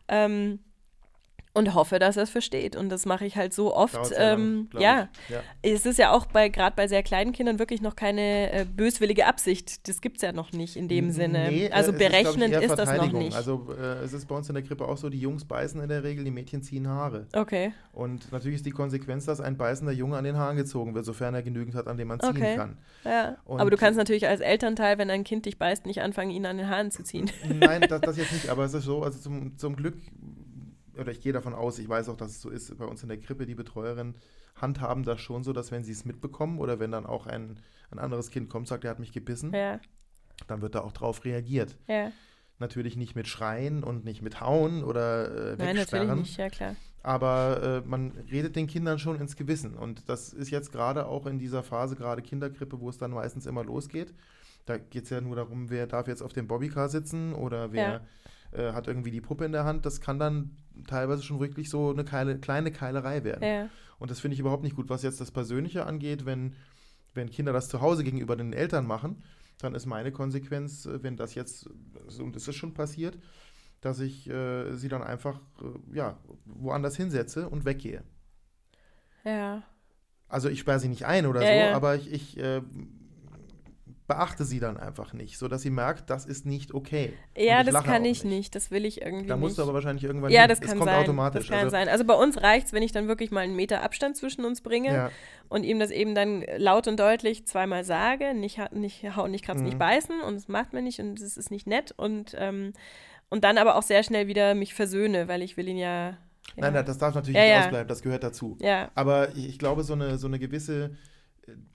Ähm, 0.08 0.60
und 1.54 1.74
hoffe, 1.74 1.98
dass 1.98 2.16
er 2.16 2.24
es 2.24 2.30
versteht. 2.30 2.76
Und 2.76 2.88
das 2.88 3.06
mache 3.06 3.24
ich 3.26 3.36
halt 3.36 3.52
so 3.52 3.74
oft. 3.74 3.94
Lang, 3.94 4.12
ähm, 4.16 4.68
ja, 4.78 5.08
ja. 5.28 5.40
es 5.62 5.86
ist 5.86 5.98
ja 5.98 6.12
auch 6.12 6.26
bei 6.26 6.48
gerade 6.48 6.76
bei 6.76 6.86
sehr 6.88 7.02
kleinen 7.02 7.32
Kindern 7.32 7.58
wirklich 7.58 7.80
noch 7.82 7.96
keine 7.96 8.52
äh, 8.52 8.64
böswillige 8.64 9.26
Absicht. 9.26 9.88
Das 9.88 10.00
gibt 10.00 10.16
es 10.16 10.22
ja 10.22 10.32
noch 10.32 10.52
nicht 10.52 10.76
in 10.76 10.88
dem 10.88 11.10
Sinne. 11.10 11.48
Nee, 11.50 11.66
äh, 11.66 11.70
also 11.72 11.92
ist, 11.92 12.00
ich, 12.00 12.06
berechnend 12.08 12.52
eher 12.52 12.62
ist, 12.62 12.76
das 12.76 12.96
noch 12.96 13.12
nicht. 13.12 13.36
Also 13.36 13.68
äh, 13.78 14.04
es 14.04 14.12
ist 14.12 14.26
bei 14.26 14.34
uns 14.34 14.48
in 14.48 14.54
der 14.54 14.62
Krippe 14.62 14.86
auch 14.86 14.96
so, 14.96 15.08
die 15.08 15.20
Jungs 15.20 15.44
beißen 15.44 15.80
in 15.80 15.88
der 15.88 16.04
Regel, 16.04 16.24
die 16.24 16.30
Mädchen 16.30 16.62
ziehen 16.62 16.86
Haare. 16.88 17.26
okay. 17.32 17.72
Und 17.92 18.30
natürlich 18.30 18.56
ist 18.56 18.66
die 18.66 18.70
Konsequenz, 18.70 19.24
dass 19.24 19.40
ein 19.40 19.56
beißender 19.56 19.92
Junge 19.92 20.16
an 20.16 20.22
den 20.24 20.36
Haaren 20.36 20.56
gezogen 20.56 20.94
wird, 20.94 21.04
sofern 21.04 21.34
er 21.34 21.42
genügend 21.42 21.74
hat, 21.74 21.88
an 21.88 21.96
dem 21.96 22.06
man 22.08 22.20
ziehen 22.20 22.30
Okay. 22.30 22.54
kann. 22.54 22.78
Ja. 23.04 23.36
Und- 23.44 23.60
aber 23.60 23.70
du 23.70 23.76
kannst 23.76 23.98
natürlich 23.98 24.28
als 24.28 24.40
Elternteil, 24.40 24.98
wenn 24.98 25.10
ein 25.10 25.24
Kind 25.24 25.46
dich 25.46 25.58
beißt, 25.58 25.84
nicht 25.86 26.00
anfangen, 26.00 26.30
ihn 26.30 26.46
an 26.46 26.58
den 26.58 26.68
Haaren 26.68 26.92
zu 26.92 27.02
ziehen. 27.02 27.28
Nein, 27.48 27.84
das, 27.88 28.00
das 28.00 28.16
jetzt 28.16 28.32
nicht, 28.32 28.48
aber 28.50 28.64
es 28.64 28.74
ist 28.74 28.84
so, 28.84 29.02
also 29.02 29.18
zum, 29.18 29.58
zum 29.58 29.74
Glück, 29.74 29.96
oder 30.98 31.12
ich 31.12 31.20
gehe 31.20 31.32
davon 31.32 31.54
aus, 31.54 31.78
ich 31.78 31.88
weiß 31.88 32.08
auch, 32.08 32.16
dass 32.16 32.30
es 32.30 32.40
so 32.40 32.50
ist, 32.50 32.76
bei 32.78 32.84
uns 32.84 33.02
in 33.02 33.08
der 33.08 33.18
Krippe, 33.18 33.46
die 33.46 33.54
Betreuerin 33.54 34.14
handhaben 34.56 35.04
das 35.04 35.20
schon 35.20 35.44
so, 35.44 35.52
dass 35.52 35.70
wenn 35.70 35.84
sie 35.84 35.92
es 35.92 36.04
mitbekommen 36.04 36.58
oder 36.58 36.80
wenn 36.80 36.90
dann 36.90 37.06
auch 37.06 37.26
ein, 37.26 37.58
ein 37.90 37.98
anderes 37.98 38.30
Kind 38.30 38.48
kommt, 38.48 38.68
sagt, 38.68 38.84
er 38.84 38.90
hat 38.90 38.98
mich 38.98 39.12
gebissen, 39.12 39.52
ja, 39.54 39.80
dann 40.46 40.60
wird 40.62 40.74
da 40.74 40.80
auch 40.80 40.92
drauf 40.92 41.24
reagiert. 41.24 41.76
ja. 41.86 42.12
Natürlich 42.60 42.96
nicht 42.96 43.14
mit 43.14 43.28
Schreien 43.28 43.84
und 43.84 44.04
nicht 44.04 44.20
mit 44.20 44.40
Hauen 44.40 44.82
oder 44.82 45.52
äh, 45.52 45.56
Nein, 45.58 45.76
natürlich 45.76 46.10
nicht, 46.10 46.36
ja 46.38 46.48
klar. 46.48 46.74
Aber 47.04 47.62
äh, 47.62 47.88
man 47.88 48.10
redet 48.32 48.56
den 48.56 48.66
Kindern 48.66 48.98
schon 48.98 49.20
ins 49.20 49.36
Gewissen. 49.36 49.74
Und 49.74 50.08
das 50.08 50.32
ist 50.32 50.50
jetzt 50.50 50.72
gerade 50.72 51.06
auch 51.06 51.26
in 51.26 51.38
dieser 51.38 51.62
Phase, 51.62 51.94
gerade 51.94 52.20
Kinderkrippe, 52.20 52.80
wo 52.80 52.90
es 52.90 52.98
dann 52.98 53.12
meistens 53.12 53.46
immer 53.46 53.62
losgeht. 53.62 54.12
Da 54.66 54.76
geht 54.76 55.04
es 55.04 55.10
ja 55.10 55.20
nur 55.20 55.36
darum, 55.36 55.70
wer 55.70 55.86
darf 55.86 56.08
jetzt 56.08 56.20
auf 56.20 56.32
dem 56.32 56.48
Bobbycar 56.48 56.88
sitzen 56.88 57.32
oder 57.32 57.72
wer 57.72 58.00
äh, 58.50 58.72
hat 58.72 58.88
irgendwie 58.88 59.10
die 59.10 59.20
Puppe 59.20 59.44
in 59.44 59.52
der 59.52 59.64
Hand. 59.64 59.86
Das 59.86 60.00
kann 60.00 60.18
dann 60.18 60.56
teilweise 60.86 61.22
schon 61.22 61.40
wirklich 61.40 61.70
so 61.70 61.90
eine 61.90 62.04
Keile, 62.04 62.38
kleine 62.38 62.70
Keilerei 62.70 63.24
werden. 63.24 63.42
Ja. 63.42 63.68
Und 63.98 64.10
das 64.10 64.20
finde 64.20 64.34
ich 64.34 64.40
überhaupt 64.40 64.62
nicht 64.62 64.76
gut. 64.76 64.88
Was 64.88 65.02
jetzt 65.02 65.20
das 65.20 65.30
Persönliche 65.30 65.86
angeht, 65.86 66.24
wenn, 66.24 66.54
wenn 67.14 67.30
Kinder 67.30 67.52
das 67.52 67.68
zu 67.68 67.80
Hause 67.80 68.04
gegenüber 68.04 68.36
den 68.36 68.52
Eltern 68.52 68.86
machen, 68.86 69.22
dann 69.60 69.74
ist 69.74 69.86
meine 69.86 70.12
Konsequenz, 70.12 70.86
äh, 70.86 71.02
wenn 71.02 71.16
das 71.16 71.34
jetzt, 71.34 71.68
und 72.20 72.36
das 72.36 72.46
ist 72.46 72.56
schon 72.56 72.74
passiert, 72.74 73.18
dass 73.80 74.00
ich 74.00 74.28
äh, 74.28 74.74
sie 74.76 74.88
dann 74.88 75.02
einfach 75.02 75.40
äh, 75.60 75.96
ja, 75.96 76.18
woanders 76.44 76.96
hinsetze 76.96 77.48
und 77.48 77.64
weggehe. 77.64 78.02
Ja. 79.24 79.62
Also 80.28 80.48
ich 80.48 80.60
sperre 80.60 80.80
sie 80.80 80.88
nicht 80.88 81.06
ein 81.06 81.26
oder 81.26 81.42
Ja, 81.42 81.48
so, 81.48 81.54
ja. 81.70 81.76
aber 81.76 81.96
ich, 81.96 82.12
ich 82.12 82.38
äh, 82.38 82.60
beachte 84.08 84.44
sie 84.44 84.58
dann 84.58 84.76
einfach 84.78 85.12
nicht, 85.12 85.38
sodass 85.38 85.62
sie 85.62 85.70
merkt, 85.70 86.08
das 86.10 86.24
ist 86.26 86.46
nicht 86.46 86.74
okay. 86.74 87.12
Ja, 87.36 87.62
das 87.62 87.84
kann 87.84 88.04
ich 88.04 88.24
nicht. 88.24 88.54
Das 88.54 88.70
will 88.72 88.84
ich 88.86 89.02
irgendwie 89.02 89.28
Da 89.28 89.36
nicht. 89.36 89.42
musst 89.42 89.58
du 89.58 89.62
aber 89.62 89.74
wahrscheinlich 89.74 90.02
irgendwann 90.02 90.32
ja, 90.32 90.46
das 90.48 90.58
es 90.60 90.66
kann 90.66 90.78
kommt 90.78 90.90
sein. 90.90 91.02
automatisch. 91.02 91.42
Das 91.42 91.50
kann 91.50 91.58
also, 91.58 91.70
sein. 91.70 91.88
Also 91.88 92.04
bei 92.04 92.14
uns 92.14 92.42
reicht 92.42 92.66
es, 92.68 92.72
wenn 92.72 92.82
ich 92.82 92.90
dann 92.90 93.06
wirklich 93.06 93.30
mal 93.30 93.40
einen 93.40 93.54
Meter 93.54 93.82
Abstand 93.82 94.16
zwischen 94.16 94.44
uns 94.46 94.62
bringe 94.62 94.92
Ja, 94.92 95.10
und 95.50 95.62
ihm 95.62 95.78
das 95.78 95.90
eben 95.90 96.14
dann 96.14 96.42
laut 96.56 96.88
und 96.88 96.98
deutlich 96.98 97.46
zweimal 97.46 97.84
sage, 97.84 98.34
nicht, 98.34 98.58
nicht 98.72 99.14
hauen, 99.14 99.30
nicht 99.30 99.44
kratzen, 99.44 99.62
Mhm. 99.62 99.68
nicht 99.68 99.78
beißen 99.78 100.20
und 100.22 100.34
das 100.36 100.48
macht 100.48 100.72
man 100.72 100.84
nicht 100.84 100.98
und 101.00 101.20
es 101.20 101.36
ist 101.36 101.50
nicht 101.50 101.66
nett 101.66 101.92
und, 101.96 102.34
ähm, 102.38 102.72
und 103.28 103.44
dann 103.44 103.58
aber 103.58 103.76
auch 103.76 103.82
sehr 103.82 104.02
schnell 104.02 104.26
wieder 104.26 104.54
mich 104.54 104.72
versöhne, 104.72 105.28
weil 105.28 105.42
ich 105.42 105.58
will 105.58 105.68
ihn 105.68 105.76
ja. 105.76 106.10
ja 106.10 106.16
Nein, 106.56 106.72
nein, 106.72 106.86
das 106.86 106.96
darf 106.96 107.14
natürlich 107.14 107.36
Ja, 107.36 107.44
nicht 107.44 107.64
ausbleiben, 107.66 107.88
das 107.88 108.00
gehört 108.00 108.24
dazu. 108.24 108.56
ja, 108.62 108.90
Aber 108.94 109.28
ich, 109.36 109.48
ich 109.50 109.58
glaube, 109.58 109.84
so 109.84 109.92
eine, 109.92 110.16
so 110.16 110.26
eine 110.28 110.38
gewisse 110.38 110.96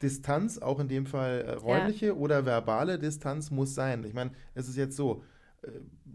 Distanz, 0.01 0.57
auch 0.57 0.79
in 0.79 0.87
dem 0.87 1.05
Fall 1.05 1.41
äh, 1.41 1.51
räumliche 1.53 2.17
oder 2.17 2.45
verbale 2.45 2.99
Distanz, 2.99 3.51
muss 3.51 3.75
sein. 3.75 4.03
Ich 4.03 4.13
meine, 4.13 4.31
es 4.53 4.67
ist 4.67 4.77
jetzt 4.77 4.95
so, 4.95 5.23
äh, 5.63 5.69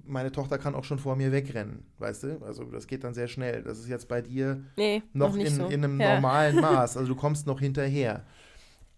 meine 0.05 0.33
Tochter 0.33 0.59
kann 0.59 0.75
auch 0.75 0.85
schon 0.85 0.99
vor 0.99 1.17
mir 1.17 1.33
wegrennen, 1.33 1.85
weißt 1.99 2.23
du? 2.25 2.43
Also 2.45 2.65
das 2.65 2.87
geht 2.87 3.05
dann 3.05 3.15
sehr 3.15 3.29
schnell. 3.29 3.63
Das 3.63 3.79
ist 3.79 3.89
jetzt 3.89 4.09
bei 4.09 4.23
dir 4.23 4.63
nee, 4.77 5.03
noch, 5.13 5.37
noch 5.37 5.45
in, 5.45 5.55
so. 5.55 5.67
in 5.67 5.85
einem 5.85 6.01
ja. 6.01 6.15
normalen 6.15 6.57
Maß. 6.61 6.97
Also 6.97 7.15
du 7.15 7.19
kommst 7.19 7.47
noch 7.47 7.61
hinterher. 7.61 8.25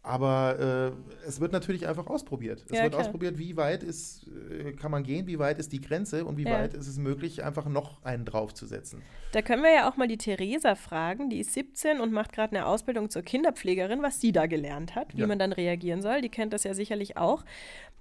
Aber 0.03 0.95
äh, 1.25 1.27
es 1.29 1.41
wird 1.41 1.53
natürlich 1.53 1.87
einfach 1.87 2.07
ausprobiert. 2.07 2.65
Es 2.71 2.77
Ja, 2.79 2.85
wird 2.85 2.93
klar. 2.95 3.05
ausprobiert, 3.05 3.37
wie 3.39 3.57
weit 3.59 3.83
ist, 3.83 4.27
äh, 4.51 4.73
kann 4.73 4.91
man 4.91 5.03
gehen, 5.03 5.27
wie 5.27 5.39
weit 5.39 5.59
ist 5.59 5.73
die 5.73 5.81
Grenze 5.81 6.25
und 6.25 6.39
wie 6.39 6.45
Ja. 6.45 6.53
weit 6.53 6.73
ist 6.73 6.87
es 6.89 6.97
möglich, 6.97 7.45
einfach 7.45 7.67
noch 7.67 8.03
einen 8.03 8.25
draufzusetzen. 8.25 9.03
Da 9.33 9.43
können 9.43 9.63
wir 9.63 9.73
ja 9.75 9.91
auch 9.91 9.99
mal 9.99 10.09
die 10.09 10.17
Theresa 10.17 10.75
fragen, 10.75 11.29
die 11.29 11.39
ist 11.41 11.53
17 11.53 12.01
und 12.01 12.13
macht 12.13 12.33
gerade 12.33 12.57
eine 12.57 12.65
Ausbildung 12.67 13.11
zur 13.11 13.21
Kinderpflegerin, 13.23 14.03
was 14.03 14.21
sie 14.23 14.33
da 14.33 14.47
gelernt 14.47 14.95
hat, 14.95 15.15
wie 15.17 15.21
Ja. 15.21 15.27
man 15.27 15.39
dann 15.39 15.53
reagieren 15.53 16.01
soll. 16.01 16.23
Die 16.23 16.31
kennt 16.31 16.55
das 16.55 16.65
ja 16.65 16.73
sicherlich 16.73 17.19
auch. 17.19 17.45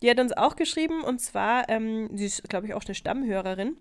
Die 0.01 0.09
hat 0.09 0.19
uns 0.21 0.31
auch 0.31 0.55
geschrieben 0.55 1.01
und 1.03 1.19
zwar, 1.19 1.67
ähm, 1.67 2.09
sie 2.15 2.25
ist, 2.27 2.47
glaube 2.47 2.67
ich, 2.67 2.73
auch 2.73 2.85
eine 2.85 2.95
Stammhörerin. 2.95 3.75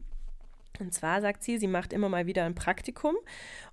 Und 0.81 0.95
zwar 0.95 1.21
sagt 1.21 1.43
sie, 1.43 1.59
sie 1.59 1.67
macht 1.67 1.93
immer 1.93 2.09
mal 2.09 2.27
wieder 2.27 2.45
ein 2.45 2.55
Praktikum. 2.55 3.15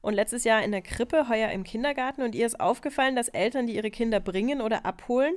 Und 0.01 0.13
letztes 0.13 0.43
Jahr 0.43 0.63
in 0.63 0.71
der 0.71 0.81
Krippe, 0.81 1.29
heuer 1.29 1.49
im 1.51 1.63
Kindergarten. 1.63 2.21
Und 2.21 2.35
ihr 2.35 2.45
ist 2.45 2.59
aufgefallen, 2.59 3.15
dass 3.15 3.27
Eltern, 3.29 3.67
die 3.67 3.75
ihre 3.75 3.91
Kinder 3.91 4.19
bringen 4.19 4.61
oder 4.61 4.85
abholen 4.85 5.35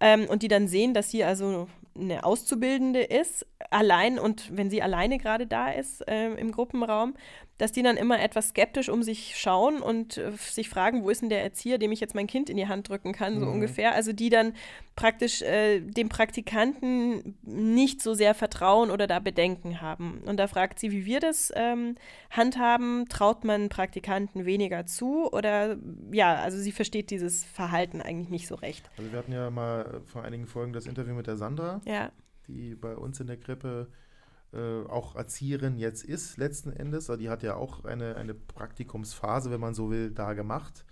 ähm, 0.00 0.26
und 0.26 0.42
die 0.42 0.48
dann 0.48 0.68
sehen, 0.68 0.94
dass 0.94 1.10
sie 1.10 1.24
also 1.24 1.68
eine 1.96 2.24
Auszubildende 2.24 3.02
ist, 3.02 3.46
allein 3.70 4.18
und 4.18 4.56
wenn 4.56 4.68
sie 4.68 4.82
alleine 4.82 5.18
gerade 5.18 5.46
da 5.46 5.70
ist 5.70 6.02
ähm, 6.08 6.36
im 6.36 6.50
Gruppenraum, 6.50 7.14
dass 7.58 7.70
die 7.72 7.82
dann 7.82 7.96
immer 7.96 8.20
etwas 8.20 8.48
skeptisch 8.48 8.88
um 8.88 9.02
sich 9.04 9.36
schauen 9.38 9.80
und 9.80 10.16
äh, 10.18 10.32
sich 10.32 10.68
fragen, 10.68 11.04
wo 11.04 11.10
ist 11.10 11.22
denn 11.22 11.28
der 11.28 11.42
Erzieher, 11.42 11.78
dem 11.78 11.92
ich 11.92 12.00
jetzt 12.00 12.14
mein 12.14 12.26
Kind 12.26 12.50
in 12.50 12.56
die 12.56 12.66
Hand 12.66 12.88
drücken 12.88 13.12
kann, 13.12 13.38
so 13.38 13.46
Mhm. 13.46 13.52
ungefähr. 13.52 13.94
Also 13.94 14.12
die 14.12 14.28
dann 14.28 14.54
praktisch 14.96 15.42
äh, 15.42 15.80
dem 15.80 16.08
Praktikanten 16.08 17.36
nicht 17.42 18.02
so 18.02 18.14
sehr 18.14 18.34
vertrauen 18.34 18.90
oder 18.90 19.06
da 19.06 19.18
Bedenken 19.18 19.80
haben. 19.80 20.22
Und 20.26 20.36
da 20.38 20.46
fragt 20.48 20.78
sie, 20.78 20.90
wie 20.92 21.04
wir 21.04 21.20
das 21.20 21.52
ähm, 21.54 21.96
handhaben. 22.30 23.08
Traut 23.08 23.44
man 23.44 23.68
Praktikanten 23.68 24.44
weniger 24.46 24.86
zu? 24.86 25.30
Oder 25.32 25.76
ja, 26.12 26.34
also 26.36 26.58
sie 26.58 26.72
versteht 26.72 27.10
dieses 27.10 27.44
Verhalten 27.44 28.00
eigentlich 28.00 28.30
nicht 28.30 28.46
so 28.48 28.54
recht. 28.56 28.90
Also 28.98 29.12
wir 29.12 29.18
hatten 29.18 29.32
ja 29.32 29.50
mal 29.50 30.02
vor 30.06 30.22
einigen 30.24 30.46
Folgen 30.46 30.72
das 30.72 30.86
Interview 30.86 31.14
mit 31.14 31.26
der 31.26 31.36
Sandra, 31.36 31.80
Ja, 31.86 32.10
die 32.48 32.74
bei 32.74 32.94
uns 32.96 33.18
in 33.20 33.26
der 33.26 33.36
Krippe 33.38 33.88
äh, 34.54 34.86
auch 34.88 35.16
Erzieherin 35.16 35.76
jetzt 35.76 36.04
ist, 36.04 36.36
letzten 36.36 36.72
Endes. 36.72 37.10
Also 37.10 37.20
die 37.20 37.28
hat 37.28 37.42
ja 37.42 37.56
auch 37.56 37.84
eine, 37.84 38.16
eine 38.16 38.34
Praktikumsphase, 38.34 39.50
wenn 39.50 39.60
man 39.60 39.74
so 39.74 39.90
will, 39.90 40.10
da 40.10 40.34
gemacht. 40.34 40.84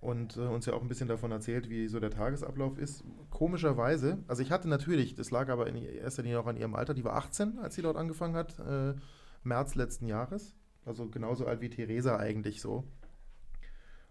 Und 0.00 0.36
äh, 0.36 0.40
uns 0.40 0.66
ja 0.66 0.74
auch 0.74 0.82
ein 0.82 0.88
bisschen 0.88 1.08
davon 1.08 1.32
erzählt, 1.32 1.68
wie 1.68 1.88
so 1.88 1.98
der 1.98 2.10
Tagesablauf 2.10 2.78
ist. 2.78 3.02
Komischerweise, 3.30 4.18
also 4.28 4.42
ich 4.42 4.52
hatte 4.52 4.68
natürlich, 4.68 5.14
das 5.14 5.30
lag 5.32 5.48
aber 5.48 5.66
in 5.66 5.76
erster 5.76 6.22
Linie 6.22 6.38
auch 6.38 6.46
an 6.46 6.56
ihrem 6.56 6.76
Alter, 6.76 6.94
die 6.94 7.04
war 7.04 7.16
18, 7.16 7.58
als 7.58 7.74
sie 7.74 7.82
dort 7.82 7.96
angefangen 7.96 8.36
hat, 8.36 8.58
äh, 8.60 8.94
März 9.42 9.74
letzten 9.74 10.06
Jahres. 10.06 10.54
Also 10.84 11.08
genauso 11.08 11.46
alt 11.46 11.60
wie 11.60 11.70
Theresa 11.70 12.16
eigentlich 12.16 12.60
so. 12.60 12.84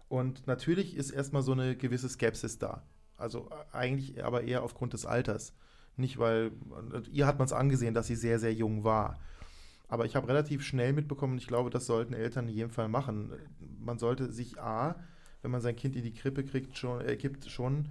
Und 0.08 0.46
natürlich 0.46 0.96
ist 0.96 1.10
erstmal 1.10 1.42
so 1.42 1.52
eine 1.52 1.76
gewisse 1.76 2.08
Skepsis 2.08 2.58
da. 2.58 2.82
Also 3.16 3.50
äh, 3.50 3.76
eigentlich 3.76 4.22
aber 4.22 4.42
eher 4.42 4.62
aufgrund 4.62 4.92
des 4.92 5.06
Alters. 5.06 5.54
Nicht, 5.98 6.18
weil 6.18 6.52
und 6.92 7.08
ihr 7.08 7.26
hat 7.26 7.38
man 7.38 7.46
es 7.46 7.52
angesehen, 7.52 7.94
dass 7.94 8.06
sie 8.06 8.16
sehr, 8.16 8.38
sehr 8.38 8.52
jung 8.52 8.84
war. 8.84 9.18
Aber 9.88 10.04
ich 10.04 10.16
habe 10.16 10.28
relativ 10.28 10.62
schnell 10.62 10.92
mitbekommen, 10.92 11.38
ich 11.38 11.46
glaube, 11.46 11.70
das 11.70 11.86
sollten 11.86 12.12
Eltern 12.12 12.48
in 12.48 12.54
jedem 12.54 12.70
Fall 12.70 12.88
machen. 12.88 13.32
Man 13.80 13.98
sollte 13.98 14.30
sich 14.30 14.60
A, 14.60 14.96
wenn 15.42 15.50
man 15.50 15.60
sein 15.60 15.76
Kind 15.76 15.96
in 15.96 16.02
die 16.02 16.12
Krippe 16.12 16.44
kriegt, 16.44 16.76
schon, 16.76 17.00
äh, 17.00 17.16
gibt, 17.16 17.50
schon 17.50 17.88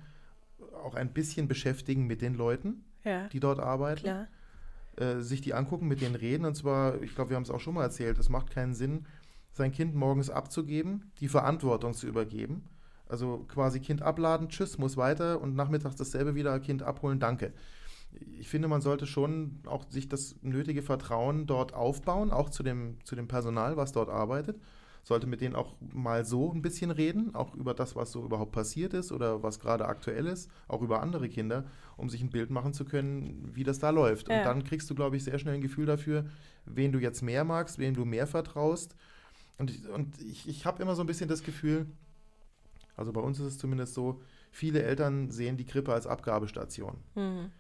auch 0.84 0.96
ein 0.96 1.12
bisschen 1.12 1.48
beschäftigen 1.48 2.06
mit 2.06 2.22
den 2.22 2.36
Leuten, 2.36 2.84
ja, 3.04 3.28
die 3.28 3.40
dort 3.40 3.60
arbeiten 3.60 4.28
äh, 4.98 5.22
sich 5.22 5.42
die 5.42 5.54
angucken, 5.54 5.88
mit 5.88 6.02
denen 6.02 6.16
reden. 6.16 6.46
Und 6.46 6.56
zwar, 6.56 7.02
ich 7.02 7.16
glaube, 7.16 7.30
wir 7.30 7.36
haben 7.36 7.44
es 7.44 7.52
auch 7.52 7.60
schon 7.60 7.76
mal 7.76 7.84
erzählt, 7.84 8.18
es 8.18 8.30
macht 8.30 8.52
keinen 8.52 8.74
Sinn, 8.74 9.06
sein 9.54 9.72
Kind 9.72 9.96
morgens 9.96 10.30
abzugeben, 10.30 11.12
die 11.20 11.28
Verantwortung 11.28 11.94
zu 11.94 12.08
übergeben. 12.08 12.64
Also 13.08 13.46
quasi 13.48 13.80
Kind 13.80 14.02
abladen, 14.02 14.50
tschüss, 14.50 14.78
muss 14.78 14.98
weiter 14.98 15.40
und 15.40 15.56
nachmittags 15.56 15.96
dasselbe 15.96 16.36
wieder, 16.36 16.60
Kind 16.60 16.84
abholen, 16.84 17.20
danke. 17.20 17.54
Ich 18.40 18.50
finde, 18.50 18.68
man 18.68 18.82
sollte 18.82 19.06
schon 19.06 19.60
auch 19.66 19.86
sich 19.90 20.08
das 20.08 20.36
nötige 20.42 20.82
Vertrauen 20.82 21.48
dort 21.48 21.74
aufbauen, 21.74 22.32
auch 22.32 22.50
zu 22.50 22.64
dem, 22.64 22.98
zu 23.04 23.16
dem 23.16 23.28
Personal, 23.28 23.78
was 23.78 23.92
dort 23.92 24.10
arbeitet. 24.10 24.60
Sollte 25.04 25.26
mit 25.26 25.40
denen 25.40 25.56
auch 25.56 25.76
mal 25.80 26.26
so 26.26 26.52
ein 26.52 26.62
bisschen 26.62 26.92
reden, 26.92 27.34
auch 27.34 27.56
über 27.56 27.74
das, 27.74 27.96
was 27.96 28.12
so 28.12 28.26
überhaupt 28.26 28.52
passiert 28.52 28.94
ist 28.94 29.14
oder 29.14 29.42
was 29.42 29.60
gerade 29.60 29.86
aktuell 29.88 30.28
ist, 30.28 30.52
auch 30.68 30.82
über 30.82 31.02
andere 31.02 31.30
Kinder, 31.30 31.66
um 31.96 32.10
sich 32.10 32.22
ein 32.22 32.30
Bild 32.30 32.50
machen 32.50 32.74
zu 32.74 32.84
können, 32.84 33.50
wie 33.54 33.64
das 33.64 33.80
da 33.80 33.90
läuft. 33.90 34.28
Ja. 34.28 34.40
Und 34.40 34.46
dann 34.46 34.64
kriegst 34.66 34.90
du, 34.90 34.96
glaube 34.96 35.16
ich, 35.16 35.24
sehr 35.24 35.40
schnell 35.40 35.56
ein 35.56 35.62
Gefühl 35.62 35.86
dafür, 35.86 36.26
wen 36.66 36.92
du 36.92 37.00
jetzt 37.00 37.22
mehr 37.22 37.46
magst, 37.46 37.80
wem 37.80 37.94
du 37.94 38.04
mehr 38.04 38.28
vertraust. 38.28 38.96
Und 39.58 39.72
ich, 39.72 39.88
und 39.88 40.20
ich, 40.22 40.48
ich 40.48 40.66
habe 40.66 40.84
immer 40.84 40.96
so 40.96 41.04
ein 41.04 41.08
bisschen 41.08 41.30
das 41.30 41.42
Gefühl, 41.42 41.88
also 42.98 43.14
bei 43.14 43.22
uns 43.22 43.40
ist 43.40 43.46
es 43.46 43.58
zumindest 43.58 43.94
so, 43.94 44.20
viele 44.52 44.84
Eltern 44.84 45.32
sehen 45.32 45.56
die 45.56 45.66
Krippe 45.66 45.94
als 45.94 46.08
Abgabestation. 46.08 46.98
Mhm. 47.16 47.52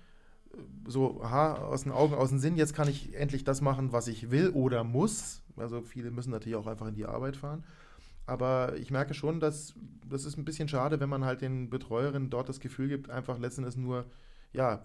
So, 0.88 1.22
aha, 1.22 1.56
aus 1.56 1.84
den 1.84 1.92
Augen, 1.92 2.14
aus 2.14 2.30
dem 2.30 2.40
Sinn, 2.40 2.56
jetzt 2.56 2.74
kann 2.74 2.88
ich 2.88 3.16
endlich 3.16 3.44
das 3.44 3.62
machen, 3.62 3.92
was 3.92 4.08
ich 4.08 4.32
will 4.32 4.50
oder 4.50 4.84
muss. 4.84 5.42
Also 5.58 5.82
viele 5.82 6.12
müssen 6.12 6.32
natürlich 6.32 6.56
auch 6.56 6.68
einfach 6.68 6.88
in 6.88 6.96
die 6.96 7.06
Arbeit 7.06 7.36
fahren. 7.36 7.64
Aber 8.26 8.76
ich 8.78 8.92
merke 8.92 9.14
schon, 9.14 9.40
dass 9.40 9.74
das 10.10 10.26
ist 10.26 10.38
ein 10.38 10.46
bisschen 10.46 10.68
schade, 10.68 11.00
wenn 11.00 11.10
man 11.10 11.26
halt 11.26 11.42
den 11.42 11.70
Betreuerinnen 11.70 12.30
dort 12.30 12.50
das 12.50 12.60
Gefühl 12.60 12.90
gibt, 12.90 13.10
einfach 13.10 13.40
letzten 13.40 13.62
Endes 13.62 13.78
nur 13.78 14.06
ja, 14.54 14.84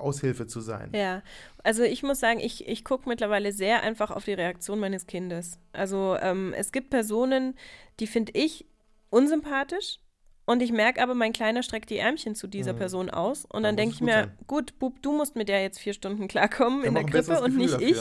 Aushilfe 0.00 0.46
zu 0.46 0.60
sein. 0.60 0.90
Ja, 0.94 1.22
also 1.62 1.82
ich 1.82 2.02
muss 2.02 2.20
sagen, 2.20 2.40
ich, 2.40 2.66
ich 2.66 2.84
gucke 2.84 3.08
mittlerweile 3.08 3.52
sehr 3.52 3.82
einfach 3.82 4.10
auf 4.10 4.24
die 4.24 4.32
Reaktion 4.32 4.80
meines 4.80 5.06
Kindes. 5.06 5.58
Also 5.72 6.16
ähm, 6.20 6.54
es 6.56 6.72
gibt 6.72 6.90
Personen, 6.90 7.54
die 8.00 8.06
finde 8.06 8.32
ich 8.34 8.66
unsympathisch 9.10 10.00
und 10.44 10.60
ich 10.60 10.72
merke 10.72 11.00
aber, 11.02 11.14
mein 11.14 11.32
Kleiner 11.32 11.62
streckt 11.62 11.88
die 11.90 11.98
Ärmchen 11.98 12.34
zu 12.34 12.46
dieser 12.46 12.72
Mhm. 12.72 12.78
Person 12.78 13.10
aus 13.10 13.44
und 13.44 13.62
Dann 13.62 13.62
dann 13.62 13.76
denke 13.76 13.94
ich 13.94 14.00
mir, 14.00 14.12
sein. 14.12 14.32
gut, 14.48 14.78
Bub, 14.78 15.00
du 15.02 15.12
musst 15.12 15.36
mit 15.36 15.48
der 15.48 15.62
jetzt 15.62 15.78
vier 15.78 15.92
Stunden 15.92 16.26
klarkommen 16.28 16.82
in 16.84 16.94
der 16.94 17.04
Krippe 17.04 17.40
und 17.40 17.56
nicht 17.56 17.74
dafür, 17.74 17.86
ich. 17.88 17.96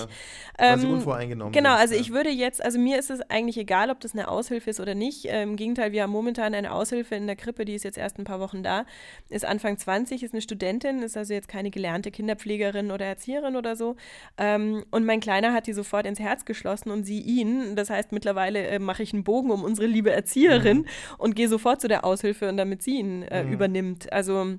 Weil 0.58 0.80
sie 0.80 0.86
Ähm, 0.88 0.94
unvoreingenommen 0.94 1.54
Genau, 1.54 1.70
sind, 1.72 1.80
also 1.80 1.94
ja. 1.96 2.02
ich 2.02 2.12
würde 2.12 2.30
jetzt, 2.30 2.64
also 2.64 2.80
mir 2.80 2.98
ist 2.98 3.10
es 3.12 3.22
eigentlich 3.30 3.58
egal, 3.58 3.90
ob 3.92 4.00
das 4.00 4.14
eine 4.14 4.28
Aushilfe 4.28 4.70
ist 4.72 4.80
oder 4.80 4.96
nicht. 4.96 5.26
Äh, 5.26 5.44
Im 5.44 5.56
Gegenteil, 5.56 5.92
wir 5.92 6.04
haben 6.04 6.12
momentan 6.12 6.54
eine 6.56 6.74
Aushilfe 6.74 7.16
in 7.16 7.28
der 7.28 7.36
Krippe, 7.36 7.64
die 7.64 7.76
ist 7.76 7.84
jetzt 7.84 7.98
erst 7.98 8.18
ein 8.18 8.24
paar 8.24 8.40
Wochen 8.40 8.64
da, 8.64 8.86
ist 9.30 9.46
Anfang 9.46 9.78
20, 9.78 10.24
ist 10.24 10.34
eine 10.34 10.42
Studentin, 10.42 11.04
ist 11.04 11.16
also 11.16 11.34
jetzt 11.34 11.48
keine 11.48 11.70
gelernte 11.70 12.10
Kinderpflegerin 12.12 12.92
oder 12.92 13.06
Erzieherin 13.06 13.56
oder 13.56 13.76
so. 13.76 13.96
Ähm, 14.38 14.84
und 14.92 15.06
mein 15.06 15.20
Kleiner 15.20 15.54
hat 15.54 15.68
die 15.68 15.74
sofort 15.74 16.06
ins 16.08 16.20
Herz 16.20 16.44
geschlossen 16.46 16.90
und 16.92 17.04
sie 17.06 17.22
ihn. 17.22 17.76
Das 17.76 17.90
heißt, 17.92 18.12
mittlerweile 18.12 18.66
äh, 18.68 18.80
mache 18.80 19.04
ich 19.04 19.14
einen 19.14 19.24
Bogen 19.24 19.52
um 19.52 19.64
unsere 19.64 19.88
liebe 19.88 20.12
Erzieherin 20.12 20.80
Mhm. 20.80 20.86
und 21.20 21.36
gehe 21.36 21.48
sofort 21.48 21.82
zu 21.82 21.88
der 21.88 22.04
Aushilfe 22.04 22.31
und 22.50 22.58
damit 22.58 22.82
sie 22.84 23.00
ihn 23.00 23.24
äh, 23.24 23.44
Mhm. 23.44 23.54
übernimmt. 23.54 24.12
Also 24.14 24.56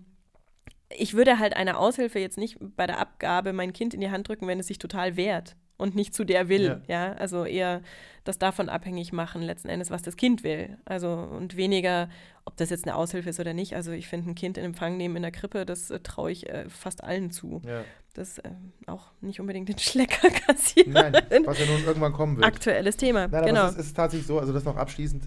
ich 0.94 1.14
würde 1.14 1.38
halt 1.38 1.56
einer 1.56 1.78
Aushilfe 1.78 2.18
jetzt 2.18 2.38
nicht 2.38 2.58
bei 2.76 2.86
der 2.86 2.98
Abgabe 2.98 3.52
mein 3.52 3.72
Kind 3.72 3.94
in 3.94 4.00
die 4.00 4.10
Hand 4.10 4.28
drücken, 4.28 4.46
wenn 4.46 4.60
es 4.60 4.66
sich 4.66 4.78
total 4.78 5.16
wehrt 5.16 5.56
und 5.78 5.94
nicht 5.94 6.14
zu 6.14 6.24
der 6.24 6.48
will. 6.48 6.82
Ja, 6.86 7.12
also 7.14 7.44
eher 7.44 7.80
das 8.24 8.38
davon 8.38 8.68
abhängig 8.68 9.12
machen, 9.12 9.42
letzten 9.42 9.68
Endes, 9.68 9.90
was 9.90 10.02
das 10.02 10.16
Kind 10.16 10.44
will. 10.44 10.76
Also 10.84 11.08
und 11.12 11.56
weniger, 11.56 12.08
ob 12.44 12.56
das 12.56 12.70
jetzt 12.70 12.84
eine 12.86 12.94
Aushilfe 12.94 13.30
ist 13.30 13.40
oder 13.40 13.54
nicht. 13.54 13.74
Also 13.74 13.90
ich 13.92 14.06
finde, 14.06 14.30
ein 14.30 14.34
Kind 14.34 14.58
in 14.58 14.64
Empfang 14.64 14.96
nehmen 14.96 15.16
in 15.16 15.22
der 15.22 15.32
Krippe, 15.32 15.64
das 15.66 15.90
äh, 15.90 15.98
traue 16.00 16.30
ich 16.30 16.48
äh, 16.48 16.68
fast 16.68 17.02
allen 17.02 17.30
zu. 17.30 17.62
Ja. 17.66 17.84
Das 18.14 18.36
äh, 18.38 18.50
auch 18.86 19.10
nicht 19.22 19.40
unbedingt 19.40 19.70
den 19.70 19.78
Schlecker 19.78 20.28
kassieren. 20.28 20.92
Nein, 20.92 21.14
was 21.46 21.58
ja 21.58 21.64
nun 21.66 21.82
irgendwann 21.84 22.12
kommen 22.12 22.36
wird. 22.36 22.46
Aktuelles 22.46 22.98
Thema, 22.98 23.26
Nein, 23.28 23.46
genau. 23.46 23.64
es 23.64 23.72
ist, 23.72 23.78
es 23.78 23.86
ist 23.86 23.94
tatsächlich 23.96 24.26
so, 24.26 24.38
also 24.38 24.52
das 24.52 24.64
noch 24.64 24.76
abschließend, 24.76 25.24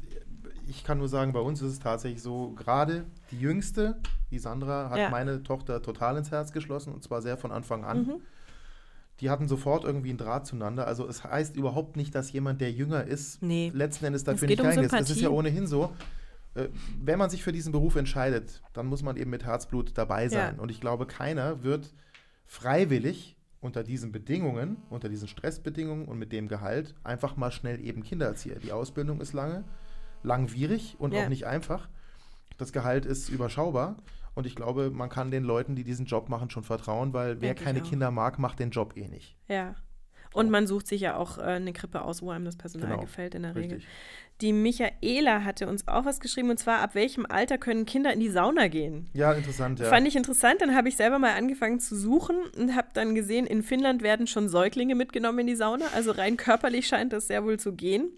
ich 0.67 0.83
kann 0.83 0.97
nur 0.97 1.07
sagen, 1.09 1.33
bei 1.33 1.39
uns 1.39 1.61
ist 1.61 1.71
es 1.73 1.79
tatsächlich 1.79 2.21
so, 2.21 2.51
gerade 2.51 3.05
die 3.31 3.39
Jüngste, 3.39 3.97
die 4.31 4.39
Sandra, 4.39 4.89
hat 4.89 4.97
Ja. 4.97 5.09
meine 5.09 5.43
Tochter 5.43 5.81
total 5.81 6.17
ins 6.17 6.31
Herz 6.31 6.51
geschlossen 6.51 6.93
und 6.93 7.03
zwar 7.03 7.21
sehr 7.21 7.37
von 7.37 7.51
Anfang 7.51 7.83
an. 7.85 8.05
Mhm. 8.07 8.13
Die 9.21 9.29
hatten 9.29 9.47
sofort 9.47 9.85
irgendwie 9.85 10.09
einen 10.09 10.17
Draht 10.17 10.45
zueinander. 10.45 10.87
Also 10.87 11.07
es 11.07 11.23
heißt 11.23 11.55
überhaupt 11.55 11.95
nicht, 11.95 12.13
dass 12.13 12.31
jemand, 12.33 12.59
der 12.59 12.71
jünger 12.71 13.05
ist, 13.05 13.41
Nee. 13.41 13.71
letzten 13.73 14.05
Endes 14.05 14.23
dafür 14.25 14.47
nicht 14.47 14.59
um 14.59 14.65
geeignet 14.65 14.91
ist. 14.91 14.99
Es 14.99 15.09
ist 15.11 15.21
ja 15.21 15.29
ohnehin 15.29 15.67
so, 15.67 15.93
äh, 16.55 16.67
wenn 17.01 17.17
man 17.17 17.29
sich 17.29 17.41
für 17.43 17.53
diesen 17.53 17.71
Beruf 17.71 17.95
entscheidet, 17.95 18.61
dann 18.73 18.87
muss 18.87 19.03
man 19.03 19.15
eben 19.15 19.29
mit 19.29 19.45
Herzblut 19.45 19.97
dabei 19.97 20.27
sein. 20.27 20.55
Ja. 20.57 20.61
Und 20.61 20.69
ich 20.69 20.81
glaube, 20.81 21.05
keiner 21.05 21.63
wird 21.63 21.93
freiwillig 22.45 23.37
unter 23.61 23.83
diesen 23.83 24.11
Bedingungen, 24.11 24.77
unter 24.89 25.09
diesen 25.09 25.27
Stressbedingungen 25.27 26.05
und 26.05 26.19
mit 26.19 26.31
dem 26.31 26.47
Gehalt 26.47 26.93
einfach 27.03 27.35
mal 27.35 27.51
schnell 27.51 27.79
eben 27.83 28.03
Kindererzieher. 28.03 28.59
Die 28.59 28.71
Ausbildung 28.71 29.21
ist 29.21 29.33
lange, 29.33 29.63
langwierig 30.25 30.95
und 30.99 31.13
Ja. 31.13 31.23
auch 31.23 31.29
nicht 31.29 31.45
einfach. 31.45 31.87
Das 32.57 32.71
Gehalt 32.73 33.05
ist 33.05 33.29
überschaubar. 33.29 33.95
Und 34.33 34.45
ich 34.45 34.55
glaube, 34.55 34.91
man 34.91 35.09
kann 35.09 35.31
den 35.31 35.43
Leuten, 35.45 35.75
die 35.75 35.85
diesen 35.85 36.05
Job 36.05 36.27
machen, 36.27 36.49
schon 36.49 36.63
vertrauen, 36.63 37.13
weil 37.13 37.39
wer 37.39 37.55
keine 37.55 37.81
auch. 37.81 37.87
Kinder 37.89 38.11
mag, 38.11 38.37
macht 38.37 38.59
den 38.59 38.69
Job 38.71 38.97
eh 38.97 39.07
nicht. 39.07 39.37
Ja. 39.47 39.75
Und 40.33 40.49
man 40.51 40.67
sucht 40.67 40.87
sich 40.87 40.99
ja 40.99 41.15
auch 41.15 41.37
äh, 41.37 41.43
eine 41.43 41.71
Krippe 41.71 42.01
aus, 42.01 42.21
wo 42.21 42.29
einem 42.31 42.43
das 42.43 42.57
Personal 42.57 42.89
Genau, 42.89 43.01
gefällt 43.01 43.35
in 43.35 43.43
der 43.43 43.55
Regel. 43.55 43.77
Richtig. 43.77 43.87
Die 44.41 44.51
Michaela 44.51 45.45
hatte 45.45 45.69
uns 45.69 45.87
auch 45.87 46.03
was 46.03 46.19
geschrieben 46.19 46.49
und 46.49 46.57
zwar, 46.59 46.79
ab 46.79 46.93
welchem 46.93 47.25
Alter 47.25 47.57
können 47.57 47.85
Kinder 47.85 48.11
in 48.11 48.19
die 48.19 48.27
Sauna 48.29 48.67
gehen? 48.67 49.09
Ja, 49.13 49.31
interessant, 49.31 49.79
ja. 49.79 49.85
Fand 49.85 50.05
ich 50.05 50.17
interessant, 50.17 50.59
dann 50.59 50.75
habe 50.75 50.89
ich 50.89 50.97
selber 50.97 51.19
mal 51.19 51.35
angefangen 51.37 51.79
zu 51.79 51.95
suchen 51.95 52.35
und 52.57 52.75
habe 52.75 52.89
dann 52.93 53.15
gesehen, 53.15 53.47
in 53.47 53.63
Finnland 53.63 54.03
werden 54.03 54.27
schon 54.27 54.49
Säuglinge 54.49 54.95
mitgenommen 54.95 55.39
in 55.39 55.47
die 55.47 55.55
Sauna. 55.55 55.85
Also 55.95 56.11
rein 56.11 56.35
körperlich 56.35 56.85
scheint 56.87 57.13
das 57.13 57.27
sehr 57.27 57.45
wohl 57.45 57.57
zu 57.57 57.71
gehen. 57.71 58.09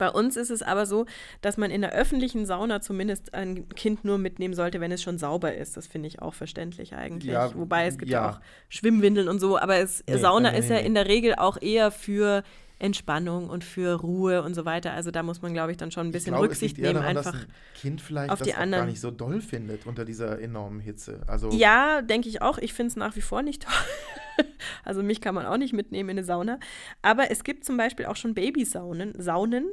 Bei 0.00 0.10
uns 0.10 0.38
ist 0.38 0.48
es 0.48 0.62
aber 0.62 0.86
so, 0.86 1.04
dass 1.42 1.58
man 1.58 1.70
in 1.70 1.82
der 1.82 1.92
öffentlichen 1.92 2.46
Sauna 2.46 2.80
zumindest 2.80 3.34
ein 3.34 3.68
Kind 3.68 4.02
nur 4.02 4.16
mitnehmen 4.16 4.54
sollte, 4.54 4.80
wenn 4.80 4.90
es 4.90 5.02
schon 5.02 5.18
sauber 5.18 5.54
ist. 5.54 5.76
Das 5.76 5.86
finde 5.86 6.08
ich 6.08 6.22
auch 6.22 6.32
verständlich 6.32 6.94
eigentlich. 6.94 7.34
Ja, 7.34 7.54
Wobei 7.54 7.84
es 7.84 7.98
gibt 7.98 8.10
ja. 8.10 8.22
ja. 8.22 8.30
auch 8.30 8.40
Schwimmwindeln 8.70 9.28
und 9.28 9.40
so, 9.40 9.58
aber 9.58 9.76
es, 9.76 10.02
Nee, 10.08 10.16
Sauna 10.16 10.52
nee, 10.52 10.58
ist 10.58 10.70
nee, 10.70 10.76
ja 10.76 10.80
nee. 10.80 10.86
in 10.86 10.94
der 10.94 11.06
Regel 11.06 11.34
auch 11.34 11.60
eher 11.60 11.90
für 11.90 12.42
Entspannung 12.80 13.48
und 13.50 13.62
für 13.62 14.00
Ruhe 14.00 14.42
und 14.42 14.54
so 14.54 14.64
weiter. 14.64 14.92
Also 14.92 15.10
da 15.10 15.22
muss 15.22 15.42
man, 15.42 15.52
glaube 15.52 15.70
ich, 15.70 15.76
dann 15.76 15.90
schon 15.90 16.08
ein 16.08 16.12
bisschen 16.12 16.32
glaube, 16.32 16.46
Rücksicht 16.46 16.78
nehmen, 16.78 16.94
daran, 16.94 17.16
einfach. 17.16 17.32
dass 17.32 17.42
ein 17.42 17.46
Kind 17.74 18.00
vielleicht 18.00 18.30
auf 18.32 18.38
das 18.38 18.46
die 18.46 18.54
auch 18.54 18.56
gar 18.56 18.62
anderen. 18.62 18.86
nicht 18.88 19.00
so 19.00 19.10
doll 19.10 19.40
findet 19.40 19.86
unter 19.86 20.04
dieser 20.04 20.40
enormen 20.40 20.80
Hitze. 20.80 21.20
Also 21.26 21.50
Ja, 21.50 22.02
denke 22.02 22.28
ich 22.28 22.42
auch. 22.42 22.58
Ich 22.58 22.72
finde 22.72 22.88
es 22.88 22.96
nach 22.96 23.14
wie 23.16 23.20
vor 23.20 23.42
nicht 23.42 23.62
toll. 23.62 23.72
Also 24.84 25.02
mich 25.02 25.20
kann 25.20 25.34
man 25.34 25.44
auch 25.44 25.58
nicht 25.58 25.74
mitnehmen 25.74 26.08
in 26.08 26.18
eine 26.18 26.24
Sauna. 26.24 26.58
Aber 27.02 27.30
es 27.30 27.44
gibt 27.44 27.62
zum 27.62 27.76
Beispiel 27.76 28.06
auch 28.06 28.16
schon 28.16 28.32
Babysaunen. 28.32 29.12
Saunen. 29.20 29.66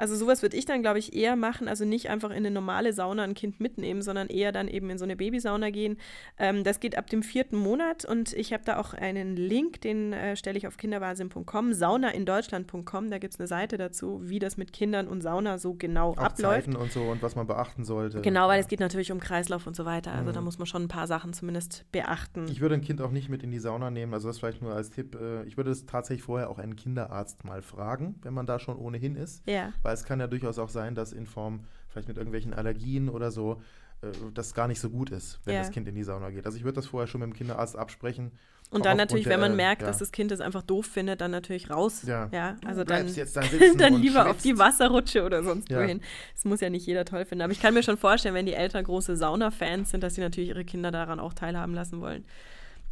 Also 0.00 0.16
sowas 0.16 0.42
würde 0.42 0.56
ich 0.56 0.64
dann, 0.64 0.82
glaube 0.82 0.98
ich, 0.98 1.14
eher 1.14 1.36
machen. 1.36 1.68
Also 1.68 1.84
nicht 1.84 2.08
einfach 2.10 2.30
in 2.30 2.36
eine 2.38 2.50
normale 2.50 2.92
Sauna 2.92 3.22
ein 3.22 3.34
Kind 3.34 3.60
mitnehmen, 3.60 4.02
sondern 4.02 4.28
eher 4.28 4.50
dann 4.52 4.66
eben 4.68 4.88
in 4.90 4.98
so 4.98 5.04
eine 5.04 5.14
Babysauna 5.16 5.70
gehen. 5.70 5.98
Ähm, 6.38 6.64
das 6.64 6.80
geht 6.80 6.96
ab 6.96 7.08
dem 7.10 7.22
vierten 7.22 7.56
Monat 7.56 8.04
und 8.04 8.32
ich 8.32 8.52
habe 8.52 8.64
da 8.64 8.78
auch 8.78 8.94
einen 8.94 9.36
Link, 9.36 9.80
den 9.82 10.12
äh, 10.12 10.36
stelle 10.36 10.56
ich 10.58 10.66
auf 10.66 10.76
kinderwahnsinn.com, 10.76 11.72
saunaindeutschland.com. 11.74 13.10
Da 13.10 13.18
gibt 13.18 13.34
es 13.34 13.40
eine 13.40 13.46
Seite 13.46 13.76
dazu, 13.76 14.20
wie 14.24 14.38
das 14.38 14.56
mit 14.56 14.72
Kindern 14.72 15.08
und 15.08 15.20
Sauna 15.22 15.58
so 15.58 15.74
genau 15.74 16.10
Auch 16.12 16.16
abläuft. 16.18 16.66
Zeiten 16.66 16.76
und 16.76 16.92
so 16.92 17.02
und 17.02 17.22
was 17.22 17.34
man 17.36 17.46
beachten 17.46 17.84
sollte. 17.84 18.20
Genau, 18.20 18.48
weil 18.48 18.56
Ja. 18.58 18.62
es 18.62 18.68
geht 18.68 18.80
natürlich 18.80 19.12
um 19.12 19.20
Kreislauf 19.20 19.66
und 19.66 19.76
so 19.76 19.84
weiter. 19.84 20.12
Also 20.12 20.30
Mhm. 20.30 20.34
da 20.34 20.40
muss 20.40 20.58
man 20.58 20.66
schon 20.66 20.82
ein 20.82 20.88
paar 20.88 21.06
Sachen 21.06 21.32
zumindest 21.32 21.84
beachten. 21.92 22.46
Ich 22.48 22.60
würde 22.60 22.74
ein 22.74 22.80
Kind 22.82 23.00
auch 23.00 23.10
nicht 23.10 23.28
mit 23.28 23.42
in 23.42 23.50
die 23.50 23.58
Sauna 23.58 23.90
nehmen, 23.90 24.14
also 24.14 24.28
das 24.28 24.38
vielleicht 24.38 24.62
nur 24.62 24.74
als 24.74 24.90
Tipp. 24.90 25.16
äh, 25.20 25.44
Ich 25.44 25.56
würde 25.56 25.70
es 25.70 25.86
tatsächlich 25.86 26.22
vorher 26.22 26.50
auch 26.50 26.58
einen 26.58 26.76
Kinderarzt 26.76 27.44
mal 27.44 27.62
fragen, 27.62 28.16
wenn 28.22 28.34
man 28.34 28.46
da 28.46 28.58
schon 28.58 28.76
ohnehin 28.76 29.16
ist. 29.16 29.42
ja. 29.48 29.72
Weil 29.82 29.89
es 29.92 30.04
kann 30.04 30.20
ja 30.20 30.26
durchaus 30.26 30.58
auch 30.58 30.68
sein, 30.68 30.94
dass 30.94 31.12
in 31.12 31.26
Form 31.26 31.60
vielleicht 31.88 32.08
mit 32.08 32.16
irgendwelchen 32.16 32.54
Allergien 32.54 33.08
oder 33.08 33.30
so 33.30 33.60
äh, 34.02 34.06
das 34.34 34.54
gar 34.54 34.68
nicht 34.68 34.80
so 34.80 34.90
gut 34.90 35.10
ist, 35.10 35.40
wenn 35.44 35.54
Ja. 35.54 35.60
das 35.60 35.70
Kind 35.70 35.86
in 35.88 35.94
die 35.94 36.04
Sauna 36.04 36.30
geht. 36.30 36.46
Also 36.46 36.56
ich 36.56 36.64
würde 36.64 36.76
das 36.76 36.86
vorher 36.86 37.06
schon 37.06 37.20
mit 37.20 37.30
dem 37.30 37.34
Kinderarzt 37.34 37.76
absprechen. 37.76 38.30
Und 38.72 38.84
dann 38.86 38.96
natürlich, 38.96 39.26
wenn 39.26 39.40
man 39.40 39.52
äh, 39.52 39.56
merkt, 39.56 39.82
ja. 39.82 39.88
dass 39.88 39.98
das 39.98 40.12
Kind 40.12 40.30
es 40.30 40.40
einfach 40.40 40.62
doof 40.62 40.86
findet, 40.86 41.20
dann 41.20 41.32
natürlich 41.32 41.70
raus. 41.70 42.02
Ja. 42.06 42.28
also 42.64 42.84
Du 42.84 42.86
dann, 42.86 43.06
dann 43.78 43.94
und 43.94 44.00
lieber 44.02 44.30
auf 44.30 44.38
die. 44.38 44.56
Wasserrutsche 44.58 45.24
oder 45.24 45.42
sonst 45.42 45.68
Ja. 45.70 45.80
wohin. 45.82 46.00
Das 46.34 46.44
muss 46.44 46.60
ja 46.60 46.70
nicht 46.70 46.86
jeder 46.86 47.04
toll 47.04 47.24
finden. 47.24 47.42
Aber 47.42 47.52
ich 47.52 47.60
kann 47.60 47.74
mir 47.74 47.82
schon 47.82 47.96
vorstellen, 47.96 48.34
wenn 48.36 48.46
die 48.46 48.54
Eltern 48.54 48.84
große 48.84 49.16
Sauna-Fans 49.16 49.90
sind, 49.90 50.02
dass 50.04 50.14
sie 50.14 50.20
natürlich 50.20 50.50
ihre 50.50 50.64
Kinder 50.64 50.92
daran 50.92 51.18
auch 51.18 51.34
teilhaben 51.34 51.74
lassen 51.74 52.00
wollen. 52.00 52.24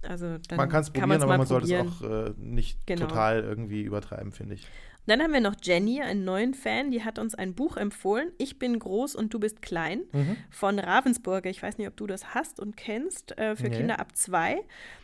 Also 0.03 0.39
dann 0.49 0.57
Man 0.57 0.69
kann 0.69 0.83
es 0.83 0.91
probieren, 0.91 1.23
aber 1.23 1.39
man 1.39 1.47
sollte 1.47 1.73
es 1.73 1.81
auch 1.81 2.03
äh, 2.03 2.33
nicht 2.39 2.85
Genau. 2.87 3.07
total 3.07 3.43
irgendwie 3.45 3.83
übertreiben, 3.83 4.33
finde 4.33 4.55
ich. 4.55 4.67
Dann 5.09 5.23
haben 5.23 5.33
wir 5.33 5.41
noch 5.41 5.57
Jenny, 5.63 6.01
einen 6.03 6.25
neuen 6.25 6.55
Fan, 6.55 6.91
die 6.91 7.03
hat 7.05 7.19
uns 7.19 7.35
ein 7.35 7.55
Buch 7.55 7.77
empfohlen. 7.77 8.31
Ich 8.39 8.59
bin 8.59 8.79
groß 8.79 9.15
und 9.17 9.33
du 9.35 9.41
bist 9.41 9.63
klein 9.63 10.03
Mhm. 10.13 10.37
von 10.51 10.79
Ravensburger. 10.79 11.51
Ich 11.51 11.63
weiß 11.63 11.79
nicht, 11.79 11.89
ob 11.89 11.97
du 11.97 12.07
das 12.07 12.35
hast 12.35 12.61
und 12.61 12.77
kennst, 12.77 13.37
äh, 13.39 13.57
für 13.57 13.69
Nee. 13.69 13.77
Kinder 13.79 13.99
ab 14.01 14.15
zwei 14.17 14.61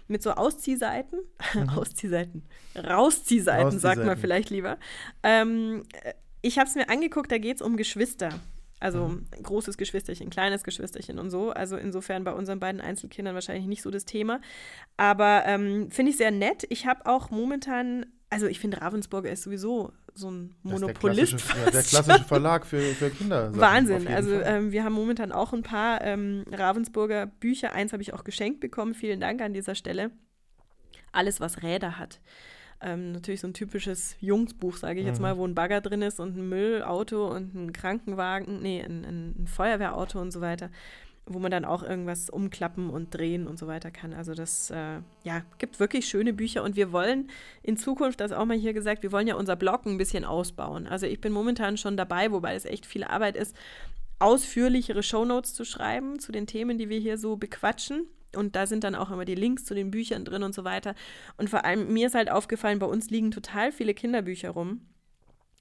mit 0.07 0.23
so 0.23 0.33
Ausziehseiten. 0.33 1.19
Ausziehseiten. 1.75 2.43
Rausziehseiten, 2.77 3.79
sagt 3.79 4.05
man 4.05 4.17
vielleicht 4.17 4.51
lieber. 4.51 4.79
Ähm, 5.23 5.83
äh, 6.03 6.13
ich 6.43 6.59
habe 6.59 6.69
es 6.69 6.75
mir 6.75 6.89
angeguckt, 6.91 7.33
da 7.33 7.39
geht 7.39 7.57
es 7.57 7.63
um 7.63 7.77
Geschwister. 7.77 8.29
Also 8.81 9.09
Mhm. 9.09 9.27
großes 9.43 9.79
Geschwisterchen, 9.79 10.29
kleines 10.29 10.63
Geschwisterchen 10.63 11.19
und 11.19 11.31
so. 11.31 11.51
Also 11.53 11.77
insofern 11.77 12.23
bei 12.25 12.33
unseren 12.35 12.61
beiden 12.61 12.83
Einzelkindern 12.83 13.35
wahrscheinlich 13.35 13.67
nicht 13.67 13.81
so 13.81 13.91
das 13.91 14.05
Thema. 14.05 14.41
Aber 14.99 15.45
ähm, 15.47 15.91
finde 15.91 16.11
ich 16.11 16.19
sehr 16.19 16.31
nett. 16.31 16.67
Ich 16.69 16.85
habe 16.87 17.07
auch 17.07 17.31
momentan, 17.31 18.05
also 18.35 18.47
ich 18.47 18.59
finde 18.61 18.81
Ravensburger 18.81 19.31
ist 19.31 19.43
sowieso 19.45 19.93
so 20.15 20.31
ein 20.31 20.51
Das 20.63 20.73
ist 20.75 20.81
der 20.81 20.89
Monopolist. 20.89 21.37
klassische, 21.39 21.59
ja, 21.65 21.71
der 21.71 21.83
klassische 21.83 22.25
Verlag 22.25 22.67
für, 22.67 22.81
für 22.81 23.11
Kinder. 23.11 23.57
Wahnsinn. 23.57 24.07
Also 24.09 24.41
ähm, 24.41 24.71
wir 24.73 24.85
haben 24.85 24.93
momentan 24.93 25.33
auch 25.33 25.53
ein 25.53 25.63
paar 25.63 26.03
ähm, 26.03 26.45
Ravensburger 26.53 27.27
Bücher. 27.27 27.73
Eins 27.73 27.93
habe 27.93 28.03
ich 28.03 28.13
auch 28.13 28.25
geschenkt 28.25 28.61
bekommen. 28.61 28.95
Vielen 28.95 29.21
Dank 29.21 29.41
an 29.41 29.53
dieser 29.55 29.75
Stelle. 29.75 30.11
Alles, 31.13 31.41
was 31.41 31.63
Räder 31.63 31.99
hat. 31.99 32.21
Ähm, 32.81 33.13
natürlich 33.13 33.41
so 33.41 33.47
ein 33.47 33.55
typisches 33.55 34.17
Jungsbuch, 34.21 34.77
sage 34.77 35.01
ich 35.01 35.07
jetzt 35.07 35.17
Mhm. 35.19 35.23
mal, 35.23 35.39
wo 35.39 35.47
ein 35.47 35.55
Bagger 35.55 35.81
drin 35.81 36.03
ist 36.03 36.21
und 36.21 36.37
ein 36.37 36.49
Müllauto 36.49 37.29
und 37.35 37.55
ein 37.55 37.73
Krankenwagen, 37.73 38.61
nee, 38.61 38.83
ein, 38.83 39.05
ein 39.41 39.47
Feuerwehrauto 39.47 40.21
und 40.21 40.33
so 40.33 40.41
weiter, 40.41 40.71
wo 41.27 41.39
man 41.39 41.51
dann 41.51 41.65
auch 41.65 41.83
irgendwas 41.83 42.29
umklappen 42.29 42.91
und 42.91 43.15
drehen 43.15 43.47
und 43.47 43.59
so 43.59 43.67
weiter 43.67 43.91
kann. 43.91 44.13
Also 44.13 44.35
das, 44.35 44.71
äh, 44.71 44.99
ja, 45.23 45.43
gibt 45.59 45.81
wirklich 45.81 46.07
schöne 46.07 46.33
Bücher 46.33 46.63
und 46.63 46.77
wir 46.77 46.93
wollen 46.93 47.31
in 47.63 47.77
Zukunft, 47.77 48.21
das 48.21 48.33
auch 48.33 48.45
mal 48.45 48.57
hier 48.57 48.75
gesagt, 48.75 49.03
wir 49.03 49.13
wollen 49.13 49.27
ja 49.27 49.35
unser 49.35 49.57
Blog 49.57 49.87
ein 49.87 49.97
bisschen 49.97 50.25
ausbauen. 50.25 50.87
Also 50.87 51.07
ich 51.07 51.21
bin 51.21 51.33
momentan 51.33 51.77
schon 51.77 51.97
dabei, 51.97 52.31
wobei 52.31 52.55
es 52.55 52.67
echt 52.67 52.85
viel 52.85 53.05
Arbeit 53.05 53.37
ist, 53.37 53.57
ausführlichere 54.19 55.03
Shownotes 55.03 55.55
zu 55.55 55.65
schreiben 55.65 56.19
zu 56.19 56.31
den 56.31 56.47
Themen, 56.47 56.79
die 56.79 56.89
wir 56.89 56.99
hier 56.99 57.19
so 57.19 57.37
bequatschen. 57.37 58.07
Und 58.37 58.57
da 58.57 58.67
sind 58.67 58.85
dann 58.85 58.95
auch 58.95 59.11
immer 59.11 59.25
die 59.25 59.35
Links 59.35 59.65
zu 59.65 59.75
den 59.75 59.91
Büchern 59.91 60.25
drin 60.25 60.43
und 60.43 60.55
so 60.55 60.65
weiter. 60.65 60.95
Und 61.37 61.49
vor 61.49 61.65
allem, 61.65 61.93
mir 61.93 62.09
ist 62.09 62.15
halt 62.15 62.31
aufgefallen, 62.31 62.81
bei 62.81 62.87
uns 62.87 63.11
liegen 63.11 63.31
total 63.31 63.73
viele 63.73 63.95
Kinderbücher 63.95 64.51
rum. 64.51 64.81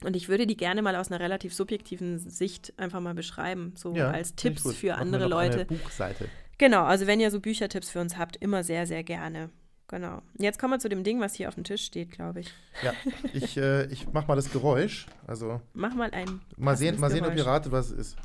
Und 0.05 0.15
ich 0.15 0.29
würde 0.29 0.47
die 0.47 0.57
gerne 0.57 0.81
mal 0.81 0.95
aus 0.95 1.11
einer 1.11 1.19
relativ 1.19 1.53
subjektiven 1.53 2.19
Sicht 2.19 2.73
einfach 2.77 2.99
mal 2.99 3.13
beschreiben, 3.13 3.73
so 3.75 3.95
ja, 3.95 4.11
als 4.11 4.35
Tipps 4.35 4.73
für 4.73 4.91
Machen 4.91 5.01
andere 5.01 5.27
Leute. 5.27 5.65
Buchseite. 5.65 6.29
Genau, 6.57 6.83
also 6.83 7.07
wenn 7.07 7.19
ihr 7.19 7.31
so 7.31 7.39
Büchertipps 7.39 7.89
für 7.89 7.99
uns 7.99 8.17
habt, 8.17 8.35
immer 8.37 8.63
sehr, 8.63 8.85
sehr 8.85 9.03
gerne. 9.03 9.49
Genau. 9.87 10.21
Jetzt 10.39 10.59
kommen 10.59 10.73
wir 10.73 10.79
zu 10.79 10.89
dem 10.89 11.03
Ding, 11.03 11.19
was 11.19 11.35
hier 11.35 11.47
auf 11.47 11.55
dem 11.55 11.63
Tisch 11.63 11.83
steht, 11.83 12.11
glaube 12.11 12.39
ich. 12.39 12.53
Ja, 12.83 12.93
ich, 13.33 13.57
äh, 13.57 13.85
ich 13.87 14.07
mach 14.11 14.27
mal 14.27 14.35
das 14.35 14.51
Geräusch. 14.51 15.07
Also 15.27 15.61
Mach 15.73 15.93
mal 15.93 16.09
ein. 16.11 16.41
mal 16.57 16.75
sehen, 16.77 16.99
mal 16.99 17.11
sehen 17.11 17.25
ob 17.25 17.35
ihr 17.35 17.45
ratet, 17.45 17.71
was 17.71 17.91
es 17.91 18.13
ist. 18.13 18.17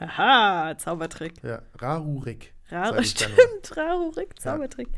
Haha, 0.00 0.76
Zaubertrick. 0.76 1.42
Ja, 1.42 1.62
Rarurik. 1.78 2.52
Ra 2.70 3.02
Stimmt, 3.02 3.76
Rarurik, 3.76 4.38
Zaubertrick. 4.40 4.88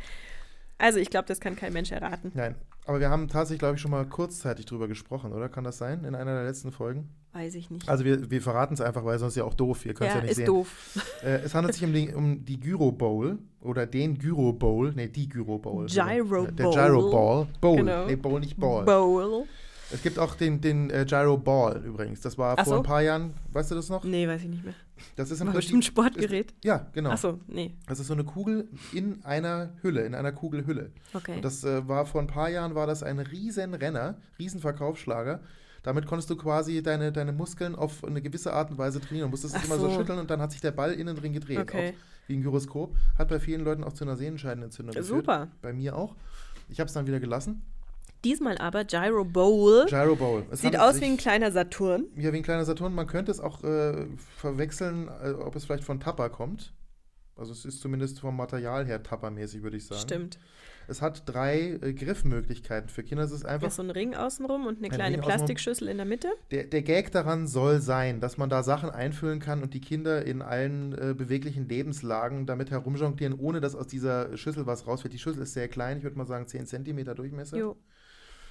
Also 0.79 0.99
ich 0.99 1.11
glaube, 1.11 1.27
das 1.27 1.41
kann 1.41 1.57
kein 1.57 1.73
Mensch 1.73 1.91
erraten. 1.91 2.31
Nein, 2.35 2.55
aber 2.87 3.01
wir 3.01 3.11
haben 3.11 3.29
tatsächlich, 3.29 3.59
glaube 3.59 3.75
ich, 3.75 3.81
schon 3.81 3.91
mal 3.91 4.07
kurzzeitig 4.07 4.65
drüber 4.65 4.89
gesprochen, 4.89 5.33
oder? 5.33 5.49
Kann 5.49 5.65
das 5.65 5.79
sein? 5.79 6.05
In 6.05 6.15
einer 6.15 6.35
der 6.35 6.45
letzten 6.45 6.73
Folgen? 6.73 7.09
Weiß 7.33 7.55
ich 7.55 7.71
nicht. 7.71 7.89
Also 7.89 8.05
wir, 8.05 8.31
wir 8.31 8.41
verraten 8.41 8.75
es 8.75 8.81
einfach, 8.81 9.05
weil 9.05 9.19
sonst 9.19 9.37
ja 9.37 9.45
auch 9.45 9.55
doof. 9.55 9.85
Ihr 9.85 9.93
könnt 9.95 10.09
es 10.09 10.15
ja, 10.15 10.21
ja 10.21 10.23
nicht 10.23 10.31
ist 10.31 10.37
sehen. 10.39 10.47
doof. 10.47 11.07
Äh, 11.23 11.41
es 11.45 11.55
handelt 11.55 11.75
sich 11.75 11.85
um 11.85 11.93
die, 11.93 12.15
um 12.15 12.45
die 12.45 12.59
Gyro 12.59 12.93
Bowl 12.93 13.39
oder 13.61 13.87
den 13.87 14.17
Gyro 14.19 14.53
Bowl. 14.53 14.93
Nee, 14.95 15.09
die 15.09 15.29
Gyro 15.29 15.59
Bowl. 15.59 15.87
Gyro 15.87 16.47
Der 16.47 16.65
Bowl. 16.65 16.75
Gyro 16.75 17.11
Ball. 17.11 17.47
Bowl. 17.61 17.77
Genau. 17.77 18.07
Nee, 18.07 18.17
Bowl, 18.17 18.41
nicht 18.41 18.57
Ball. 18.57 18.85
Bowl. 18.85 19.47
Es 19.91 20.03
gibt 20.03 20.19
auch 20.19 20.35
den, 20.35 20.61
den 20.61 20.91
äh, 20.91 21.07
Gyro 21.09 21.39
Ball 21.39 21.83
übrigens. 21.85 22.21
Das 22.21 22.37
war 22.37 22.57
Ach 22.59 22.65
vor 22.65 22.75
so. 22.75 22.81
ein 22.81 22.83
paar 22.83 23.03
Jahren, 23.03 23.35
weißt 23.53 23.71
du 23.71 23.75
das 23.75 23.89
noch? 23.89 24.05
Nee, 24.05 24.29
weiß 24.29 24.43
ich 24.43 24.49
nicht 24.49 24.65
mehr. 24.65 24.75
Das 25.17 25.31
ist 25.31 25.41
im 25.41 25.47
War 25.47 25.55
Prinzip. 25.55 25.73
bestimmt 25.73 25.79
ein 25.79 25.83
Sportgerät. 25.87 26.51
Ist, 26.51 26.65
ja, 26.65 26.87
genau. 26.93 27.11
Achso, 27.11 27.41
nee. 27.47 27.77
Das 27.87 28.01
ist 28.01 28.09
so 28.09 28.15
eine 28.15 28.25
Kugel 28.25 28.69
in 28.93 29.25
einer 29.25 29.71
Hülle, 29.83 30.05
in 30.05 30.15
einer 30.15 30.33
Kugelhülle. 30.33 30.93
Okay. 31.15 31.37
Und 31.37 31.45
das 31.45 31.65
äh, 31.65 31.87
war 31.89 32.05
vor 32.07 32.21
ein 32.21 32.27
paar 32.27 32.51
Jahren 32.51 32.75
war 32.75 32.87
das 32.87 33.03
ein 33.03 33.19
riesen 33.19 33.75
Renner, 33.75 34.19
riesen 34.39 34.61
Verkaufsschlager. 34.61 35.41
Damit 35.83 36.07
konntest 36.07 36.29
du 36.29 36.37
quasi 36.37 36.83
deine, 36.83 37.13
deine 37.13 37.33
Muskeln 37.33 37.75
auf 37.75 38.05
eine 38.05 38.21
gewisse 38.21 38.53
Art 38.53 38.71
und 38.71 38.79
Weise 38.79 39.01
trainieren. 39.01 39.29
Du 39.29 39.31
musstest 39.31 39.57
es 39.57 39.65
immer 39.65 39.79
so 39.79 39.89
so. 39.89 39.97
schütteln 39.97 40.19
und 40.19 40.29
dann 40.31 40.41
hat 40.41 40.53
sich 40.53 40.61
der 40.61 40.73
Ball 40.73 40.93
innen 40.93 41.17
drin 41.17 41.33
gedreht. 41.33 41.61
Okay. 41.61 41.91
Auch 41.91 42.29
wie 42.29 42.37
ein 42.37 42.43
Gyroskop. 42.43 42.95
Hat 43.17 43.29
bei 43.29 43.41
vielen 43.41 43.63
Leuten 43.63 43.85
auch 43.85 43.93
zu 43.93 44.05
einer 44.05 44.17
Sehenscheidenentzündung 44.17 44.95
geführt. 44.95 45.21
Super. 45.21 45.49
Bei 45.63 45.73
mir 45.73 45.97
auch. 45.97 46.15
Ich 46.69 46.81
habe 46.81 46.89
es 46.89 46.93
dann 46.93 47.07
wieder 47.07 47.21
gelassen. 47.21 47.63
Diesmal 48.25 48.59
aber 48.59 48.85
Gyro 48.85 49.25
Bowl. 49.25 49.87
Gyro 49.89 50.17
Bowl. 50.17 50.45
Es 50.51 50.61
Sieht 50.61 50.79
aus 50.79 51.01
wie 51.01 51.05
ein 51.05 51.17
kleiner 51.17 51.53
Saturn. 51.53 52.07
Ja, 52.17 52.33
wie 52.33 52.39
ein 52.39 52.43
kleiner 52.43 52.65
Saturn. 52.65 52.95
Man 52.95 53.07
könnte 53.07 53.31
es 53.31 53.41
auch 53.41 53.63
äh, 53.63 54.07
verwechseln, 54.37 55.09
äh, 55.23 55.31
ob 55.31 55.55
es 55.55 55.67
vielleicht 55.67 55.85
von 55.85 56.01
Tapper 56.01 56.29
kommt. 56.29 56.73
Also 57.37 57.53
es 57.53 57.65
ist 57.65 57.81
zumindest 57.81 58.19
vom 58.19 58.37
Material 58.37 58.85
her 58.85 59.01
Tapper-mäßig, 59.03 59.63
würde 59.63 59.77
ich 59.77 59.87
sagen. 59.87 60.01
Stimmt. 60.01 60.39
Es 60.89 61.03
hat 61.03 61.23
drei 61.27 61.79
äh, 61.83 61.93
Griffmöglichkeiten 61.93 62.89
für 62.89 63.05
Kinder. 63.05 63.23
Es 63.23 63.31
ist 63.31 63.45
einfach 63.45 63.69
ist 63.69 63.77
so 63.77 63.83
ein 63.83 63.91
Ring 63.91 64.15
außenrum 64.15 64.67
und 64.67 64.79
eine 64.79 64.87
Ein 64.87 64.93
kleine. 64.93 65.19
Plastikschüssel 65.19 65.87
in 65.87 65.99
der 65.99 66.07
Mitte. 66.07 66.29
Der, 66.51 66.65
der 66.65 66.83
Gag 66.83 67.13
daran 67.13 67.47
soll 67.47 67.81
sein, 67.81 68.21
dass 68.21 68.39
man 68.39 68.49
da 68.49 68.63
Sachen 68.63 68.91
einfüllen 68.91 69.39
kann 69.39 69.63
und 69.63 69.75
die 69.75 69.81
Kinder 69.81 70.25
in 70.25 70.43
allen 70.43 70.93
äh, 70.95 71.15
beweglichen 71.15 71.69
Lebenslagen 71.69 72.47
damit 72.47 72.71
herumjonglieren, 72.71 73.39
ohne 73.39 73.61
dass 73.61 73.77
aus 73.77 73.87
dieser 73.87 74.37
Schüssel 74.37 74.67
was 74.67 74.87
rausfällt. 74.87 75.13
Die 75.13 75.19
Schüssel 75.19 75.43
ist 75.43 75.53
sehr 75.53 75.69
klein, 75.69 75.99
ich 75.99 76.05
würde 76.05 76.19
mal 76.19 76.27
sagen 76.27 76.49
10 76.49 76.67
cm 76.67 77.15
Durchmesser. 77.15 77.57
Jo. 77.59 77.77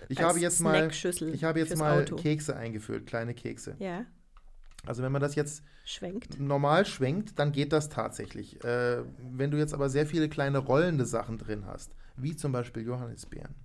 Ich 0.09 0.21
habe 0.21 0.39
jetzt 0.39 0.59
mal, 0.61 0.89
ich 0.91 1.43
habe 1.43 1.59
jetzt 1.59 1.75
mal 1.77 2.01
Auto. 2.01 2.15
Kekse 2.15 2.55
eingefüllt, 2.55 3.05
kleine 3.07 3.33
Kekse. 3.33 3.75
Ja, 3.79 4.05
Also 4.85 5.03
wenn 5.03 5.11
man 5.11 5.21
das 5.21 5.35
jetzt 5.35 5.63
schwenkt. 5.85 6.39
normal 6.39 6.85
schwenkt, 6.85 7.37
dann 7.39 7.51
geht 7.51 7.71
das 7.73 7.89
tatsächlich. 7.89 8.63
Äh, 8.63 9.03
wenn 9.31 9.51
du 9.51 9.57
jetzt 9.57 9.73
aber 9.73 9.89
sehr 9.89 10.05
viele 10.05 10.29
kleine 10.29 10.59
rollende 10.59 11.05
Sachen 11.05 11.37
drin 11.37 11.65
hast, 11.65 11.91
wie 12.15 12.35
zum 12.35 12.51
Beispiel 12.51 12.83
Johannisbeeren, 12.83 13.55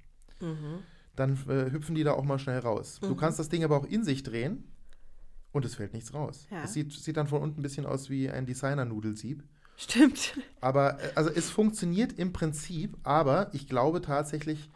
Mhm. 0.41 0.80
dann 1.14 1.33
äh, 1.49 1.70
hüpfen 1.70 1.95
die 1.95 2.03
da 2.05 2.12
auch 2.12 2.24
mal 2.24 2.39
schnell 2.39 2.59
raus. 2.59 2.99
Du 3.01 3.11
Mhm. 3.11 3.16
kannst 3.16 3.39
das 3.39 3.49
Ding 3.49 3.62
aber 3.64 3.76
auch 3.76 3.85
in 3.87 4.03
sich 4.05 4.22
drehen 4.24 4.64
und 5.53 5.64
es 5.64 5.74
fällt 5.76 5.93
nichts 5.93 6.12
raus. 6.14 6.47
Ja. 6.51 6.64
Es 6.64 6.72
sieht, 6.72 6.93
sieht 6.93 7.16
dann 7.16 7.28
von 7.28 7.41
unten 7.43 7.61
ein 7.61 7.62
bisschen 7.62 7.87
aus 7.87 8.11
wie 8.11 8.28
ein 8.30 8.47
Designer-Nudelsieb. 8.47 9.43
Stimmt. 9.76 10.35
Aber 10.61 11.01
äh, 11.03 11.12
also 11.14 11.30
es 11.30 11.51
funktioniert 11.51 12.12
im 12.18 12.33
Prinzip, 12.33 12.97
aber 13.05 13.51
ich 13.53 13.68
glaube 13.68 14.01
tatsächlich, 14.01 14.68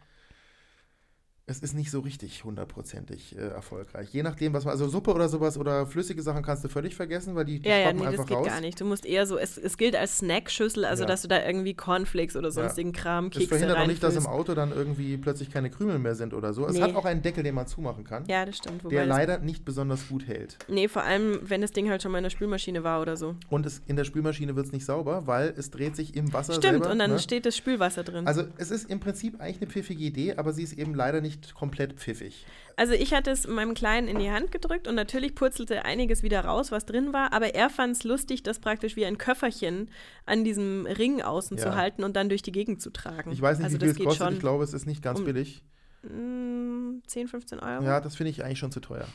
es 1.49 1.61
ist 1.61 1.75
nicht 1.75 1.93
so 1.93 2.01
richtig 2.01 2.43
hundertprozentig 2.43 3.37
äh, 3.37 3.41
erfolgreich. 3.41 4.09
Je 4.13 4.25
nachdem, 4.25 4.53
was 4.53 4.65
man, 4.65 4.73
also 4.73 4.89
Suppe 4.89 5.15
oder 5.15 5.29
sowas 5.29 5.57
oder 5.57 5.87
flüssige 5.87 6.21
Sachen 6.21 6.43
kannst 6.43 6.65
du 6.65 6.69
völlig 6.69 6.97
vergessen, 6.97 7.37
weil 7.37 7.45
die, 7.45 7.61
die 7.61 7.69
Ja, 7.69 7.79
ja, 7.79 7.93
nee, 7.93 8.01
das 8.01 8.09
einfach 8.09 8.27
geht 8.27 8.37
raus. 8.39 8.47
gar 8.49 8.61
nicht. 8.61 8.81
Du 8.81 8.85
musst 8.85 9.07
eher 9.07 9.27
so, 9.27 9.39
es, 9.39 9.57
es 9.57 9.77
gilt 9.77 9.95
als 9.95 10.19
Snackschüssel, 10.19 10.85
also 10.85 11.05
Ja. 11.05 11.07
dass 11.09 11.23
du 11.23 11.29
da 11.29 11.45
irgendwie 11.47 11.75
Cornflakes 11.75 12.35
oder 12.35 12.51
sonstigen 12.51 12.93
Kram, 12.93 13.27
Es 13.27 13.33
Kekse 13.35 13.47
verhindert 13.49 13.79
auch 13.79 13.87
nicht, 13.87 14.03
dass 14.03 14.17
im. 14.17 14.27
Auto 14.27 14.55
dann 14.55 14.73
irgendwie 14.73 15.17
plötzlich 15.19 15.51
keine 15.53 15.71
Krümel 15.71 16.01
mehr 16.01 16.17
sind 16.17 16.35
oder 16.35 16.53
so. 16.53 16.67
Es 16.67 16.75
Nee. 16.75 16.83
hat 16.83 16.97
auch 16.97 17.05
einen 17.05 17.23
Deckel, 17.23 17.45
den 17.45 17.55
man 17.55 17.69
zumachen 17.69 18.03
kann, 18.03 18.25
Ja, 18.27 18.45
das 18.45 18.57
stimmt. 18.57 18.83
Wobei 18.83 18.97
der 18.97 19.07
das, 19.07 19.17
leider 19.17 19.39
nicht 19.39 19.65
besonders 19.65 20.09
gut 20.09 20.27
hält. 20.27 20.59
nee, 20.67 20.89
vor 20.89 21.05
allem, 21.05 21.39
wenn 21.45 21.61
das 21.61 21.71
Ding 21.71 21.89
halt 21.89 22.03
schon 22.03 22.11
mal 22.11 22.19
in 22.19 22.25
der 22.25 22.31
Spülmaschine 22.31 22.83
war 22.83 23.01
oder 23.01 23.17
so. 23.17 23.37
Und 23.51 23.67
es, 23.67 23.83
in 23.87 23.95
der 23.95 24.03
Spülmaschine 24.05 24.57
wird 24.57 24.67
es 24.67 24.73
nicht 24.73 24.85
sauber, 24.85 25.29
weil 25.29 25.55
es 25.57 25.71
dreht 25.71 25.95
sich 25.95 26.17
im 26.17 26.33
Wasser 26.33 26.55
Stimmt, 26.55 26.73
selber. 26.83 26.91
und 26.91 26.99
dann 26.99 27.13
ne? 27.13 27.19
steht 27.21 27.47
das 27.47 27.57
Spülwasser 27.57 28.03
drin. 28.03 28.27
Also 28.27 28.43
es 28.59 28.73
ist 28.73 28.91
im 28.91 28.99
Prinzip 28.99 29.41
eigentlich 29.41 29.59
eine 29.63 29.71
pfiffige 29.71 30.03
Idee, 30.03 30.35
aber 30.37 30.53
sie 30.53 30.65
ist 30.65 30.73
eben 30.73 30.93
leider 30.93 31.21
nicht 31.21 31.36
nicht 31.37 31.55
komplett 31.55 31.95
pfiffig. 31.95 32.47
Also 32.77 32.93
ich 32.93 33.15
hatte 33.15 33.31
es 33.31 33.47
meinem 33.47 33.73
Kleinen 33.75 34.07
in 34.07 34.19
die 34.19 34.31
Hand 34.31 34.53
gedrückt 34.53 34.87
und 34.87 34.95
natürlich 34.95 35.35
purzelte 35.35 35.85
einiges 35.87 36.23
wieder 36.23 36.45
raus, 36.45 36.71
was 36.73 36.85
drin 36.85 37.13
war, 37.13 37.33
aber 37.33 37.55
er 37.55 37.71
fand 37.71 37.97
es 37.97 38.05
lustig, 38.05 38.43
das 38.43 38.59
praktisch 38.59 38.97
wie 38.97 39.07
ein 39.07 39.17
Köfferchen 39.19 39.89
an 40.27 40.45
diesem 40.45 40.85
Ring 40.87 41.23
außen 41.23 41.57
Ja. 41.57 41.63
zu 41.63 41.75
halten 41.77 42.05
und 42.05 42.17
dann 42.17 42.29
durch 42.29 42.43
die 42.43 42.53
Gegend 42.53 42.83
zu 42.83 42.91
tragen. 42.91 43.33
Ich 43.33 43.41
weiß 43.41 43.59
nicht, 43.59 43.65
also 43.65 43.77
wie 43.81 43.95
viel 43.95 44.07
es 44.07 44.19
kostet. 44.19 44.33
Ich 44.35 44.41
glaube, 44.41 44.63
es 44.65 44.75
ist 44.75 44.87
nicht 44.87 45.03
ganz 45.03 45.21
um- 45.21 45.25
billig. 45.25 45.63
mm, 46.03 47.01
10, 47.07 47.29
15 47.29 47.61
Euro. 47.61 47.83
Ja, 47.85 48.01
das 48.01 48.17
finde 48.17 48.31
ich 48.31 48.45
eigentlich 48.45 48.59
schon 48.59 48.73
zu 48.73 48.81
teuer. 48.81 49.07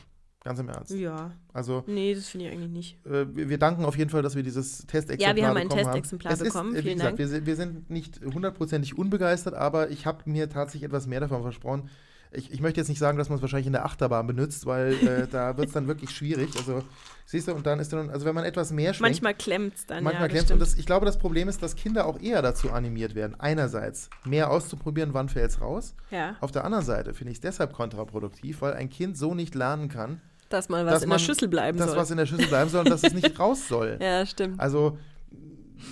Ganz 0.44 0.58
im 0.58 0.68
Ernst. 0.68 0.90
Ja. 0.90 1.30
Also, 1.52 1.84
Nee, 1.86 2.14
das 2.16 2.28
finde 2.28 2.46
ich 2.46 2.52
eigentlich 2.52 2.70
nicht. 2.70 3.06
äh, 3.06 3.26
wir 3.32 3.58
danken 3.58 3.84
auf 3.84 3.96
jeden 3.96 4.10
Fall, 4.10 4.22
dass 4.22 4.34
wir 4.34 4.42
dieses 4.42 4.78
Testexemplar 4.88 5.30
Ja, 5.30 5.36
wir 5.36 5.46
haben 5.46 5.56
ein 5.56 5.68
bekommen 5.68 5.84
Testexemplar 5.84 6.32
Es 6.32 6.40
ist, 6.40 6.52
bekommen, 6.52 6.74
äh, 6.74 6.78
Wie 6.78 6.82
vielen 6.82 6.94
gesagt, 6.98 7.18
Dank. 7.20 7.30
wir 7.30 7.46
wir 7.46 7.56
sind 7.56 7.90
nicht 7.90 8.20
hundertprozentig 8.24 8.98
unbegeistert, 8.98 9.54
aber 9.54 9.90
ich 9.90 10.04
habe 10.04 10.28
mir 10.28 10.48
tatsächlich 10.50 10.82
etwas 10.82 11.06
mehr 11.06 11.20
davon 11.20 11.42
versprochen. 11.42 11.88
Ich, 12.34 12.50
ich 12.50 12.60
möchte 12.60 12.80
jetzt 12.80 12.88
nicht 12.88 12.98
sagen, 12.98 13.18
dass 13.18 13.28
man 13.28 13.36
es 13.36 13.42
wahrscheinlich 13.42 13.66
in 13.66 13.72
der 13.72 13.84
Achterbahn 13.84 14.26
benutzt, 14.26 14.66
weil 14.66 14.94
äh, 14.94 15.26
da 15.30 15.56
wird 15.56 15.68
es 15.68 15.74
dann 15.74 15.86
wirklich 15.86 16.10
schwierig. 16.10 16.50
Also, 16.56 16.82
siehst 17.26 17.48
du, 17.48 17.54
und 17.54 17.66
dann 17.66 17.78
ist 17.78 17.92
dann, 17.92 18.10
also 18.10 18.24
wenn 18.26 18.34
man 18.34 18.44
etwas 18.44 18.72
mehr 18.72 18.94
schwenkt, 18.94 19.02
Manchmal 19.02 19.34
klemmt 19.34 19.74
es 19.74 19.86
dann. 19.86 20.02
Manchmal 20.02 20.28
ja, 20.28 20.34
klemmt 20.34 20.50
und 20.50 20.58
das, 20.58 20.74
ich 20.74 20.86
glaube, 20.86 21.06
das 21.06 21.18
Problem 21.18 21.48
ist, 21.48 21.62
dass 21.62 21.76
Kinder 21.76 22.06
auch 22.06 22.20
eher 22.20 22.42
dazu 22.42 22.70
animiert 22.72 23.14
werden, 23.14 23.38
einerseits 23.38 24.08
mehr 24.24 24.50
auszuprobieren, 24.50 25.14
wann 25.14 25.28
fällt 25.28 25.50
es 25.50 25.60
raus. 25.60 25.94
Ja, 26.10 26.36
Auf 26.40 26.52
der 26.52 26.64
anderen 26.64 26.84
Seite 26.84 27.14
finde 27.14 27.32
ich 27.32 27.36
es 27.38 27.42
deshalb 27.42 27.72
kontraproduktiv, 27.72 28.62
weil 28.62 28.74
ein 28.74 28.88
Kind 28.88 29.16
so 29.18 29.34
nicht 29.34 29.54
lernen 29.54 29.88
kann, 29.88 30.20
dass 30.48 30.68
mal 30.68 30.84
was 30.84 30.94
dass 30.94 31.02
in 31.04 31.08
man 31.08 31.18
der 31.18 31.24
Schüssel 31.24 31.48
bleiben 31.48 31.78
das, 31.78 31.88
soll. 31.88 31.98
was 31.98 32.10
in 32.10 32.16
der 32.18 32.26
Schüssel 32.26 32.46
bleiben 32.48 32.70
soll 32.70 32.80
und 32.80 32.90
dass 32.90 33.02
es 33.02 33.14
nicht 33.14 33.38
raus 33.38 33.68
soll. 33.68 33.98
ja, 34.02 34.24
stimmt. 34.26 34.60
Also 34.60 34.98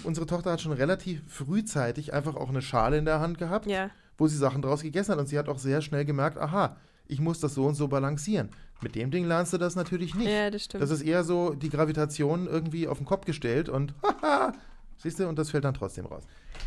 unsere 0.05 0.27
Tochter 0.27 0.53
hat 0.53 0.61
schon 0.61 0.73
relativ 0.73 1.23
frühzeitig 1.29 2.13
einfach 2.13 2.37
auch 2.37 2.49
eine 2.49 2.63
Schale 2.63 2.99
in 2.99 3.05
der 3.05 3.21
Hand 3.21 3.39
gehabt, 3.39 3.67
Ja, 3.67 3.91
wo 4.21 4.29
sie 4.29 4.37
Sachen 4.37 4.61
draus 4.61 4.83
gegessen 4.83 5.13
hat 5.13 5.19
und 5.19 5.29
sie 5.29 5.39
hat 5.39 5.49
auch 5.49 5.59
sehr 5.59 5.81
schnell 5.81 6.05
gemerkt, 6.05 6.37
aha, 6.39 6.77
ich 7.09 7.21
muss 7.21 7.41
das 7.41 7.55
so 7.55 7.65
und 7.67 7.75
so 7.75 7.89
balancieren. 7.89 8.51
Mit 8.83 8.95
dem 8.95 9.11
Ding 9.11 9.25
lernst 9.25 9.53
du 9.55 9.59
das 9.59 9.77
natürlich 9.77 10.15
nicht. 10.15 10.29
ja, 10.31 10.51
das 10.51 10.65
stimmt. 10.65 10.83
Das 10.83 10.91
ist 10.91 11.03
eher 11.03 11.25
so 11.25 11.55
die 11.55 11.71
Gravitation 11.71 12.47
irgendwie 12.47 12.87
auf 12.87 12.99
den 12.99 13.07
Kopf 13.07 13.25
gestellt 13.25 13.69
und 13.71 13.95
haha, 14.23 14.53
siehst 14.99 15.19
du, 15.19 15.27
und 15.27 15.39
das 15.39 15.51
fällt 15.51 15.65
dann 15.65 15.75
trotzdem 15.75 16.05
raus. 16.05 16.25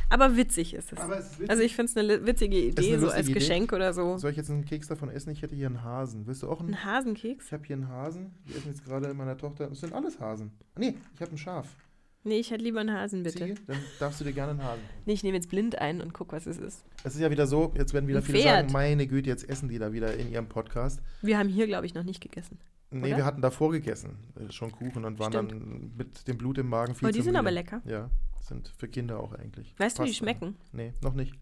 Aber 0.10 0.36
witzig 0.36 0.74
ist 0.74 0.92
es. 0.94 1.00
Es 1.00 1.40
ist. 1.40 1.50
Also 1.50 1.62
ich 1.62 1.76
finde 1.76 1.92
es 1.92 1.98
eine 1.98 2.26
witzige 2.26 2.58
Idee, 2.58 2.94
eine 2.94 3.02
so 3.02 3.10
als 3.10 3.28
Idee. 3.28 3.34
Geschenk 3.40 3.72
oder 3.72 3.94
so. 3.94 4.18
Soll 4.18 4.32
ich 4.32 4.38
jetzt 4.38 4.50
einen 4.50 4.66
Keks 4.66 4.88
davon 4.88 5.10
essen? 5.10 5.30
Ich 5.30 5.44
hätte 5.44 5.56
hier 5.56 5.68
einen 5.68 5.84
Hasen. 5.84 6.26
Willst 6.26 6.42
du 6.42 6.50
auch 6.50 6.60
einen? 6.60 6.74
Ein 6.74 6.84
Hasenkeks? 6.84 7.46
Ich 7.46 7.54
habe 7.54 7.64
hier 7.66 7.76
einen 7.76 7.88
Hasen. 7.88 8.34
Wir 8.46 8.58
essen 8.58 8.70
jetzt 8.70 8.84
gerade 8.84 9.14
meiner 9.14 9.38
Tochter. 9.38 9.68
Das 9.68 9.80
sind 9.80 9.94
alles 9.94 10.20
Hasen. 10.20 10.52
Nee, 10.76 10.96
ich 11.14 11.22
habe 11.22 11.32
ein 11.32 11.38
Schaf. 11.38 11.68
Nee, 12.26 12.40
ich 12.40 12.52
hätte 12.52 12.64
lieber 12.64 12.80
einen 12.80 12.94
Hasen, 12.94 13.22
bitte. 13.24 13.40
Ziege? 13.40 13.56
Dann 13.68 13.78
darfst 14.00 14.22
du 14.22 14.24
dir 14.24 14.32
gerne 14.32 14.52
einen 14.52 14.64
Hasen. 14.64 14.82
Nee, 15.06 15.14
ich 15.14 15.24
nehme 15.24 15.36
jetzt 15.36 15.50
blind 15.50 15.80
ein 15.80 16.00
und 16.02 16.14
guck, 16.14 16.32
was 16.32 16.46
es 16.46 16.58
ist. 16.58 16.86
Es 17.04 17.16
ist 17.16 17.22
ja 17.22 17.30
wieder 17.30 17.48
so, 17.48 17.74
jetzt 17.78 17.94
werden 17.94 18.08
wieder 18.08 18.20
Ein 18.20 18.24
viele 18.24 18.40
Pferd. 18.40 18.56
sagen, 18.62 18.72
meine 18.72 19.08
Güte, 19.08 19.30
jetzt 19.30 19.48
essen 19.50 19.68
die 19.68 19.78
da 19.78 19.92
wieder 19.92 20.16
in 20.16 20.32
ihrem 20.32 20.48
Podcast. 20.48 21.02
Wir 21.22 21.38
haben 21.38 21.50
hier, 21.50 21.68
glaube 21.68 21.86
ich, 21.86 21.94
noch 21.94 22.04
nicht 22.04 22.22
gegessen. 22.22 22.58
Nee, 22.92 23.08
Oder? 23.08 23.18
wir 23.18 23.26
hatten 23.26 23.42
davor 23.42 23.72
gegessen. 23.72 24.18
äh, 24.40 24.52
Schon 24.52 24.72
Kuchen 24.72 25.04
und 25.04 25.20
waren 25.20 25.34
Stimmt. 25.34 25.52
dann 25.52 25.92
mit 25.98 26.28
dem 26.28 26.38
Blut 26.38 26.58
im 26.60 26.70
Magen 26.70 26.96
viel 26.96 27.08
Aber 27.08 27.12
die 27.12 27.22
sind 27.22 27.36
aber 27.36 27.50
müde. 27.50 27.56
lecker. 27.56 27.82
Ja, 27.86 28.10
sind 28.40 28.72
für 28.78 28.88
Kinder 28.88 29.20
auch 29.20 29.34
eigentlich. 29.34 29.74
Weißt 29.78 29.98
du, 30.00 30.04
wie 30.04 30.06
die 30.06 30.12
Passt 30.12 30.20
schmecken? 30.20 30.56
Nee, 30.72 30.94
noch 31.02 31.16
nicht. 31.16 31.34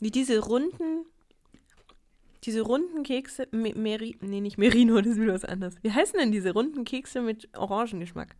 Wie 0.00 0.10
diese 0.10 0.40
runden, 0.40 1.04
diese 2.44 2.62
runden 2.62 3.02
Kekse, 3.04 3.46
Me 3.52 3.72
Meri, 3.74 4.16
nee, 4.20 4.40
nicht 4.40 4.58
Merino, 4.58 4.96
das 5.00 5.12
ist 5.12 5.20
wieder 5.20 5.34
was 5.34 5.44
anderes. 5.44 5.74
Wie 5.82 5.90
heißen 5.92 6.18
denn 6.18 6.32
diese 6.32 6.52
runden 6.52 6.84
Kekse 6.84 7.20
mit 7.22 7.48
Orangengeschmack? 7.56 8.34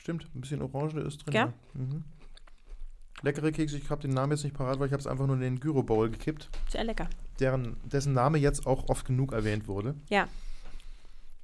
Stimmt, 0.00 0.28
ein 0.34 0.40
bisschen 0.40 0.62
Orange 0.62 1.00
ist 1.00 1.18
drin. 1.26 1.34
Ja? 1.34 1.40
Ja. 1.46 1.52
Mhm. 1.74 2.04
Leckere 3.22 3.52
Kekse, 3.52 3.78
ich 3.78 3.88
habe 3.90 4.02
den 4.02 4.10
Namen 4.10 4.32
jetzt 4.32 4.44
nicht 4.44 4.54
parat, 4.54 4.78
weil 4.78 4.86
ich 4.88 4.92
habe 4.92 5.00
es 5.00 5.06
einfach 5.06 5.26
nur 5.26 5.36
in 5.36 5.40
den 5.40 5.58
Gyro 5.60 5.82
Bowl 5.82 6.10
gekippt, 6.10 6.50
Sehr 6.68 6.84
lecker. 6.84 7.08
deren, 7.40 7.76
dessen 7.84 8.12
Name 8.12 8.36
jetzt 8.38 8.66
auch 8.66 8.88
oft 8.90 9.06
genug 9.06 9.32
erwähnt 9.32 9.66
wurde. 9.66 9.94
Ja. 10.10 10.28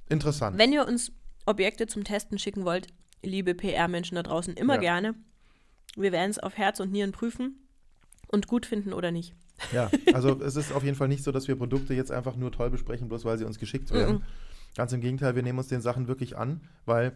Interessant. 0.09 0.57
Wenn 0.57 0.73
ihr 0.73 0.85
uns 0.87 1.11
Objekte 1.45 1.87
zum 1.87 2.03
Testen 2.03 2.37
schicken 2.37 2.65
wollt, 2.65 2.87
liebe 3.23 3.55
PR-Menschen 3.55 4.15
da 4.15 4.23
draußen, 4.23 4.53
immer 4.55 4.75
Ja. 4.75 4.79
gerne. 4.81 5.15
Wir 5.95 6.11
werden 6.11 6.29
es 6.29 6.39
auf 6.39 6.57
Herz 6.57 6.79
und 6.79 6.91
Nieren 6.91 7.11
prüfen 7.13 7.57
und 8.27 8.47
gut 8.47 8.65
finden 8.65 8.93
oder 8.93 9.11
nicht. 9.11 9.33
Ja, 9.71 9.89
also 10.13 10.41
es 10.41 10.55
ist 10.55 10.71
auf 10.71 10.83
jeden 10.83 10.95
Fall 10.95 11.07
nicht 11.07 11.23
so, 11.23 11.31
dass 11.31 11.47
wir 11.47 11.55
Produkte 11.55 11.93
jetzt 11.93 12.11
einfach 12.11 12.35
nur 12.35 12.51
toll 12.51 12.69
besprechen, 12.69 13.07
bloß 13.07 13.25
weil 13.25 13.37
sie 13.37 13.45
uns 13.45 13.59
geschickt 13.59 13.91
werden. 13.91 14.15
Mhm. 14.15 14.23
Ganz 14.75 14.93
im 14.93 15.01
Gegenteil, 15.01 15.35
wir 15.35 15.43
nehmen 15.43 15.59
uns 15.59 15.67
den 15.67 15.81
Sachen 15.81 16.07
wirklich 16.07 16.37
an, 16.37 16.61
weil 16.85 17.11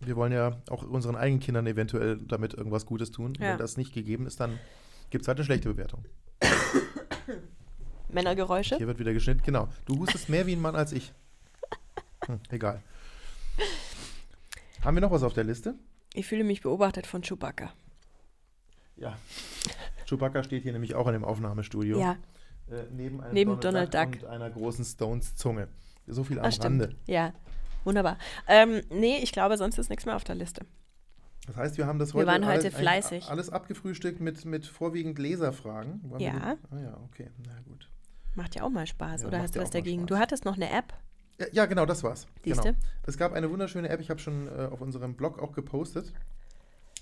wir 0.00 0.14
wollen 0.16 0.32
ja 0.32 0.58
auch 0.68 0.82
unseren 0.82 1.16
eigenen 1.16 1.40
Kindern 1.40 1.66
eventuell 1.66 2.18
damit 2.18 2.52
irgendwas 2.52 2.84
Gutes 2.84 3.10
tun. 3.10 3.34
Ja. 3.40 3.50
Wenn 3.50 3.58
das 3.58 3.76
nicht 3.76 3.94
gegeben 3.94 4.26
ist, 4.26 4.40
dann 4.40 4.58
gibt 5.10 5.22
es 5.22 5.28
halt 5.28 5.38
eine 5.38 5.44
schlechte 5.46 5.70
Bewertung. 5.70 6.04
Männergeräusche? 8.10 8.76
Hier 8.76 8.86
wird 8.86 8.98
wieder 8.98 9.14
geschnitten. 9.14 9.42
Genau. 9.42 9.68
Du 9.86 9.98
hustest 9.98 10.28
mehr 10.28 10.46
wie 10.46 10.52
ein 10.52 10.60
Mann 10.60 10.76
als 10.76 10.92
ich. 10.92 11.12
Hm, 12.26 12.40
egal. 12.50 12.82
Haben 14.84 14.96
wir 14.96 15.00
noch 15.00 15.10
was 15.10 15.22
auf 15.22 15.32
der 15.32 15.44
Liste? 15.44 15.74
Ich 16.14 16.26
fühle 16.26 16.44
mich 16.44 16.62
beobachtet 16.62 17.06
von 17.06 17.22
Chewbacca. 17.22 17.72
Ja. 18.96 19.16
Chewbacca 20.08 20.42
steht 20.42 20.62
hier 20.62 20.72
nämlich 20.72 20.94
auch 20.94 21.06
in 21.06 21.12
dem 21.12 21.24
Aufnahmestudio. 21.24 21.98
Ja, 22.00 22.16
Äh, 22.70 22.84
neben 22.92 23.20
einem 23.22 23.32
Neben 23.34 23.60
Donald 23.60 23.94
Duck. 23.94 24.08
und 24.22 24.24
einer 24.26 24.50
großen 24.50 24.84
Stones-Zunge. 24.84 25.68
So 26.06 26.24
viel 26.24 26.38
am 26.38 26.50
stimmt. 26.52 26.82
Rande. 26.82 26.96
Ja, 27.06 27.32
wunderbar. 27.84 28.18
Ähm, 28.46 28.82
nee, 28.90 29.18
ich 29.22 29.32
glaube, 29.32 29.56
sonst 29.56 29.78
ist 29.78 29.88
nichts 29.90 30.04
mehr 30.06 30.16
auf 30.16 30.24
der 30.24 30.34
Liste. 30.34 30.64
Das 31.46 31.56
heißt, 31.56 31.78
wir 31.78 31.86
haben 31.86 31.98
das 31.98 32.12
Wir 32.12 32.18
heute, 32.20 32.26
waren 32.26 32.46
heute 32.46 32.66
alles, 32.66 32.74
fleißig. 32.74 33.28
alles 33.30 33.48
abgefrühstückt 33.50 34.20
mit, 34.20 34.44
mit 34.44 34.66
vorwiegend 34.66 35.18
Leserfragen. 35.18 36.00
Wir 36.10 36.20
Ja. 36.20 36.56
Ah 36.70 36.78
ja, 36.78 36.98
okay. 37.04 37.30
Na 37.46 37.58
gut. 37.66 37.88
Macht 38.34 38.54
ja 38.54 38.62
auch 38.64 38.70
mal 38.70 38.86
Spaß, 38.86 39.22
Ja, 39.22 39.28
oder 39.28 39.40
hast 39.40 39.56
du 39.56 39.60
was 39.60 39.70
dagegen? 39.70 40.00
Spaß. 40.02 40.08
Du 40.08 40.18
hattest 40.18 40.44
noch 40.44 40.56
eine 40.56 40.70
App. 40.70 40.92
Ja, 41.38 41.46
ja, 41.52 41.66
genau, 41.66 41.86
das 41.86 42.02
war's. 42.04 42.26
Siehste? 42.44 42.62
Genau. 42.74 42.76
Es 43.06 43.16
gab 43.16 43.32
eine 43.32 43.50
wunderschöne 43.50 43.88
App, 43.88 44.00
ich 44.00 44.10
habe 44.10 44.20
schon 44.20 44.46
äh, 44.48 44.66
auf 44.70 44.80
unserem 44.82 45.14
Blog 45.14 45.38
auch 45.42 45.52
gepostet. 45.52 46.12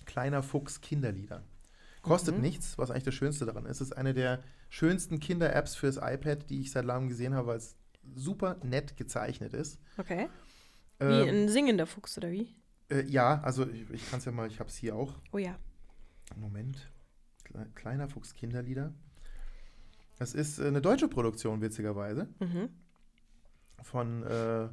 Kleiner 0.04 0.42
Fuchs 0.44 0.80
Kinderlieder. 0.80 1.42
Kostet 2.07 2.36
Mhm. 2.36 2.42
nichts, 2.42 2.78
was 2.78 2.90
eigentlich 2.90 3.04
das 3.04 3.14
Schönste 3.14 3.46
daran 3.46 3.66
ist. 3.66 3.80
Es 3.80 3.88
ist 3.88 3.96
eine 3.96 4.14
der 4.14 4.42
schönsten 4.68 5.18
Kinder-Apps 5.18 5.74
fürs 5.74 5.96
iPad, 5.96 6.48
die 6.48 6.61
ich 6.61 6.70
seit 6.70 6.84
langem 6.84 7.09
gesehen 7.09 7.34
habe, 7.34 7.48
weil 7.48 7.57
es 7.59 7.76
super 8.14 8.57
nett 8.62 8.96
gezeichnet 8.96 9.52
ist. 9.52 9.80
Okay. 9.98 10.28
Wie 10.98 11.04
Ähm, 11.04 11.28
ein 11.44 11.48
singender 11.48 11.86
Fuchs, 11.86 12.16
oder 12.16 12.30
wie? 12.30 12.54
äh, 12.90 13.02
ja, 13.04 13.40
also 13.42 13.66
ich, 13.68 13.90
ich 13.90 14.09
kann 14.11 14.20
es 14.20 14.24
ja 14.24 14.32
mal, 14.32 14.46
ich 14.48 14.61
habe 14.61 14.70
es 14.70 14.76
hier 14.76 14.94
auch. 14.94 15.14
Oh 15.32 15.38
ja. 15.38 15.57
Moment. 16.36 16.90
Kle 17.44 17.66
Kleiner 17.74 18.09
Fuchs 18.09 18.34
Kinderlieder. 18.34 18.92
Es 20.18 20.32
ist 20.34 20.59
äh, 20.61 20.66
eine 20.68 20.80
deutsche 20.80 21.09
Produktion, 21.09 21.61
witzigerweise. 21.61 22.28
Mhm. 22.38 22.68
Von, 23.82 24.22
äh, 24.24 24.68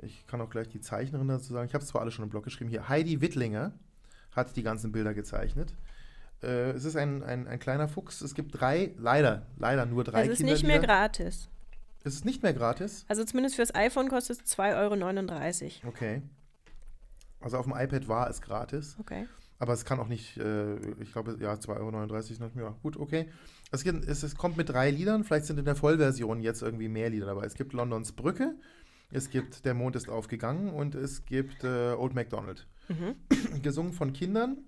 ich 0.00 0.26
kann 0.26 0.40
auch 0.40 0.50
gleich 0.50 0.68
die 0.68 0.80
Zeichnerin 0.80 1.28
dazu 1.28 1.52
sagen. 1.52 1.66
Ich 1.66 1.74
habe 1.74 1.82
es 1.82 1.88
zwar 1.90 2.00
alle 2.02 2.10
schon 2.10 2.24
im 2.24 2.30
Blog 2.30 2.44
geschrieben. 2.44 2.70
Hier, 2.70 2.88
Heidi 2.88 3.20
Wittlinger 3.20 3.72
hat 4.32 4.56
die 4.56 4.62
ganzen 4.62 4.92
Bilder 4.92 5.14
gezeichnet. 5.14 5.74
Äh, 6.42 6.70
es 6.70 6.84
ist 6.84 6.96
ein, 6.96 7.22
ein, 7.22 7.46
ein 7.46 7.58
kleiner 7.58 7.88
Fuchs. 7.88 8.20
Es 8.20 8.34
gibt 8.34 8.60
drei, 8.60 8.94
leider, 8.98 9.46
leider 9.56 9.86
nur 9.86 10.04
drei 10.04 10.22
Es 10.22 10.28
ist 10.28 10.40
nicht 10.40 10.62
mehr 10.62 10.78
Kinderlieder. 10.78 10.86
gratis. 10.86 11.48
Es 12.04 12.14
ist 12.14 12.24
nicht 12.24 12.42
mehr 12.42 12.54
gratis. 12.54 13.04
Also 13.08 13.24
zumindest 13.24 13.56
fürs 13.56 13.74
iPhone 13.74 14.08
kostet 14.08 14.40
es 14.44 14.56
2,39 14.58 15.82
Euro. 15.82 15.88
Okay. 15.88 16.22
Also 17.40 17.58
auf 17.58 17.66
dem 17.66 17.74
iPad 17.76 18.08
war 18.08 18.30
es 18.30 18.40
gratis. 18.40 18.96
Okay. 18.98 19.26
Aber 19.58 19.72
es 19.72 19.84
kann 19.84 19.98
auch 19.98 20.06
nicht, 20.06 20.36
äh, 20.36 20.76
ich 21.00 21.12
glaube, 21.12 21.36
ja, 21.40 21.54
2,39 21.54 22.40
Euro. 22.40 22.58
Ja, 22.60 22.76
gut, 22.82 22.96
okay. 22.96 23.28
Es, 23.72 23.82
gibt, 23.82 24.06
es, 24.06 24.22
es 24.22 24.36
kommt 24.36 24.56
mit 24.56 24.68
drei 24.68 24.90
Liedern. 24.90 25.24
Vielleicht 25.24 25.46
sind 25.46 25.58
in 25.58 25.64
der 25.64 25.74
Vollversion 25.74 26.40
jetzt 26.40 26.62
irgendwie 26.62 26.88
mehr 26.88 27.10
Lieder 27.10 27.26
dabei. 27.26 27.44
Es 27.44 27.54
gibt 27.54 27.72
Londons 27.72 28.12
Brücke, 28.12 28.54
es 29.10 29.30
gibt 29.30 29.64
Der 29.64 29.74
Mond 29.74 29.96
ist 29.96 30.08
aufgegangen 30.08 30.70
und 30.70 30.94
es 30.94 31.24
gibt 31.24 31.64
äh, 31.64 31.92
Old 31.92 32.14
MacDonald. 32.14 32.66
Mhm. 32.88 33.16
Gesungen 33.62 33.92
von 33.92 34.12
Kindern 34.12 34.58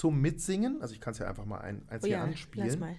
zum 0.00 0.18
Mitsingen. 0.18 0.80
Also 0.80 0.94
ich 0.94 1.00
kann 1.00 1.12
es 1.12 1.18
ja 1.18 1.28
einfach 1.28 1.44
mal 1.44 1.58
ein, 1.58 1.86
eins 1.90 2.02
Oh 2.02 2.06
hier 2.06 2.16
ja, 2.16 2.24
anspielen, 2.24 2.80
mal. 2.80 2.92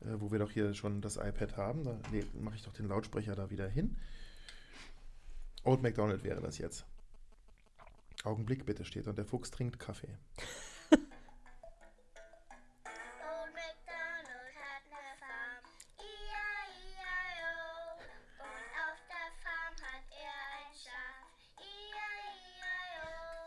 äh, 0.00 0.18
wo 0.18 0.32
wir 0.32 0.40
doch 0.40 0.50
hier 0.50 0.74
schon 0.74 1.00
das 1.00 1.16
iPad 1.16 1.56
haben. 1.56 1.84
Da 1.84 1.96
nee, 2.10 2.24
mache 2.40 2.56
ich 2.56 2.62
doch 2.62 2.72
den 2.72 2.88
Lautsprecher 2.88 3.36
da 3.36 3.50
wieder 3.50 3.68
hin. 3.68 3.96
Old 5.62 5.80
MacDonald 5.80 6.24
wäre 6.24 6.40
das 6.40 6.58
jetzt. 6.58 6.86
Augenblick 8.24 8.66
bitte 8.66 8.84
steht 8.84 9.06
und 9.06 9.16
der 9.16 9.24
Fuchs 9.24 9.52
trinkt 9.52 9.78
Kaffee. 9.78 10.08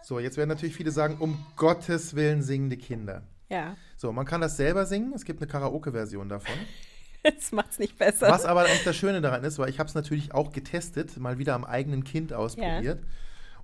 So, 0.08 0.20
jetzt 0.20 0.38
werden 0.38 0.48
natürlich 0.48 0.74
viele 0.74 0.92
sagen, 0.92 1.18
um 1.20 1.38
Gottes 1.58 2.16
Willen 2.16 2.42
singende 2.42 2.78
Kinder. 2.78 3.24
Ja, 3.50 3.76
So, 3.98 4.14
man 4.14 4.26
kann 4.26 4.40
das 4.40 4.56
selber 4.56 4.86
singen. 4.86 5.12
Es 5.14 5.26
gibt 5.26 5.42
eine 5.42 5.52
Karaoke-Version 5.52 6.30
davon. 6.30 6.56
das 7.24 7.52
macht's 7.52 7.78
nicht 7.78 7.98
besser. 7.98 8.30
Was 8.30 8.46
aber 8.46 8.62
eigentlich 8.62 8.86
das 8.86 8.96
Schöne 8.96 9.20
daran 9.20 9.44
ist, 9.44 9.60
weil 9.60 9.70
ich 9.70 9.80
habe 9.80 9.90
es 9.90 9.96
natürlich 9.96 10.34
auch 10.34 10.54
getestet, 10.54 11.18
mal 11.18 11.40
wieder 11.40 11.56
am 11.56 11.66
eigenen 11.66 12.06
Kind 12.06 12.32
ausprobiert. 12.32 13.04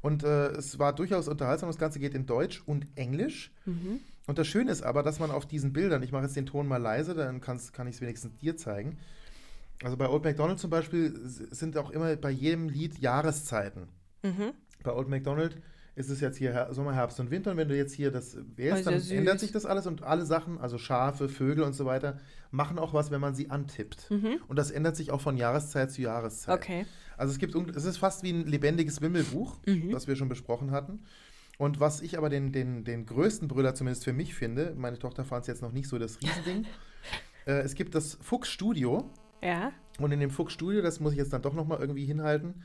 Und 0.01 0.25
äh, 0.25 0.47
es 0.47 0.79
war 0.79 0.93
durchaus 0.93 1.29
unterhaltsam. 1.29 1.69
Das 1.69 1.77
Ganze 1.77 1.99
geht 1.99 2.13
in 2.13 2.25
Deutsch 2.25 2.61
und 2.65 2.87
Englisch. 2.95 3.53
Mhm. 3.63 4.01
Und 4.27 4.37
das 4.37 4.45
Schöne 4.45 4.69
ist 4.69 4.83
aber, 4.83 5.01
dass 5.01 5.19
man 5.19 5.31
auf 5.31 5.45
diesen 5.45 5.71
Bildern, 5.71 6.03
ich 6.03 6.11
mache 6.11 6.23
jetzt 6.23 6.35
den 6.35 6.45
Ton 6.45 6.67
mal 6.67 6.75
leise, 6.75 7.13
dann 7.13 7.39
kann 7.39 7.57
ich 7.87 7.95
es 7.95 8.01
wenigstens 8.01 8.35
dir 8.35 8.57
zeigen. 8.57 8.97
Also 9.81 9.95
bei 9.95 10.09
Old 10.09 10.25
MacDonald 10.25 10.59
zum 10.59 10.71
Beispiel 10.71 11.13
sind 11.23 11.77
auch 11.77 11.89
immer 11.89 12.13
bei 12.17 12.31
jedem 12.31 12.67
Lied 12.67 12.99
Jahreszeiten. 12.99 13.87
Mhm. 14.23 14.51
Bei 14.83 14.91
Old 14.91 15.07
MacDonald 15.07 15.61
ist 15.95 16.09
es 16.09 16.21
jetzt 16.21 16.37
hier 16.37 16.67
Sommer, 16.71 16.93
Herbst 16.93 17.19
und 17.19 17.29
Winter. 17.29 17.51
Und 17.51 17.57
wenn 17.57 17.67
du 17.67 17.77
jetzt 17.77 17.93
hier 17.93 18.11
das 18.11 18.37
wählst, 18.55 18.87
dann 18.87 18.99
ja 18.99 19.15
ändert 19.15 19.39
sich 19.39 19.51
das 19.51 19.65
alles 19.65 19.85
und 19.85 20.03
alle 20.03 20.25
Sachen, 20.25 20.57
also 20.57 20.77
Schafe, 20.77 21.29
Vögel 21.29 21.63
und 21.63 21.73
so 21.73 21.85
weiter, 21.85 22.19
machen 22.51 22.79
auch 22.79 22.93
was, 22.93 23.11
wenn 23.11 23.21
man 23.21 23.35
sie 23.35 23.49
antippt. 23.49 24.09
Und 24.47 24.57
das 24.57 24.71
ändert 24.71 24.95
sich 24.95 25.11
auch 25.11 25.21
von 25.21 25.37
Jahreszeit 25.37 25.91
zu 25.91 26.01
Jahreszeit. 26.01 26.55
Mhm. 26.59 26.63
Okay. 26.63 26.85
Also 27.17 27.31
es 27.31 27.37
gibt, 27.39 27.55
es 27.75 27.85
ist 27.85 27.97
fast 27.97 28.23
wie 28.23 28.31
ein 28.31 28.47
lebendiges 28.47 29.01
Wimmelbuch, 29.01 29.57
Mhm. 29.67 29.91
das 29.91 30.07
wir 30.07 30.15
schon 30.15 30.29
besprochen 30.29 30.71
hatten. 30.71 31.03
Und 31.59 31.79
was 31.79 32.01
ich 32.01 32.17
aber 32.17 32.29
den, 32.29 32.51
den, 32.51 32.83
den 32.83 33.05
größten 33.05 33.47
Brüller 33.47 33.75
zumindest 33.75 34.03
für 34.03 34.13
mich 34.13 34.33
finde, 34.33 34.73
meine 34.75 34.97
Tochter 34.97 35.23
fand 35.23 35.41
es 35.41 35.47
jetzt 35.47 35.61
noch 35.61 35.71
nicht 35.71 35.87
so 35.87 35.99
das 35.99 36.19
Riesending. 36.21 36.65
äh, 37.45 37.59
es 37.59 37.75
gibt 37.75 37.93
das 37.93 38.17
Fuchs 38.21 38.49
Studio. 38.49 39.09
Ja. 39.43 39.71
Und 39.99 40.11
in 40.11 40.19
dem 40.19 40.31
Fuchs 40.31 40.53
Studio, 40.53 40.81
das 40.81 40.99
muss 40.99 41.11
ich 41.11 41.19
jetzt 41.19 41.31
dann 41.33 41.43
doch 41.43 41.53
nochmal 41.53 41.79
irgendwie 41.79 42.05
hinhalten 42.05 42.63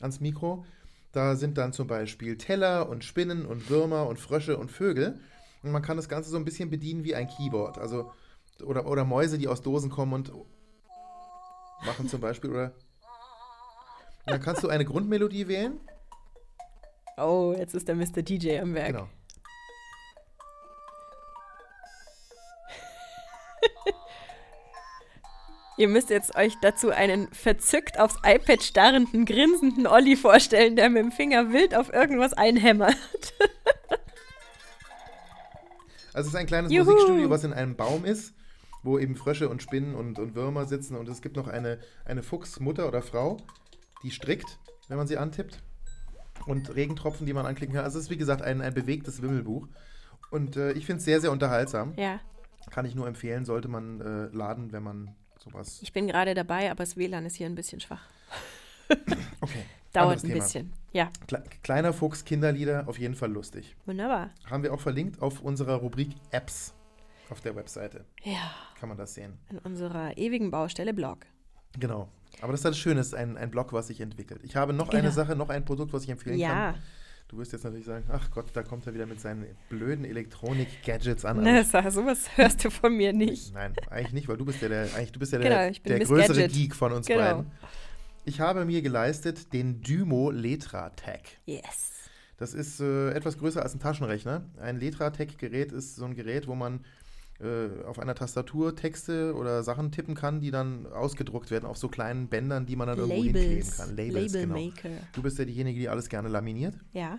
ans 0.00 0.20
Mikro, 0.20 0.64
da 1.12 1.36
sind 1.36 1.58
dann 1.58 1.72
zum 1.72 1.86
Beispiel 1.86 2.38
Teller 2.38 2.88
und 2.88 3.04
Spinnen 3.04 3.46
und 3.46 3.68
Würmer 3.68 4.06
und 4.06 4.18
Frösche 4.18 4.56
und 4.56 4.70
Vögel. 4.70 5.20
Und 5.62 5.70
man 5.70 5.82
kann 5.82 5.96
das 5.96 6.08
Ganze 6.08 6.30
so 6.30 6.36
ein 6.36 6.44
bisschen 6.44 6.70
bedienen 6.70 7.04
wie 7.04 7.14
ein 7.14 7.28
Keyboard. 7.28 7.78
Also, 7.78 8.12
oder, 8.64 8.86
oder 8.86 9.04
Mäuse, 9.04 9.38
die 9.38 9.46
aus 9.46 9.62
Dosen 9.62 9.90
kommen 9.90 10.14
und 10.14 10.32
machen 11.84 12.08
zum 12.08 12.20
Beispiel, 12.20 12.50
oder. 12.50 12.72
Und 14.24 14.32
dann 14.32 14.40
kannst 14.40 14.62
du 14.62 14.68
eine 14.68 14.84
Grundmelodie 14.84 15.48
wählen. 15.48 15.80
Oh, 17.18 17.54
jetzt 17.56 17.74
ist 17.74 17.88
der 17.88 17.94
Mr. 17.94 18.22
DJ 18.22 18.58
am 18.58 18.74
Werk. 18.74 18.88
Genau. 18.88 19.08
Ihr 25.78 25.88
müsst 25.88 26.10
jetzt 26.10 26.36
euch 26.36 26.54
dazu 26.60 26.90
einen 26.90 27.28
verzückt 27.32 27.98
aufs 27.98 28.16
iPad 28.24 28.62
starrenden, 28.62 29.24
grinsenden 29.24 29.86
Olli 29.86 30.16
vorstellen, 30.16 30.76
der 30.76 30.90
mit 30.90 31.02
dem 31.02 31.12
Finger 31.12 31.52
wild 31.52 31.74
auf 31.74 31.92
irgendwas 31.92 32.32
einhämmert. 32.34 32.96
Also 36.14 36.28
es 36.28 36.34
ist 36.34 36.38
ein 36.38 36.46
kleines 36.46 36.70
Juhu. 36.70 36.90
Musikstudio, 36.90 37.30
was 37.30 37.44
in 37.44 37.52
einem 37.52 37.74
Baum 37.74 38.04
ist, 38.04 38.34
wo 38.82 38.98
eben 38.98 39.16
Frösche 39.16 39.48
und 39.48 39.62
Spinnen 39.62 39.94
und, 39.94 40.18
und 40.18 40.34
Würmer 40.34 40.66
sitzen. 40.66 40.96
Und 40.96 41.08
es 41.08 41.22
gibt 41.22 41.36
noch 41.36 41.48
eine, 41.48 41.78
eine 42.04 42.22
Fuchsmutter 42.22 42.86
oder 42.86 43.00
Frau, 43.00 43.38
die 44.02 44.10
strickt, 44.10 44.58
wenn 44.88 44.98
man 44.98 45.06
sie 45.06 45.16
antippt. 45.16 45.62
Und 46.46 46.74
Regentropfen, 46.74 47.24
die 47.24 47.32
man 47.32 47.46
anklicken 47.46 47.74
kann. 47.74 47.84
Also 47.84 47.98
es 47.98 48.06
ist 48.06 48.10
wie 48.10 48.16
gesagt 48.16 48.42
ein, 48.42 48.60
ein 48.60 48.74
bewegtes 48.74 49.22
Wimmelbuch. 49.22 49.68
Und 50.30 50.56
äh, 50.56 50.72
ich 50.72 50.86
finde 50.86 50.98
es 50.98 51.04
sehr, 51.04 51.20
sehr 51.20 51.30
unterhaltsam. 51.30 51.94
Ja, 51.96 52.20
Kann 52.70 52.84
ich 52.84 52.94
nur 52.94 53.06
empfehlen, 53.06 53.44
sollte 53.44 53.68
man 53.68 54.00
äh, 54.00 54.36
laden, 54.36 54.72
wenn 54.72 54.82
man 54.82 55.14
sowas. 55.42 55.78
ich 55.82 55.92
bin 55.92 56.06
gerade 56.06 56.34
dabei, 56.34 56.70
aber 56.70 56.82
das 56.84 56.96
WLAN 56.96 57.26
ist 57.26 57.36
hier 57.36 57.46
ein 57.46 57.54
bisschen 57.54 57.80
schwach. 57.80 58.02
Okay. 59.40 59.64
Dauert 59.92 60.18
ein 60.18 60.28
Thema. 60.28 60.34
bisschen. 60.34 60.72
Ja, 60.92 61.10
Kle 61.26 61.42
kleiner 61.62 61.92
Fuchs, 61.92 62.24
Kinderlieder, 62.24 62.84
auf 62.88 62.98
jeden 62.98 63.14
Fall 63.14 63.30
lustig. 63.30 63.74
wunderbar. 63.86 64.30
Haben 64.46 64.62
wir 64.62 64.72
auch 64.72 64.80
verlinkt 64.80 65.20
auf 65.20 65.40
unserer 65.40 65.74
Rubrik 65.76 66.10
Apps 66.30 66.72
auf 67.30 67.40
der 67.40 67.54
Webseite. 67.56 68.04
Ja, 68.22 68.52
Kann 68.78 68.88
man 68.88 68.98
das 68.98 69.14
sehen. 69.14 69.38
an 69.50 69.58
unserer 69.58 70.16
ewigen 70.16 70.50
Baustelle 70.50 70.92
Blog. 70.94 71.26
Genau. 71.78 72.08
Aber 72.40 72.52
das 72.52 72.60
ist 72.60 72.64
das 72.64 72.78
Schöne, 72.78 73.00
ist 73.00 73.14
ein, 73.14 73.36
ein 73.36 73.50
Blog, 73.50 73.72
was 73.72 73.86
sich 73.88 74.00
entwickelt. 74.00 74.40
Ich 74.44 74.56
habe 74.56 74.72
noch 74.72 74.88
Genau. 74.90 75.02
eine 75.02 75.12
Sache, 75.12 75.36
noch 75.36 75.48
ein 75.50 75.64
Produkt, 75.64 75.92
was 75.92 76.04
ich 76.04 76.10
empfehlen 76.10 76.38
Ja, 76.38 76.72
kann. 76.72 76.82
Du 77.32 77.38
wirst 77.38 77.52
jetzt 77.52 77.64
natürlich 77.64 77.86
sagen, 77.86 78.04
ach 78.12 78.30
Gott, 78.30 78.50
da 78.52 78.62
kommt 78.62 78.86
er 78.86 78.92
wieder 78.92 79.06
mit 79.06 79.18
seinen 79.18 79.46
blöden 79.70 80.04
Elektronik-Gadgets 80.04 81.24
an. 81.24 81.40
ne, 81.40 81.64
sag, 81.64 81.90
sowas 81.90 82.26
hörst 82.36 82.62
du 82.62 82.70
von 82.70 82.94
mir 82.94 83.14
nicht. 83.14 83.54
Nein, 83.54 83.72
eigentlich 83.88 84.12
nicht, 84.12 84.28
weil 84.28 84.36
du 84.36 84.44
bist 84.44 84.60
ja 84.60 84.68
der, 84.68 84.82
eigentlich, 84.94 85.12
du 85.12 85.18
bist 85.18 85.32
ja 85.32 85.38
Genau, 85.38 85.48
der, 85.50 85.70
ich 85.70 85.82
bin 85.82 85.96
der 85.96 86.04
größere 86.06 86.36
Gadget. 86.42 86.52
Geek 86.52 86.74
von 86.76 86.92
uns 86.92 87.06
Genau. 87.06 87.20
beiden. 87.20 87.46
Ich 88.26 88.40
habe 88.40 88.66
mir 88.66 88.82
geleistet 88.82 89.54
den 89.54 89.80
Dymo 89.80 90.30
Letra 90.30 90.90
Tag. 90.90 91.20
Yes. 91.46 91.92
Das 92.36 92.52
ist 92.52 92.80
äh, 92.80 93.12
etwas 93.12 93.38
größer 93.38 93.62
als 93.62 93.74
ein 93.74 93.80
Taschenrechner. 93.80 94.44
Ein 94.60 94.78
Letra-Tech-Gerät 94.78 95.72
ist 95.72 95.96
so 95.96 96.04
ein 96.04 96.14
Gerät, 96.14 96.46
wo 96.48 96.54
man 96.54 96.84
äh, 97.42 97.84
auf 97.84 97.98
einer 97.98 98.14
Tastatur 98.14 98.76
Texte 98.76 99.34
oder 99.34 99.62
Sachen 99.62 99.90
tippen 99.90 100.14
kann, 100.14 100.40
die 100.40 100.50
dann 100.50 100.86
ausgedruckt 100.86 101.50
werden 101.50 101.66
auf 101.66 101.76
so 101.76 101.88
kleinen 101.88 102.28
Bändern, 102.28 102.66
die 102.66 102.76
man 102.76 102.86
dann 102.86 102.98
irgendwo 102.98 103.22
hinkleben 103.22 103.50
Labels. 103.50 103.76
kann. 103.76 103.96
Labels, 103.96 104.32
Label 104.32 104.40
genau. 104.42 104.54
Maker. 104.54 104.90
Du 105.12 105.22
bist 105.22 105.38
ja 105.38 105.44
diejenige, 105.44 105.80
die 105.80 105.88
alles 105.88 106.08
gerne 106.08 106.28
laminiert. 106.28 106.74
Ja. 106.92 107.18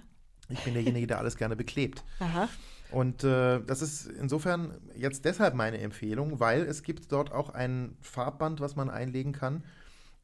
Ich 0.50 0.60
bin 0.64 0.74
derjenige, 0.74 1.08
der 1.08 1.20
alles 1.20 1.36
gerne 1.38 1.56
beklebt. 1.56 2.04
Aha. 2.20 2.50
Und 2.92 3.24
äh, 3.24 3.60
das 3.66 3.82
ist 3.82 4.06
insofern 4.06 4.78
jetzt 4.96 5.26
deshalb 5.26 5.56
meine 5.56 5.80
Empfehlung, 5.80 6.40
weil 6.40 6.62
es 6.62 6.84
gibt 6.84 7.12
dort 7.12 7.32
auch 7.32 7.50
ein 7.50 7.98
Farbband, 8.02 8.60
was 8.60 8.76
man 8.76 8.90
einlegen 8.90 9.32
kann 9.32 9.64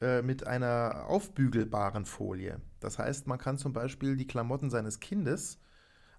äh, 0.02 0.22
mit 0.22 0.46
einer 0.46 1.06
aufbügelbaren 1.08 2.06
Folie. 2.06 2.62
Das 2.80 3.00
heißt, 3.00 3.28
man 3.28 3.40
kann 3.40 3.58
zum 3.58 3.74
Beispiel 3.74 4.18
die 4.18 4.28
Klamotten 4.28 4.70
seines 4.70 5.00
Kindes 5.00 5.60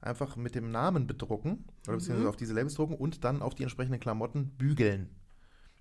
einfach 0.01 0.37
mit 0.37 0.55
dem 0.55 0.71
Namen 0.71 1.07
bedrucken 1.07 1.65
oder 1.87 1.97
beziehungsweise 1.97 2.29
auf 2.29 2.37
diese 2.37 2.55
Labels 2.55 2.75
drucken 2.75 2.95
und 2.95 3.25
dann 3.25 3.43
auf 3.43 3.55
die 3.55 3.63
entsprechenden 3.63 4.01
Klamotten 4.01 4.51
bügeln. 4.57 5.11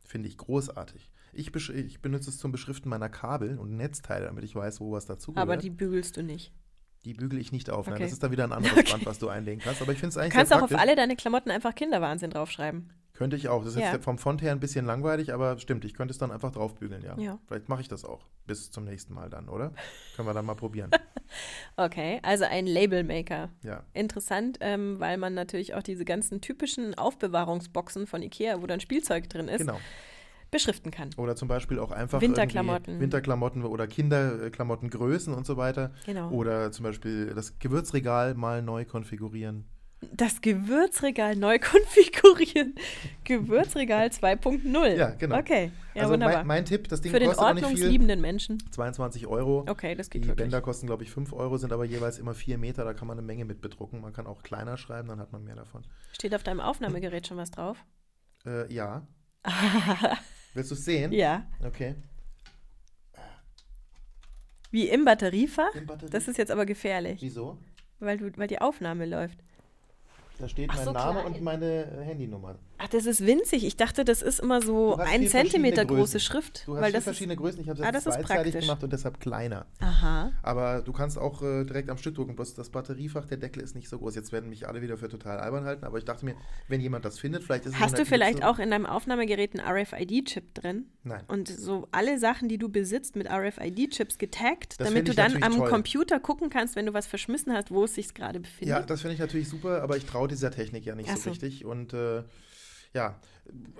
Finde 0.03 0.27
ich 0.27 0.37
großartig. 0.37 1.09
Ich, 1.33 1.53
ich 1.69 2.01
benutze 2.01 2.29
es 2.31 2.37
zum 2.39 2.51
Beschriften 2.51 2.89
meiner 2.89 3.09
Kabel 3.09 3.57
und 3.59 3.77
Netzteile, 3.77 4.25
damit 4.25 4.43
ich 4.43 4.55
weiß, 4.55 4.81
wo 4.81 4.91
was 4.91 5.05
dazugehört. 5.05 5.41
Aber 5.47 5.57
die 5.57 5.69
bügelst 5.69 6.17
du 6.17 6.23
nicht. 6.23 6.51
Die 7.05 7.13
bügel 7.13 7.39
ich 7.39 7.51
nicht 7.51 7.69
auf. 7.69 7.85
Nein, 7.85 7.93
Okay. 7.95 8.03
das 8.03 8.13
ist 8.13 8.23
dann 8.23 8.31
wieder 8.31 8.43
ein 8.43 8.51
anderes 8.53 8.91
Band, 8.91 9.05
was 9.05 9.19
du 9.19 9.29
einlegen 9.29 9.61
kannst. 9.61 9.81
Aber 9.81 9.91
ich 9.93 9.99
finde 9.99 10.09
es 10.09 10.17
eigentlich 10.17 10.33
Du 10.33 10.37
kannst 10.37 10.53
auch 10.53 10.63
auf 10.63 10.73
alle 10.77 10.95
deine 10.95 11.15
Klamotten 11.15 11.51
einfach 11.51 11.75
Kinderwahnsinn 11.75 12.31
draufschreiben. 12.31 12.91
Könnte 13.19 13.35
ich 13.35 13.49
auch. 13.49 13.65
Das 13.65 13.73
ist 13.75 13.81
Ja. 13.81 13.91
jetzt 13.91 14.05
vom 14.05 14.17
Font 14.17 14.41
her 14.41 14.53
ein 14.53 14.61
bisschen 14.61 14.85
langweilig, 14.85 15.33
aber 15.33 15.59
stimmt, 15.59 15.83
ich 15.83 15.93
könnte 15.93 16.13
es 16.13 16.17
dann 16.17 16.31
einfach 16.31 16.53
draufbügeln, 16.53 17.03
ja. 17.03 17.17
Ja. 17.19 17.37
Vielleicht 17.47 17.67
mache 17.67 17.81
ich 17.81 17.89
das 17.89 18.05
auch. 18.05 18.25
Bis 18.47 18.71
zum 18.71 18.85
nächsten 18.85 19.13
Mal 19.13 19.29
dann, 19.29 19.49
oder? 19.49 19.73
Können 20.15 20.25
wir 20.29 20.33
dann 20.33 20.45
mal 20.45 20.55
probieren. 20.55 20.89
Okay, 21.77 22.19
also 22.23 22.45
ein 22.45 22.65
Label 22.65 23.03
Maker. 23.03 23.49
Ja. 23.61 23.83
Interessant, 23.93 24.57
ähm, 24.61 24.99
weil 24.99 25.17
man 25.17 25.33
natürlich 25.35 25.75
auch 25.75 25.83
diese 25.83 26.03
ganzen 26.03 26.41
typischen 26.41 26.97
Aufbewahrungsboxen 26.97 28.07
von 28.07 28.23
Ikea, 28.23 28.61
wo 28.63 28.65
dann 28.67 28.79
Spielzeug 28.79 29.29
drin 29.29 29.47
ist, 29.47 29.59
Genau. 29.59 29.77
beschriften 30.49 30.89
kann. 30.89 31.11
Oder 31.17 31.35
zum 31.35 31.47
Beispiel 31.47 31.77
auch 31.77 31.91
einfach 31.91 32.19
Winterklamotten. 32.21 32.99
Winterklamotten 32.99 33.63
oder 33.63 33.85
Kinderklamottengrößen 33.85 35.33
und 35.33 35.45
so 35.45 35.57
weiter. 35.57 35.91
Genau. 36.05 36.31
Oder 36.31 36.71
zum 36.71 36.83
Beispiel 36.83 37.27
das 37.35 37.59
Gewürzregal 37.59 38.33
mal 38.33 38.61
neu 38.63 38.85
konfigurieren. 38.85 39.65
Das 40.13 40.39
Gewürzregal 40.41 41.35
neu 41.35 41.59
konfigurieren. 41.59 42.75
Gewürzregal 43.25 44.07
2.0. 44.07 44.95
Ja, 44.95 45.09
genau. 45.11 45.37
Okay, 45.37 45.71
ja, 45.93 46.01
also 46.03 46.13
wunderbar. 46.13 46.37
mein, 46.39 46.47
mein 46.47 46.65
Tipp, 46.65 46.87
das 46.87 47.01
Ding 47.01 47.11
Für 47.11 47.19
den 47.19 47.27
kostet 47.29 47.45
viel. 47.57 47.63
ordnungsliebenden 47.65 48.21
Menschen. 48.21 48.63
22 48.71 49.27
Euro. 49.27 49.65
Okay, 49.67 49.95
das 49.95 50.09
geht 50.09 50.23
Die 50.23 50.27
wirklich. 50.29 50.45
Bänder 50.45 50.61
kosten, 50.61 50.87
glaube 50.87 51.03
ich, 51.03 51.11
5 51.11 51.33
Euro, 51.33 51.57
sind 51.57 51.73
aber 51.73 51.83
jeweils 51.83 52.17
immer 52.17 52.33
4 52.33 52.57
Meter. 52.57 52.85
Da 52.85 52.93
kann 52.93 53.07
man 53.09 53.17
eine 53.17 53.27
Menge 53.27 53.43
mit 53.43 53.59
bedrucken. 53.59 53.99
Man 54.01 54.13
kann 54.13 54.25
auch 54.25 54.41
kleiner 54.41 54.77
schreiben, 54.77 55.09
dann 55.09 55.19
hat 55.19 55.33
man 55.33 55.43
mehr 55.43 55.55
davon. 55.55 55.83
Steht 56.13 56.33
auf 56.33 56.43
deinem 56.43 56.61
Aufnahmegerät 56.61 57.27
schon 57.27 57.37
was 57.37 57.51
drauf? 57.51 57.83
Äh, 58.45 58.71
ja. 58.73 59.05
Willst 60.53 60.71
du 60.71 60.75
es 60.75 60.85
sehen? 60.85 61.11
Ja. 61.11 61.45
Okay. 61.65 61.95
Wie 64.71 64.87
im 64.87 65.03
Batteriefach? 65.03 65.73
Im 65.75 65.85
Batterie- 65.87 66.09
Das 66.11 66.27
ist 66.27 66.37
jetzt 66.37 66.51
aber 66.51 66.65
gefährlich, 66.65 67.21
Wieso? 67.21 67.57
weil, 67.99 68.17
du, 68.17 68.31
weil 68.37 68.47
die 68.47 68.61
Aufnahme 68.61 69.05
läuft. 69.05 69.39
Da 70.39 70.47
steht 70.47 70.69
Ach, 70.71 70.75
mein 70.77 70.85
so 70.85 70.91
Name 70.93 71.19
klein. 71.21 71.33
und 71.33 71.41
meine 71.41 71.87
Handynummer. 72.01 72.55
Ach, 72.81 72.87
das 72.87 73.05
ist 73.05 73.25
winzig. 73.25 73.65
Ich 73.65 73.75
dachte, 73.77 74.05
das 74.05 74.21
ist 74.21 74.39
immer 74.39 74.61
so 74.61 74.95
ein 74.95 75.27
Zentimeter 75.27 75.75
verschiedene 75.81 75.99
große. 75.99 76.19
Schrift. 76.19 76.63
Du 76.65 76.75
hast 76.75 76.81
weil 76.81 76.85
vier 76.85 76.93
das 76.93 76.99
ist, 76.99 77.03
verschiedene 77.03 77.35
Größen. 77.35 77.61
Ich 77.61 77.67
habe 77.69 77.79
es 77.79 77.85
Ah, 77.85 77.91
jetzt 78.11 78.25
praktisch. 78.27 78.61
gemacht 78.61 78.83
und 78.83 78.93
deshalb 78.93 79.19
kleiner. 79.19 79.65
aha. 79.79 80.31
Aber 80.43 80.81
du 80.81 80.93
kannst 80.93 81.17
auch 81.17 81.41
äh, 81.41 81.65
direkt 81.65 81.89
am 81.89 81.97
Stück 81.97 82.15
drucken. 82.15 82.35
Bloß 82.35 82.53
das 82.55 82.69
Batteriefach, 82.69 83.25
der 83.25 83.37
Deckel 83.37 83.61
ist 83.61 83.75
nicht 83.75 83.89
so 83.89 83.99
groß. 83.99 84.15
Jetzt 84.15 84.31
werden 84.31 84.49
mich 84.49 84.67
alle 84.67 84.81
wieder 84.81 84.97
für 84.97 85.09
total 85.09 85.39
albern 85.39 85.65
halten. 85.65 85.83
Aber 85.85 85.97
ich 85.97 86.05
dachte 86.05 86.23
mir, 86.25 86.35
wenn 86.69 86.79
jemand 86.81 87.03
das 87.05 87.19
findet, 87.19 87.43
vielleicht 87.43 87.65
ist 87.65 87.73
es 87.73 87.79
Hast 87.79 87.97
du 87.99 88.05
vielleicht 88.05 88.43
auch 88.43 88.59
in 88.59 88.71
deinem 88.71 88.85
Aufnahmegerät 88.85 89.59
einen 89.59 89.67
RFID-Chip 89.77 90.53
drin? 90.55 90.85
Nein. 91.03 91.23
Und 91.27 91.47
so 91.49 91.87
alle 91.91 92.17
Sachen, 92.17 92.47
die 92.49 92.57
du 92.57 92.69
besitzt, 92.69 93.15
mit 93.15 93.29
RFID-Chips 93.29 94.17
getaggt, 94.17 94.79
Das 94.79 94.87
damit 94.87 95.07
du 95.07 95.13
dann 95.13 95.43
am 95.43 95.57
toll. 95.57 95.69
Computer 95.69 96.19
gucken 96.19 96.49
kannst, 96.49 96.75
wenn 96.75 96.85
du 96.85 96.93
was 96.93 97.07
verschmissen 97.07 97.53
hast, 97.53 97.71
wo 97.71 97.83
es 97.83 97.95
sich 97.95 98.13
gerade 98.13 98.39
befindet. 98.39 98.69
Ja, 98.69 98.81
das 98.81 99.01
finde 99.01 99.15
ich 99.15 99.19
natürlich 99.19 99.49
super, 99.49 99.81
aber 99.81 99.97
ich 99.97 100.05
traue 100.05 100.27
dieser 100.27 100.51
Technik 100.51 100.85
ja 100.85 100.95
nicht 100.95 101.09
Ach 101.11 101.15
so 101.17 101.23
so. 101.23 101.29
richtig. 101.31 101.65
Und 101.65 101.93
äh, 101.93 102.23
ja, 102.93 103.19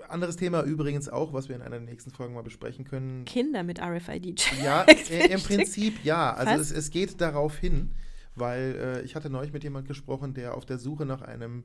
anderes 0.08 0.36
Thema 0.36 0.62
übrigens 0.62 1.08
auch, 1.08 1.32
was 1.32 1.48
wir 1.48 1.56
in 1.56 1.62
einer 1.62 1.78
der 1.78 1.88
nächsten 1.88 2.10
Folgen 2.10 2.34
mal 2.34 2.42
besprechen 2.42 2.84
können. 2.84 3.24
Kinder 3.24 3.62
mit 3.62 3.80
RFID-Chips. 3.80 4.62
Ja, 4.62 4.82
äh, 5.10 5.32
im 5.32 5.40
Prinzip 5.42 6.04
ja. 6.04 6.32
Also 6.32 6.60
es, 6.60 6.70
es 6.70 6.90
geht 6.90 7.20
darauf 7.20 7.56
hin, 7.56 7.92
weil 8.34 8.76
äh, 8.76 9.02
ich 9.02 9.14
hatte 9.14 9.30
neulich 9.30 9.52
mit 9.52 9.64
jemand 9.64 9.88
gesprochen, 9.88 10.34
der 10.34 10.54
auf 10.54 10.66
der 10.66 10.78
Suche 10.78 11.06
nach 11.06 11.22
einem 11.22 11.64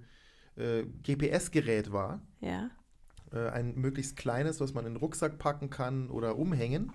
äh, 0.56 0.84
GPS-Gerät 1.04 1.92
war. 1.92 2.22
Ja. 2.42 2.70
Äh, 3.32 3.50
ein 3.50 3.76
möglichst 3.76 4.16
kleines, 4.16 4.60
was 4.60 4.74
man 4.74 4.86
in 4.86 4.94
den 4.94 5.00
Rucksack 5.00 5.38
packen 5.38 5.70
kann 5.70 6.10
oder 6.10 6.38
umhängen, 6.38 6.94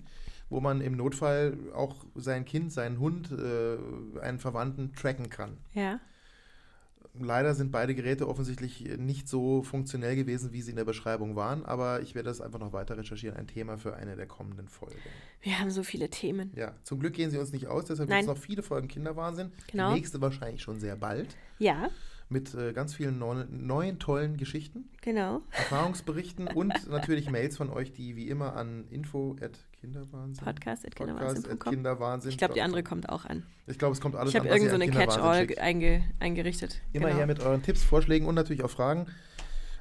wo 0.49 0.59
man 0.59 0.81
im 0.81 0.95
Notfall 0.97 1.57
auch 1.73 2.05
sein 2.15 2.45
Kind, 2.45 2.71
seinen 2.71 2.99
Hund, 2.99 3.31
äh, 3.31 4.19
einen 4.19 4.39
Verwandten 4.39 4.93
tracken 4.93 5.29
kann. 5.29 5.57
Ja. 5.73 5.99
Leider 7.19 7.53
sind 7.53 7.71
beide 7.71 7.93
Geräte 7.93 8.27
offensichtlich 8.27 8.97
nicht 8.97 9.27
so 9.27 9.63
funktionell 9.63 10.15
gewesen, 10.15 10.53
wie 10.53 10.61
sie 10.61 10.71
in 10.71 10.77
der 10.77 10.85
Beschreibung 10.85 11.35
waren, 11.35 11.65
aber 11.65 12.01
ich 12.01 12.15
werde 12.15 12.29
das 12.29 12.39
einfach 12.39 12.59
noch 12.59 12.71
weiter 12.71 12.97
recherchieren. 12.97 13.35
Ein 13.35 13.47
Thema 13.47 13.77
für 13.77 13.95
eine 13.95 14.15
der 14.15 14.27
kommenden 14.27 14.69
Folgen. 14.69 14.95
Wir 15.41 15.59
haben 15.59 15.71
so 15.71 15.83
viele 15.83 16.09
Themen. 16.09 16.51
Ja, 16.55 16.73
zum 16.83 16.99
Glück 16.99 17.13
gehen 17.13 17.29
sie 17.29 17.37
uns 17.37 17.51
nicht 17.51 17.67
aus, 17.67 17.85
deshalb 17.85 18.09
gibt 18.09 18.21
es 18.21 18.27
noch 18.27 18.37
viele 18.37 18.63
Folgen 18.63 18.87
Kinderwahnsinn. 18.87 19.51
Genau. 19.71 19.89
Die 19.89 19.95
nächste 19.95 20.21
wahrscheinlich 20.21 20.61
schon 20.61 20.79
sehr 20.79 20.95
bald. 20.95 21.35
Ja, 21.59 21.89
Mit 22.31 22.53
äh, 22.55 22.71
ganz 22.71 22.93
vielen 22.95 23.19
neuen, 23.19 23.67
neuen 23.67 23.99
tollen 23.99 24.37
Geschichten, 24.37 24.89
genau. 25.01 25.41
Erfahrungsberichten 25.51 26.47
und 26.55 26.89
natürlich 26.89 27.29
Mails 27.29 27.57
von 27.57 27.69
euch, 27.69 27.91
die 27.91 28.15
wie 28.15 28.29
immer 28.29 28.55
an 28.55 28.85
info 28.89 29.35
at 29.41 29.51
Kinderwahnsinn. 29.81 30.43
Podcast 30.45 30.85
at 30.85 30.95
Podcast 30.95 31.49
at. 31.49 31.59
Kinderwahnsinn. 31.59 32.31
Ich 32.31 32.37
glaube, 32.37 32.53
die 32.53 32.61
andere 32.61 32.83
kommt 32.83 33.09
auch 33.09 33.25
an. 33.25 33.43
Ich 33.67 33.77
glaube, 33.77 33.91
es 33.93 33.99
kommt 33.99 34.15
alles 34.15 34.29
Ich 34.33 34.39
habe 34.39 34.47
an, 34.49 34.53
was 34.55 34.61
ihr 34.61 34.71
irgend 34.71 34.71
so 34.71 34.75
eine 34.75 35.07
Kinderwahnsinn 35.07 35.47
Catch-all 35.47 35.63
einge 35.63 36.03
eingerichtet. 36.19 36.81
Immer 36.93 37.07
Genau. 37.07 37.17
her 37.19 37.27
mit 37.27 37.41
euren 37.41 37.61
Tipps, 37.63 37.83
Vorschlägen 37.83 38.25
und 38.27 38.35
natürlich 38.35 38.63
auch 38.63 38.69
Fragen. 38.69 39.07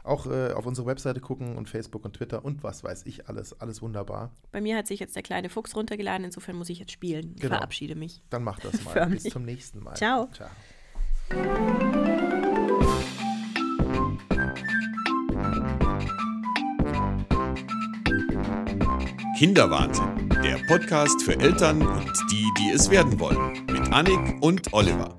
Auch 0.03 0.27
äh, 0.27 0.53
auf 0.53 0.67
unsere 0.67 0.89
Webseite 0.89 1.21
gucken 1.21 1.57
und 1.57 1.69
Facebook 1.69 2.05
und 2.05 2.15
Twitter 2.17 2.45
und 2.45 2.65
was 2.65 2.83
weiß 2.83 3.07
ich 3.07 3.29
alles. 3.29 3.61
Alles 3.61 3.81
wunderbar. 3.81 4.33
Bei 4.51 4.61
mir 4.61 4.77
hat 4.77 4.89
sich 4.89 4.99
jetzt 4.99 5.15
der 5.15 5.23
kleine 5.23 5.51
Fuchs 5.51 5.77
runtergeladen, 5.77 6.25
insofern 6.25 6.57
muss 6.57 6.69
ich 6.71 6.81
jetzt 6.81 6.91
spielen. 6.91 7.35
Ich 7.37 7.43
Genau. 7.43 7.55
verabschiede 7.55 7.95
mich. 7.95 8.23
Dann 8.31 8.43
macht 8.43 8.65
das 8.65 8.83
mal. 8.85 9.07
Bis 9.07 9.23
zum 9.25 9.45
nächsten 9.45 9.79
Mal. 9.85 9.95
Ciao. 9.95 10.29
Ciao. 10.33 10.49
Kinderwahnsinn, 19.41 20.28
der 20.45 20.59
Podcast 20.68 21.22
für 21.22 21.32
Eltern 21.41 21.80
und 21.80 22.12
die, 22.30 22.47
die 22.59 22.72
es 22.74 22.91
werden 22.91 23.18
wollen. 23.18 23.64
Mit 23.72 23.91
Annik 23.91 24.36
und 24.43 24.70
Oliver. 24.74 25.14